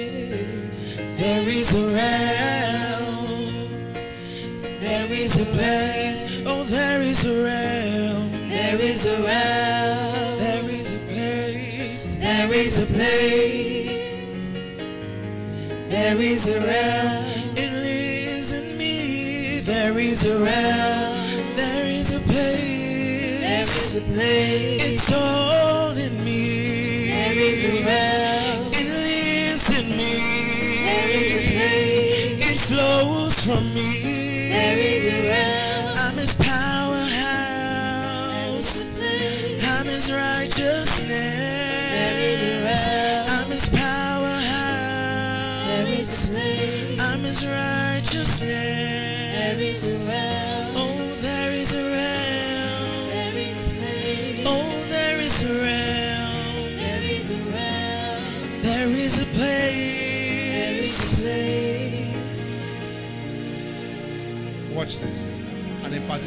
[1.18, 3.58] there is a realm,
[4.78, 6.42] there is a place.
[6.46, 12.78] Oh, there is a realm, there is a realm, there is a place, there is
[12.78, 14.04] a place.
[15.88, 17.24] There is a realm,
[17.56, 19.58] it lives in me.
[19.60, 21.13] There is a realm,
[23.96, 24.92] is a place.
[24.92, 27.06] It's all in me.
[27.10, 30.14] There is a realm, it lives in me.
[30.84, 34.13] There is a place, it flows from me.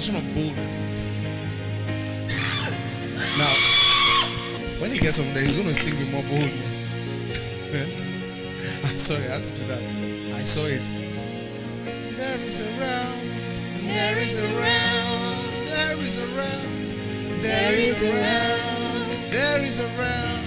[0.09, 0.79] An of boldness.
[3.37, 3.53] Now,
[4.79, 6.87] when he gets up there, he's going to sing with more boldness.
[8.89, 9.81] I'm sorry, I had to do that.
[10.33, 10.87] I saw it.
[12.15, 13.19] There is a realm.
[13.83, 15.43] There is a realm.
[15.65, 17.41] There is a realm.
[17.41, 19.29] There is a realm.
[19.29, 20.45] There is a realm.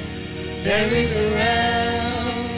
[0.62, 2.48] There is a realm.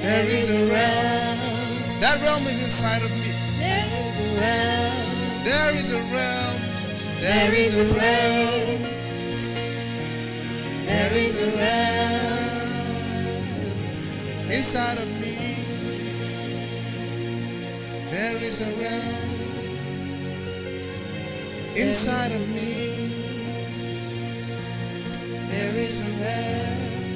[0.00, 2.00] There is a realm.
[2.00, 3.32] That realm is inside of me.
[3.58, 4.75] There is a realm.
[5.46, 6.60] There is a realm.
[7.20, 9.14] There is a place,
[10.86, 12.26] there is a realm.
[14.50, 15.64] inside of me.
[18.10, 19.30] There is a realm
[21.76, 23.12] inside of me.
[25.48, 27.14] There is a realm.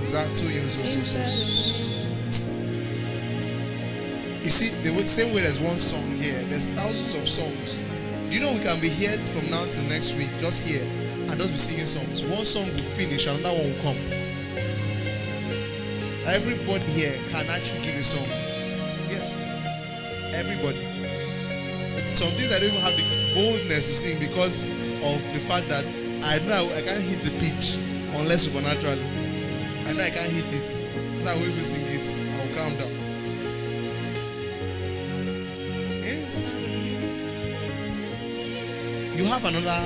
[0.00, 1.91] Zato Yesus.
[4.42, 7.78] You see, the same way there's one song here, there's thousands of songs.
[8.28, 10.82] Do you know we can be here from now till next week, just here,
[11.30, 12.24] and just be singing songs.
[12.24, 13.96] One song will finish, and another one will come.
[16.26, 18.26] Everybody here can actually give a song.
[19.10, 19.44] Yes.
[20.34, 20.78] Everybody.
[22.16, 24.64] Some things I don't even have the boldness to sing because
[25.04, 25.84] of the fact that
[26.24, 27.78] I know I can't hit the pitch
[28.18, 29.02] unless supernaturally.
[29.86, 30.68] I know I can't hit it.
[31.22, 32.10] So I will even sing it.
[32.40, 32.91] I'll calm down.
[39.22, 39.78] You have another,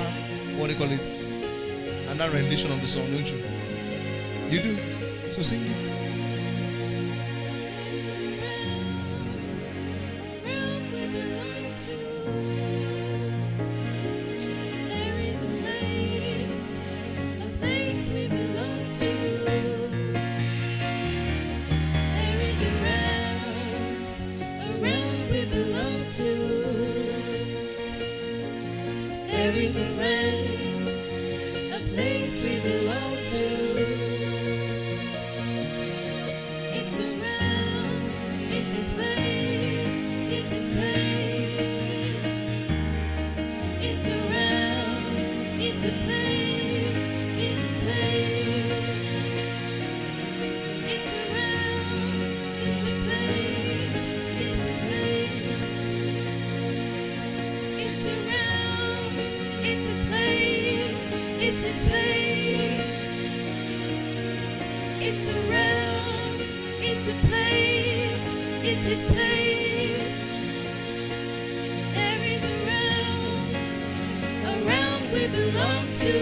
[0.57, 1.07] what do you call it?
[2.09, 3.37] Another rendition of the song, don't you?
[4.49, 4.75] You do.
[5.31, 6.16] So sing it.
[65.09, 66.35] It's a realm,
[66.81, 68.33] it's a place,
[68.63, 70.43] it's His place.
[71.93, 73.55] There is a realm,
[74.45, 76.17] a realm we belong to.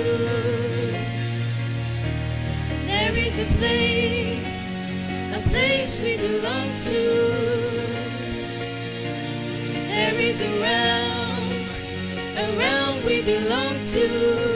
[2.86, 4.76] There is a place,
[5.34, 7.02] a place we belong to.
[9.74, 11.50] There is a realm,
[12.38, 14.55] a realm we belong to.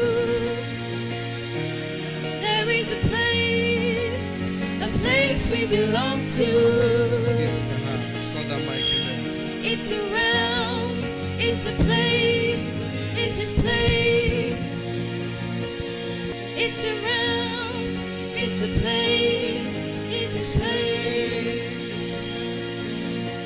[5.52, 6.46] We belong to.
[6.46, 8.22] Uh-huh.
[8.22, 9.74] Slot that mic in there.
[9.74, 10.98] It's a realm,
[11.40, 12.82] it's a place,
[13.16, 14.92] it's His place.
[16.56, 17.98] It's a realm,
[18.36, 19.78] it's a place,
[20.12, 22.38] it's His place.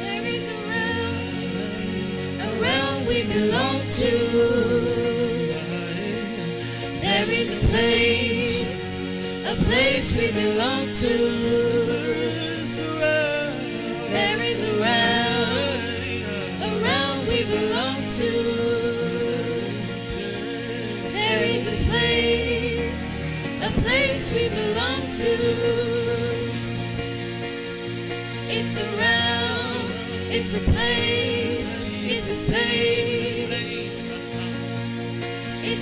[0.02, 4.12] There is a realm, a realm we belong to.
[7.02, 9.06] There is a place,
[9.46, 11.83] a place we belong to.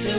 [0.03, 0.09] It's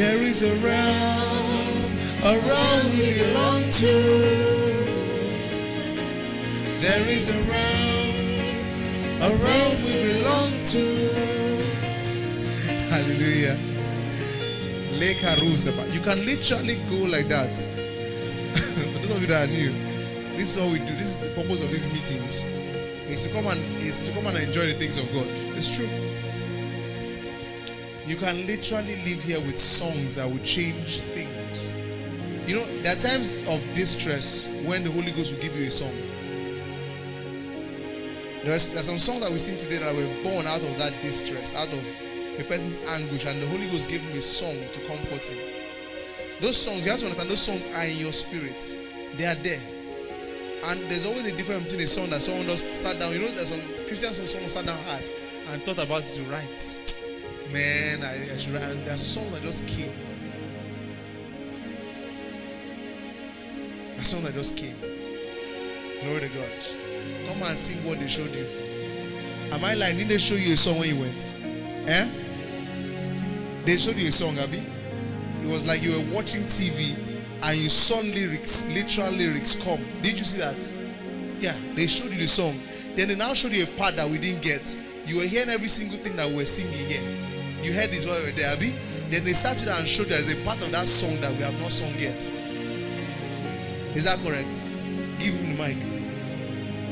[0.00, 1.92] There is a realm,
[2.24, 3.94] a realm we belong to.
[6.80, 10.84] There is a realm, a realm we belong to.
[12.88, 13.58] Hallelujah.
[14.98, 15.20] Lake.
[15.92, 17.60] You can literally go like that.
[18.54, 19.70] For those of you that are new,
[20.38, 20.94] this is what we do.
[20.94, 22.46] This is the purpose of these meetings.
[23.06, 25.26] Is to come and is to come and enjoy the things of God.
[25.58, 26.09] It's true.
[28.10, 31.70] You can literally live here with songs that will change things.
[32.44, 35.70] You know, there are times of distress when the Holy Ghost will give you a
[35.70, 35.94] song.
[38.42, 41.54] There's, there's some songs that we sing today that were born out of that distress,
[41.54, 41.86] out of
[42.36, 45.38] a person's anguish, and the Holy Ghost gave him a song to comfort him.
[46.40, 48.76] Those songs, you have to understand, those songs are in your spirit.
[49.18, 49.62] They are there.
[50.64, 53.12] And there's always a difference between a song that someone just sat down.
[53.12, 55.04] You know, there's some Christian songs someone sat down hard
[55.52, 56.79] and thought about it to write.
[57.52, 59.92] Man, I, I should that just came.
[63.90, 64.76] There are songs that just came.
[66.02, 66.48] Glory to God.
[67.26, 68.46] Come and sing what they showed you.
[69.52, 69.96] Am I lying?
[69.96, 71.36] Didn't they show you a song when you went?
[71.88, 72.08] Eh?
[73.64, 74.62] They showed you a song, Abby.
[75.42, 76.96] It was like you were watching TV
[77.42, 79.80] and you saw lyrics, literal lyrics come.
[80.02, 80.74] Did you see that?
[81.40, 82.60] Yeah, they showed you the song.
[82.96, 84.76] Then they now showed you a part that we didn't get.
[85.06, 87.02] You were hearing every single thing that we were singing here.
[87.62, 88.74] You heard this while you were there, Abby.
[89.10, 91.42] Then they sat down and showed there is a part of that song that we
[91.42, 92.30] have not sung yet.
[93.94, 94.68] Is that correct?
[95.18, 95.78] Give him the mic.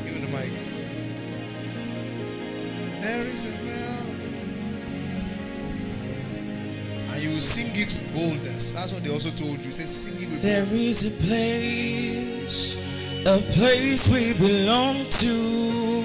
[0.03, 0.51] Give him the mic.
[3.01, 4.07] There is a realm.
[7.09, 8.73] And you will sing it with boldness.
[8.73, 9.71] That's what they also told you.
[9.71, 12.77] Say, sing it with There is a place,
[13.25, 15.99] a place we belong to.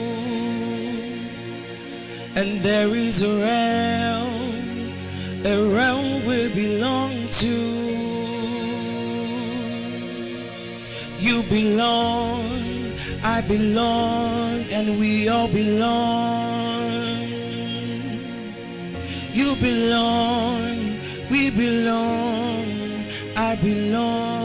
[2.37, 4.34] And there is a realm,
[5.47, 7.57] a realm we belong to.
[11.19, 12.45] You belong,
[13.23, 16.65] I belong, and we all belong.
[19.33, 20.99] You belong,
[21.31, 22.65] we belong,
[23.37, 24.45] I belong.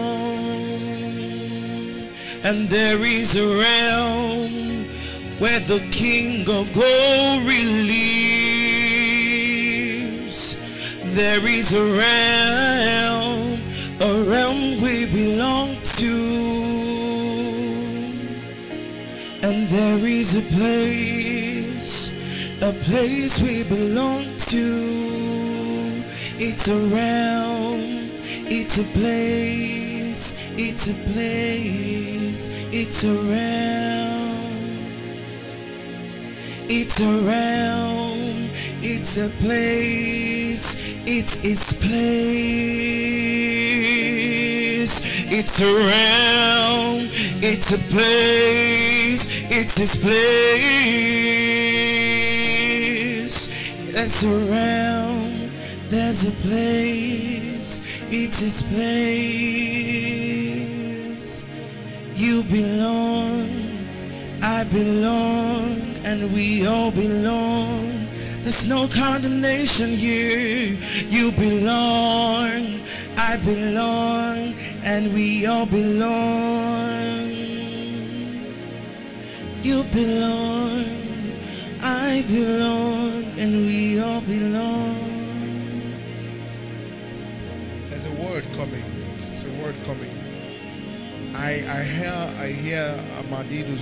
[2.43, 4.49] And there is a realm
[5.39, 8.09] where the King of glory lives.
[11.15, 13.60] There is a realm,
[13.99, 16.15] a realm we belong to.
[19.41, 22.11] And there is a place,
[22.61, 26.03] a place we belong to.
[26.38, 28.10] It's a realm,
[28.45, 34.30] it's a place, it's a place, it's a realm.
[36.72, 38.48] It's a realm,
[38.81, 40.78] it's a place,
[41.11, 41.90] it is place.
[45.31, 47.10] It's a realm,
[47.41, 50.19] it's a place, it's this place.
[53.91, 55.49] There's a realm,
[55.90, 57.81] there's a place,
[58.11, 59.10] it's this place.
[62.14, 63.49] You belong,
[64.44, 67.98] I belong, and we all belong.
[68.49, 70.76] There's no condemnation here.
[71.07, 72.81] You belong,
[73.15, 77.30] I belong, and we all belong.
[79.61, 80.84] You belong,
[81.84, 84.97] I belong, and we all belong.
[87.91, 88.84] There's a word coming.
[89.30, 90.09] It's a word coming.
[91.35, 93.77] I I hear I hear Amadidu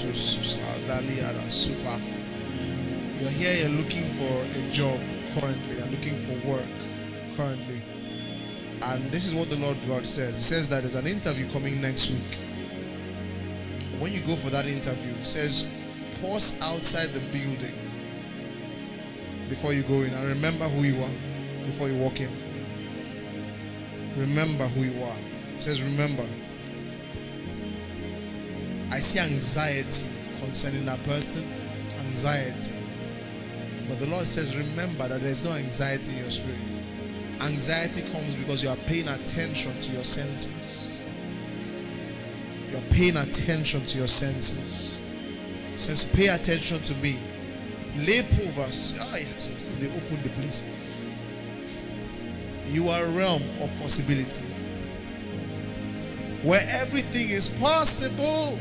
[1.48, 2.17] super.
[3.20, 5.00] You're here, you're looking for a job
[5.34, 6.62] currently, you're looking for work
[7.36, 7.82] currently.
[8.84, 10.36] And this is what the Lord God says.
[10.36, 12.38] He says that there's an interview coming next week.
[14.00, 15.68] When you go for that interview, he says,
[16.22, 17.74] pause outside the building
[19.50, 22.30] before you go in and remember who you are before you walk in.
[24.16, 25.18] Remember who you are.
[25.56, 26.26] He says, remember.
[28.92, 30.08] I see anxiety
[30.40, 31.48] concerning that person.
[32.08, 32.74] Anxiety.
[33.88, 36.80] But the Lord says, remember that there's no anxiety in your spirit.
[37.42, 41.00] Anxiety comes because you are paying attention to your senses.
[42.72, 45.02] You're paying attention to your senses.
[45.72, 47.18] It says, pay attention to me.
[47.98, 48.96] Lay povers.
[49.00, 50.66] Ah, yes, yes, they open the place.
[52.68, 54.44] You are a realm of possibility
[56.44, 58.60] where everything is possible.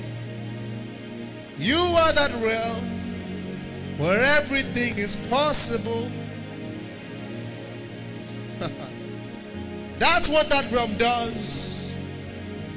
[1.58, 2.95] You are that realm
[3.98, 6.10] where everything is possible.
[9.98, 11.98] That's what that realm does.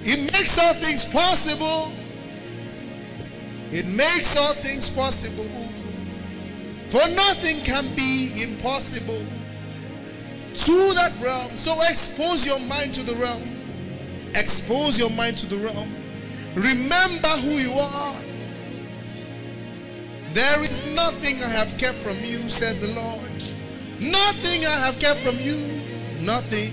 [0.04, 1.92] It makes all things possible.
[3.72, 5.48] It makes all things possible.
[6.90, 9.24] For nothing can be impossible
[10.54, 11.56] to that realm.
[11.56, 13.44] So expose your mind to the realm.
[14.36, 15.94] Expose your mind to the realm.
[16.56, 18.16] Remember who you are.
[20.40, 23.44] There is nothing I have kept from you, says the Lord.
[24.00, 25.58] Nothing I have kept from you.
[26.22, 26.72] Nothing.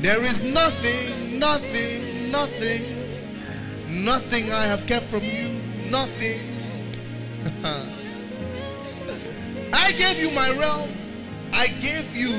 [0.00, 2.82] There is nothing, nothing, nothing,
[4.02, 5.60] nothing I have kept from you.
[5.90, 6.40] Nothing.
[9.74, 10.88] I gave you my realm.
[11.52, 12.32] I gave you.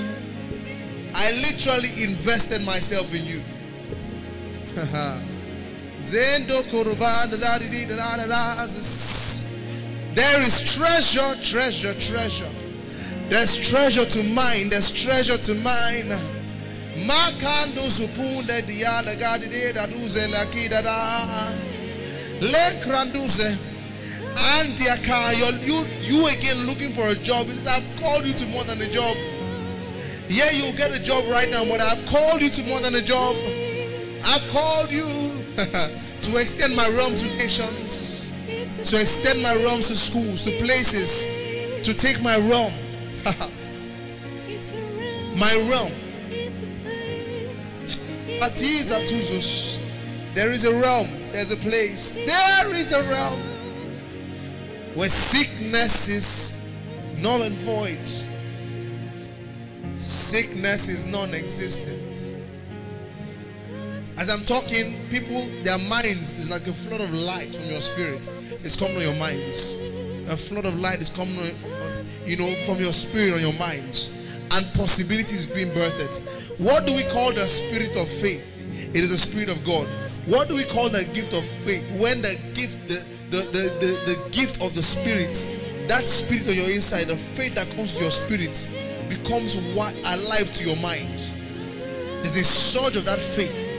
[1.13, 3.43] I literally invested myself in you.
[6.01, 9.50] Zendo da di da da da da.
[10.13, 12.49] There is treasure, treasure, treasure.
[13.29, 14.69] There's treasure to mine.
[14.69, 16.11] There's treasure to mine.
[17.07, 21.71] Makando supunde diala gadi de da duze la kida da.
[22.41, 23.57] Le kranduze.
[24.33, 24.79] And
[25.65, 27.45] you you again looking for a job.
[27.45, 29.15] He says, I've called you to more than a job.
[30.27, 33.01] Yeah, you'll get a job right now, but I've called you to more than a
[33.01, 33.35] job.
[34.23, 35.03] I've called you
[36.21, 38.30] to extend my realm to nations,
[38.83, 41.25] to extend my realms to schools, to places,
[41.83, 42.73] to take my realm.
[45.37, 45.91] my realm.
[50.33, 53.39] There is a realm, there's a place, there is a realm
[54.95, 56.61] where sickness is
[57.17, 57.99] null and void.
[59.95, 62.00] Sickness is non existent.
[64.21, 68.29] As I'm talking, people, their minds is like a flood of light from your spirit.
[68.51, 69.79] It's coming on your minds.
[70.29, 74.15] A flood of light is coming, on, you know, from your spirit on your minds,
[74.51, 76.07] and possibilities being birthed.
[76.63, 78.61] What do we call the spirit of faith?
[78.93, 79.87] It is the spirit of God.
[80.27, 81.89] What do we call the gift of faith?
[81.99, 85.49] When the gift, the the, the, the, the gift of the spirit,
[85.87, 88.69] that spirit on your inside, the faith that comes to your spirit,
[89.09, 91.33] becomes alive to your mind.
[92.21, 93.70] There's a surge of that faith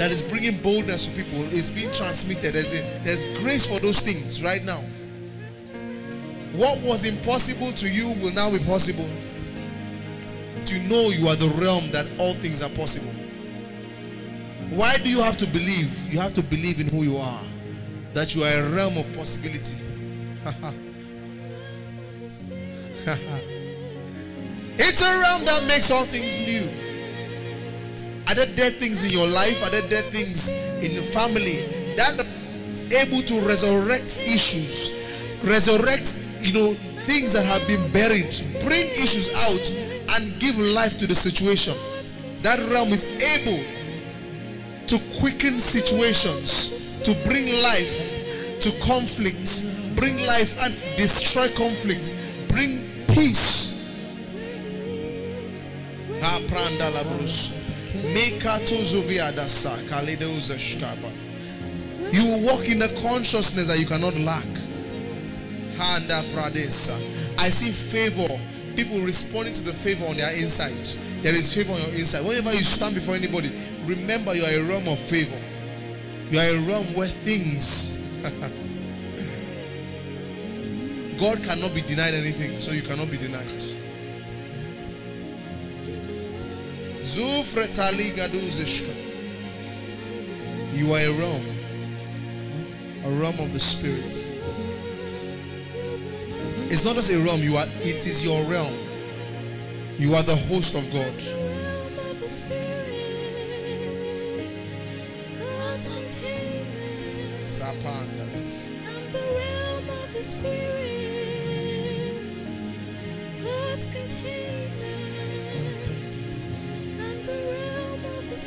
[0.00, 1.44] that is bringing boldness to people.
[1.52, 2.54] It's being transmitted.
[2.54, 4.82] There's, a, there's grace for those things right now.
[6.54, 9.06] What was impossible to you will now be possible.
[10.64, 13.12] To know you are the realm that all things are possible.
[14.70, 16.10] Why do you have to believe?
[16.10, 17.42] You have to believe in who you are.
[18.14, 19.76] That you are a realm of possibility.
[24.78, 26.89] it's a realm that makes all things new.
[28.30, 29.60] Are there dead things in your life?
[29.66, 31.66] Are there dead things in the family
[31.96, 32.24] that
[32.96, 34.92] able to resurrect issues,
[35.42, 36.74] resurrect, you know,
[37.06, 38.30] things that have been buried,
[38.64, 39.74] bring issues out
[40.14, 41.76] and give life to the situation?
[42.44, 43.64] That realm is able
[44.86, 49.64] to quicken situations, to bring life to conflict,
[49.96, 52.14] bring life and destroy conflict,
[52.46, 53.74] bring peace.
[62.12, 64.44] You walk in the consciousness that you cannot lack.
[65.76, 66.96] Handa Pradesa.
[67.38, 68.28] I see favor.
[68.76, 70.86] People responding to the favor on their inside.
[71.22, 72.24] There is favor on your inside.
[72.24, 73.50] Whenever you stand before anybody,
[73.84, 75.36] remember you are a realm of favor.
[76.30, 77.92] You are a realm where things.
[81.18, 83.62] God cannot be denied anything, so you cannot be denied.
[90.74, 91.46] You are a realm,
[93.04, 94.30] a realm of the spirit.
[96.70, 98.74] It's not just a realm, you are it is your realm.
[99.98, 101.14] You are the host of God.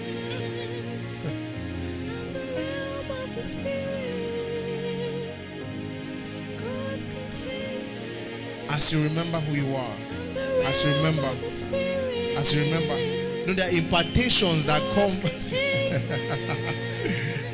[2.08, 5.34] I'm the realm of the spirit.
[6.58, 8.72] God's containment.
[8.72, 9.96] As you remember who you are,
[10.64, 11.22] As you remember.
[11.40, 15.10] the as you remember, you know there are impartations that come.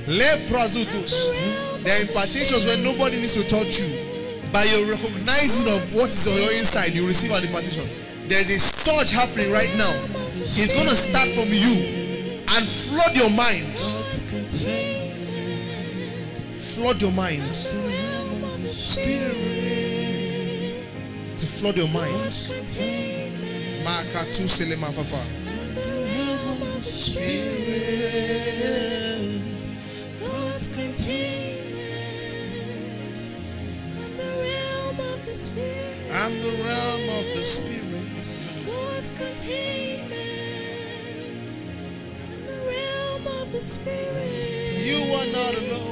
[0.06, 1.28] Leprazutus.
[1.82, 3.99] There are impartations where nobody needs to touch you.
[4.52, 7.85] By your recognizing of what is on your inside, you receive an impartation.
[8.28, 9.93] There's a surge happening right now.
[10.39, 12.01] It's going to start from you
[12.56, 13.78] and flood your mind.
[16.74, 17.56] Flood your mind.
[18.66, 19.36] Spirit.
[21.39, 22.32] To flood your mind.
[23.85, 25.18] Makatu selema fafa.
[26.82, 27.70] spirit.
[30.20, 31.40] God's containment.
[35.52, 38.64] I'm the realm of the spirit.
[38.66, 40.14] God's containment.
[42.22, 44.86] I'm the realm of the spirit.
[44.86, 45.90] You are not alone.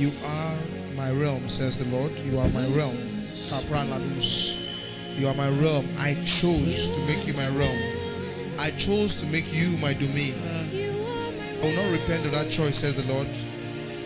[0.00, 0.56] You are
[0.96, 2.10] my realm, says the Lord.
[2.20, 2.96] You are my realm.
[5.14, 5.86] You are my realm.
[5.98, 7.76] I chose to make you my realm.
[8.58, 10.36] I chose to make you my domain.
[10.42, 13.28] I will not repent of that choice, says the Lord.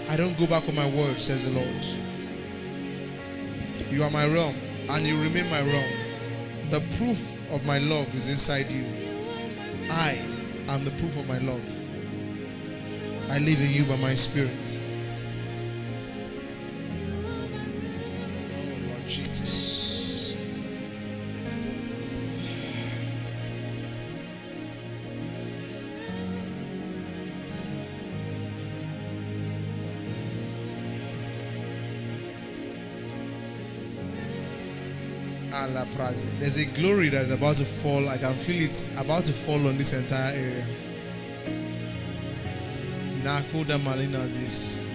[0.08, 1.86] I don't go back on my word, says the Lord.
[3.88, 4.56] You are my realm,
[4.90, 5.92] and you remain my realm.
[6.70, 8.84] The proof of my love is inside you.
[9.92, 10.20] I
[10.66, 11.64] am the proof of my love.
[13.30, 14.76] I live in you by my spirit.
[36.04, 36.38] Prazi.
[36.38, 38.08] There's a glory that is about to fall.
[38.08, 40.64] I can feel it about to fall on this entire area.
[43.22, 44.86] Nakoda Malinas is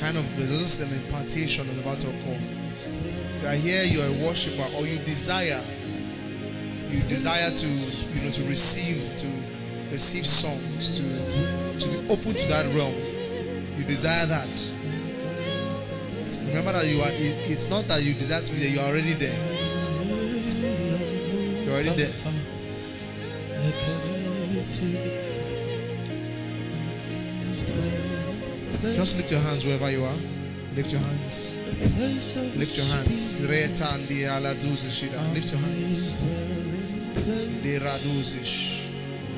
[0.00, 2.38] kind of there's just an impartation that's about to occur.
[2.76, 5.62] If you are here, you're a worshiper, or you desire,
[6.88, 9.26] you desire to, you know, to receive, to
[9.90, 11.02] receive songs, to
[11.80, 12.94] to be open to that realm.
[13.76, 14.74] You desire that.
[16.36, 17.10] Remember that you are.
[17.10, 18.70] it- It's not that you desire to be there.
[18.70, 19.38] You are already there.
[21.64, 22.12] You're already there.
[28.94, 30.16] Just lift your hands wherever you are.
[30.76, 31.60] Lift your hands.
[32.56, 33.36] Lift your hands.
[33.36, 35.34] Ndi ala shida.
[35.34, 36.24] Lift your hands.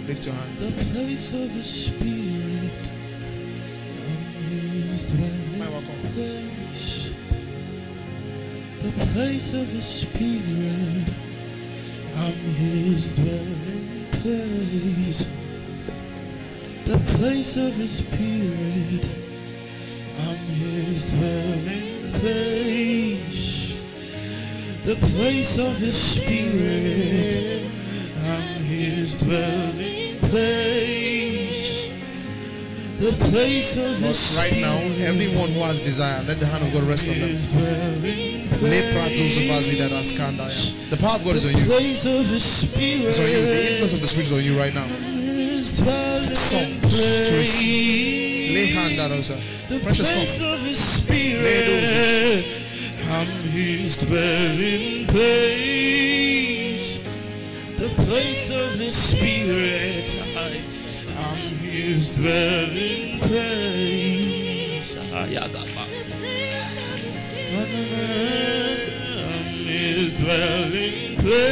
[0.07, 0.73] Lift your hands.
[0.93, 2.91] place of the Spirit.
[8.91, 11.15] The place of the Spirit.
[12.17, 15.29] I'm His dwelling place.
[16.85, 19.13] The place of His Spirit.
[20.27, 23.31] I'm His dwelling place.
[24.85, 27.63] The place of His Spirit.
[28.27, 32.29] I'm His dwelling place.
[32.99, 36.83] The place of His right now, everyone who has desire, let the hand of God
[36.89, 38.40] rest on them.
[38.61, 39.17] His dwelling Lepra place.
[39.17, 40.75] zozovazi da raskandaya.
[40.91, 41.65] The power of God is on you.
[41.67, 43.09] Place of His Spirit.
[43.09, 43.41] It's on you.
[43.41, 44.87] The influence of the Spirit is on you right now.
[45.77, 48.55] Dwelling to receive.
[48.55, 49.35] Lay hand also.
[49.69, 50.55] The Precious place come.
[50.55, 50.79] of His
[53.11, 56.99] I'm His dwelling place.
[57.77, 60.15] The place of His Spirit.
[60.37, 60.61] I,
[61.19, 65.11] I'm His dwelling place.
[65.13, 65.27] Ah,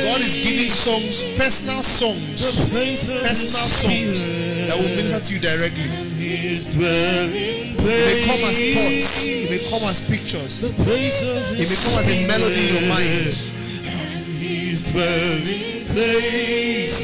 [0.08, 4.24] God is giving songs, personal songs, the place of personal songs
[4.68, 5.82] that will minister to you directly.
[6.14, 11.78] His dwelling It may come as thoughts, it may come as pictures, The it may
[11.82, 13.34] come as a melody in your mind.
[13.34, 13.98] Spirit.
[14.38, 17.02] His dwelling place.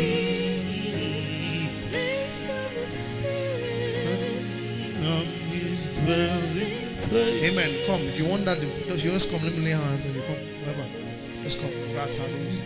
[5.03, 6.54] I'm His dwelling
[7.87, 8.03] Come.
[8.03, 9.43] If you want that, just you just come.
[9.43, 10.21] Let me lay hands on you.
[10.23, 10.37] Come.
[10.37, 10.87] Whoever.
[11.01, 11.71] Just come.
[11.97, 12.61] Rata rose.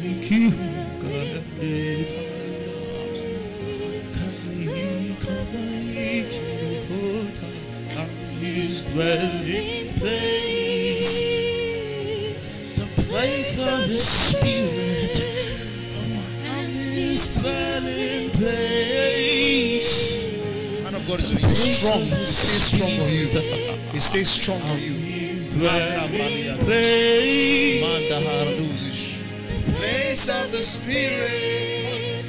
[0.00, 0.50] Thank you,
[8.40, 11.22] His dwelling place.
[12.76, 15.18] The place of Spirit.
[16.94, 19.33] His dwelling place.
[21.04, 21.54] Of God is on you.
[21.54, 22.00] Strong.
[22.00, 23.28] It stays strong on you.
[23.92, 24.94] It stays strong on you.
[25.52, 27.82] Dwelling place.
[27.82, 29.18] Manda haraduzish.
[29.76, 32.24] Place of the Spirit.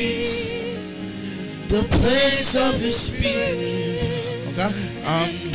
[1.68, 4.08] The place of His Spirit.
[4.54, 5.51] Okay?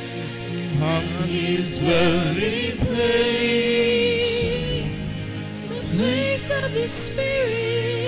[0.81, 4.41] I'm His dwelling place.
[5.69, 8.02] The place of His Spirit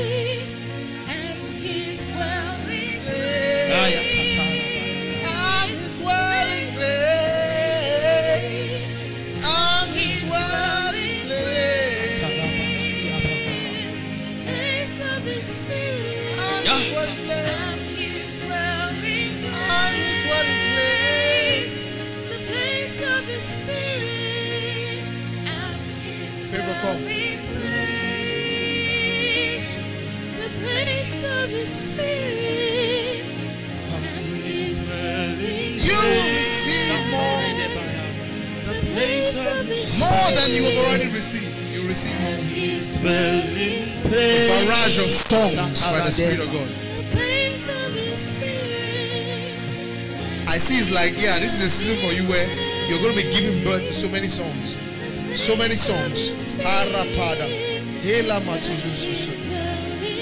[45.55, 46.67] by the Spirit of God.
[50.47, 52.47] I see it's like, yeah, this is a season for you where
[52.87, 54.77] you're going to be giving birth to so many songs.
[55.33, 56.51] So many songs.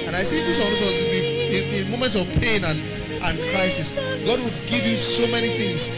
[0.05, 2.79] And I see this also in, in, moments of pain and,
[3.21, 3.95] and crisis.
[4.25, 5.91] God will give you so many things.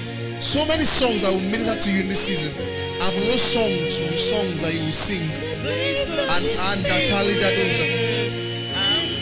[0.43, 2.53] So many songs that will minister to you in this season.
[2.55, 5.21] And from those songs songs that you will sing.
[5.21, 8.04] And and that tally that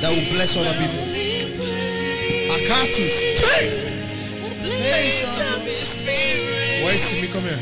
[0.03, 0.99] that will bless other people.
[2.51, 3.39] Akatus.
[3.39, 4.11] Taste.
[4.59, 6.83] Place of His Spirit.
[6.83, 7.31] Timmy?
[7.31, 7.55] Come here.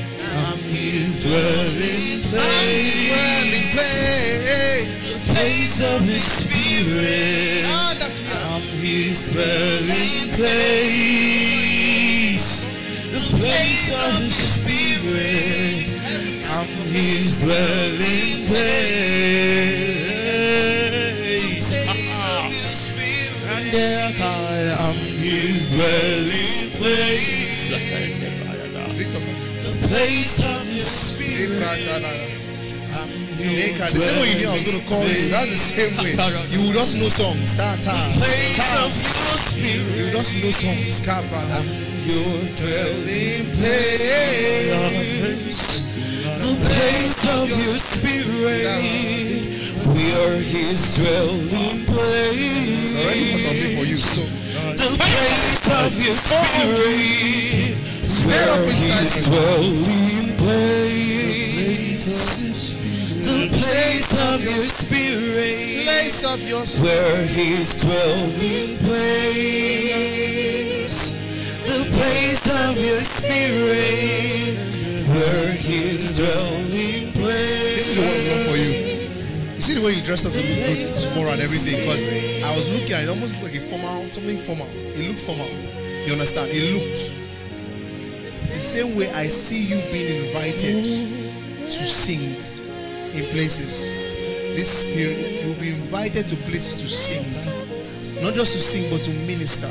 [0.49, 3.77] I'm His dwelling Dwelling place.
[3.77, 5.29] place.
[5.29, 7.61] Place of His Spirit.
[7.69, 7.93] Ah,
[8.57, 11.29] I'm His dwelling place.
[13.13, 15.93] The place of His Spirit.
[16.49, 19.60] I'm His dwelling place.
[30.01, 31.61] Place of His Spirit.
[31.61, 35.93] I'm the same way you knew I was going to call you, that's the same
[36.01, 36.17] way.
[36.49, 37.53] You will just know songs.
[37.53, 37.93] Ta ta.
[38.17, 38.89] place of
[39.61, 41.05] your You will just know songs.
[41.05, 41.69] I'm
[42.01, 44.09] your dwelling place.
[46.33, 48.65] The place of your spirit.
[49.85, 54.17] We are his dwelling It's already put on me for place.
[54.17, 54.25] you.
[54.81, 57.50] The place of your oh, spirit.
[58.21, 62.03] Stir up inside his dwelling place.
[63.21, 65.71] The place of your spirit
[66.11, 66.83] place of your spirit.
[66.83, 70.01] where his dwelling place.
[71.63, 74.57] The place of your spirit,
[75.07, 77.75] where his dwelling place.
[77.77, 78.71] This is the God for you.
[79.55, 80.79] You see the way you dressed up to look good
[81.09, 81.79] tomorrow and everything?
[81.79, 82.03] Because
[82.43, 84.67] I was looking at it, almost looked like a formal, something formal.
[84.67, 85.47] It looked formal.
[86.05, 86.51] You understand?
[86.51, 87.40] It looked.
[88.61, 93.95] Same way I see you being invited to sing in places.
[94.55, 98.21] This spirit, you'll be invited to places to sing.
[98.21, 99.67] Not just to sing, but to minister.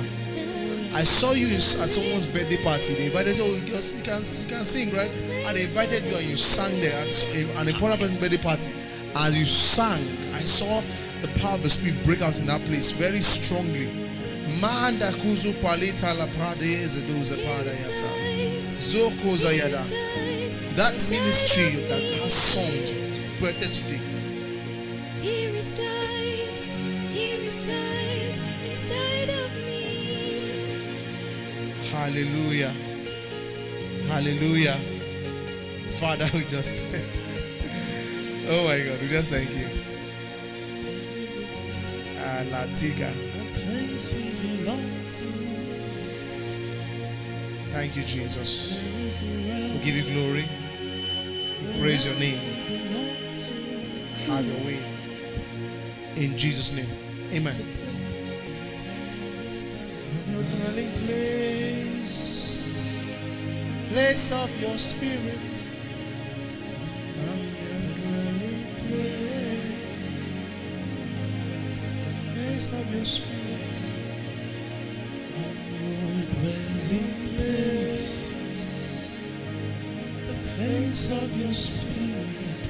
[0.92, 2.94] I saw you at someone's birthday party.
[2.94, 5.10] They invited you, oh, you can, you can, sing, right?
[5.46, 7.24] And they invited you and you sang there at
[7.62, 8.74] an important person's birthday party.
[9.14, 10.02] As you sang,
[10.34, 10.82] I saw
[11.22, 13.86] the power of the Spirit break out in that place very strongly.
[14.60, 16.84] Kuzu palita la prade
[17.46, 18.29] pada yasa.
[18.70, 19.80] Zoko zayada.
[20.76, 24.00] That ministry that has songs was birthed today.
[25.20, 26.72] He resides,
[27.12, 29.82] He resides inside of me.
[31.90, 32.72] Hallelujah.
[34.08, 34.78] Hallelujah.
[35.98, 36.80] Father, we just
[38.52, 39.66] Oh my God, we just thank you.
[42.18, 43.10] Ah, Latiga.
[43.12, 45.69] The place we belong to
[47.70, 48.76] Thank you, Jesus.
[48.76, 50.44] We give you glory.
[51.62, 52.40] We praise your name.
[54.26, 54.78] Have your way.
[56.16, 56.88] In Jesus' name.
[57.32, 57.54] Amen.
[60.28, 63.08] Your dwelling place,
[63.88, 65.70] place of your spirit.
[72.34, 74.09] Place of your spirit.
[81.08, 82.68] Of your spirit.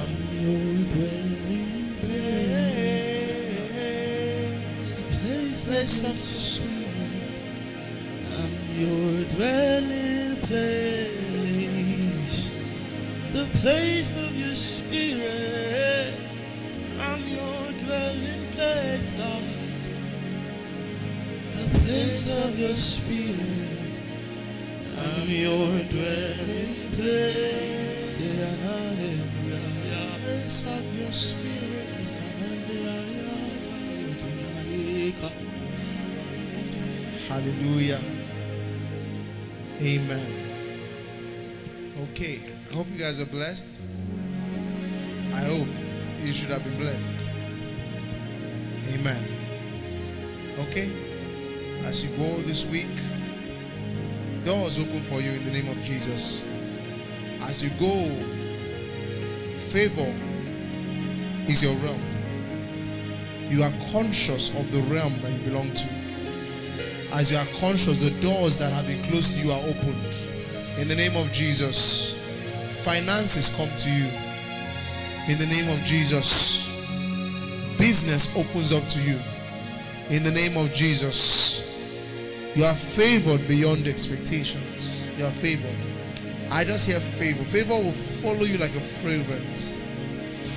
[0.00, 2.22] I'm your dwelling place,
[5.18, 7.42] Place, place of spirit.
[8.38, 12.52] I'm your dwelling place,
[13.32, 16.16] the place of your spirit.
[17.00, 19.42] I'm your dwelling place, God.
[21.56, 23.98] The place of your spirit.
[24.98, 26.57] I'm your dwelling
[26.98, 27.38] your.
[37.28, 38.00] Hallelujah.
[39.80, 40.32] Amen.
[42.10, 42.40] Okay.
[42.70, 43.80] I hope you guys are blessed.
[45.32, 45.68] I hope
[46.20, 47.12] you should have been blessed.
[48.92, 49.22] Amen.
[50.58, 50.90] Okay.
[51.84, 52.88] As you go this week,
[54.44, 56.44] doors open for you in the name of Jesus.
[57.48, 58.08] As you go,
[59.56, 60.14] favor
[61.48, 62.02] is your realm.
[63.48, 65.88] You are conscious of the realm that you belong to.
[67.14, 70.16] As you are conscious, the doors that have been closed to you are opened.
[70.78, 72.14] In the name of Jesus,
[72.78, 74.08] Finances come to you.
[75.28, 76.68] In the name of Jesus.
[77.76, 79.18] Business opens up to you.
[80.10, 81.64] In the name of Jesus.
[82.54, 85.10] You are favored beyond expectations.
[85.18, 85.87] You are favored.
[86.50, 87.44] I just hear favor.
[87.44, 89.78] Favor will follow you like a fragrance.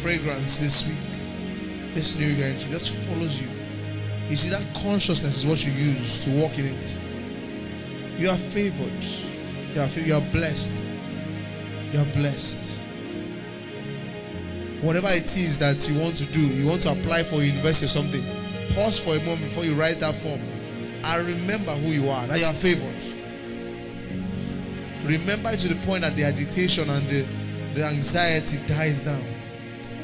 [0.01, 1.93] Fragrance this week.
[1.93, 3.49] This new year it just follows you.
[4.29, 6.95] You see, that consciousness is what you use to walk in it.
[8.17, 9.03] You are favored.
[9.75, 10.83] You are, fav- you are blessed.
[11.91, 12.81] You are blessed.
[14.81, 17.89] Whatever it is that you want to do, you want to apply for university or
[17.89, 18.23] something,
[18.73, 20.39] pause for a moment before you write that form
[21.03, 23.03] and remember who you are, that you are favored.
[25.03, 27.25] Remember to the point that the agitation and the,
[27.73, 29.23] the anxiety dies down.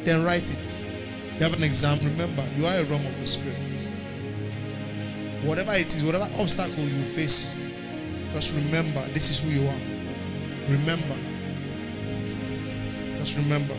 [0.04, 0.84] Then write it.
[1.34, 3.88] You have an exam, remember, you are a realm of the Spirit.
[5.44, 7.56] Whatever it is, whatever obstacle you face,
[8.34, 9.82] just remember this is who you are.
[10.70, 11.16] Remember.
[13.20, 13.76] Just remember.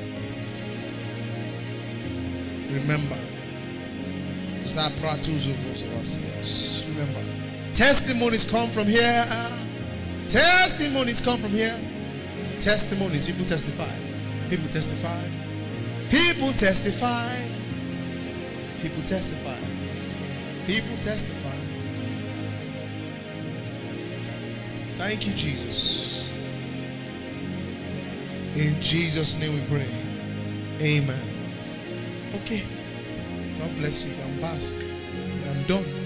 [2.70, 3.18] Remember.
[6.22, 6.86] Yes.
[6.88, 7.20] Remember.
[7.74, 9.24] Testimonies come from here.
[10.28, 11.78] Testimonies come from here.
[12.60, 13.26] Testimonies.
[13.26, 13.90] People testify.
[14.50, 15.22] People testify.
[16.10, 17.34] People testify.
[18.82, 19.58] People testify.
[20.66, 21.56] People testify.
[24.98, 26.30] Thank you, Jesus.
[28.54, 29.88] In Jesus' name we pray.
[30.80, 31.28] Amen.
[32.42, 32.64] Okay.
[33.58, 34.12] God bless you.
[34.24, 34.76] I'm bask.
[34.76, 35.97] I'm done.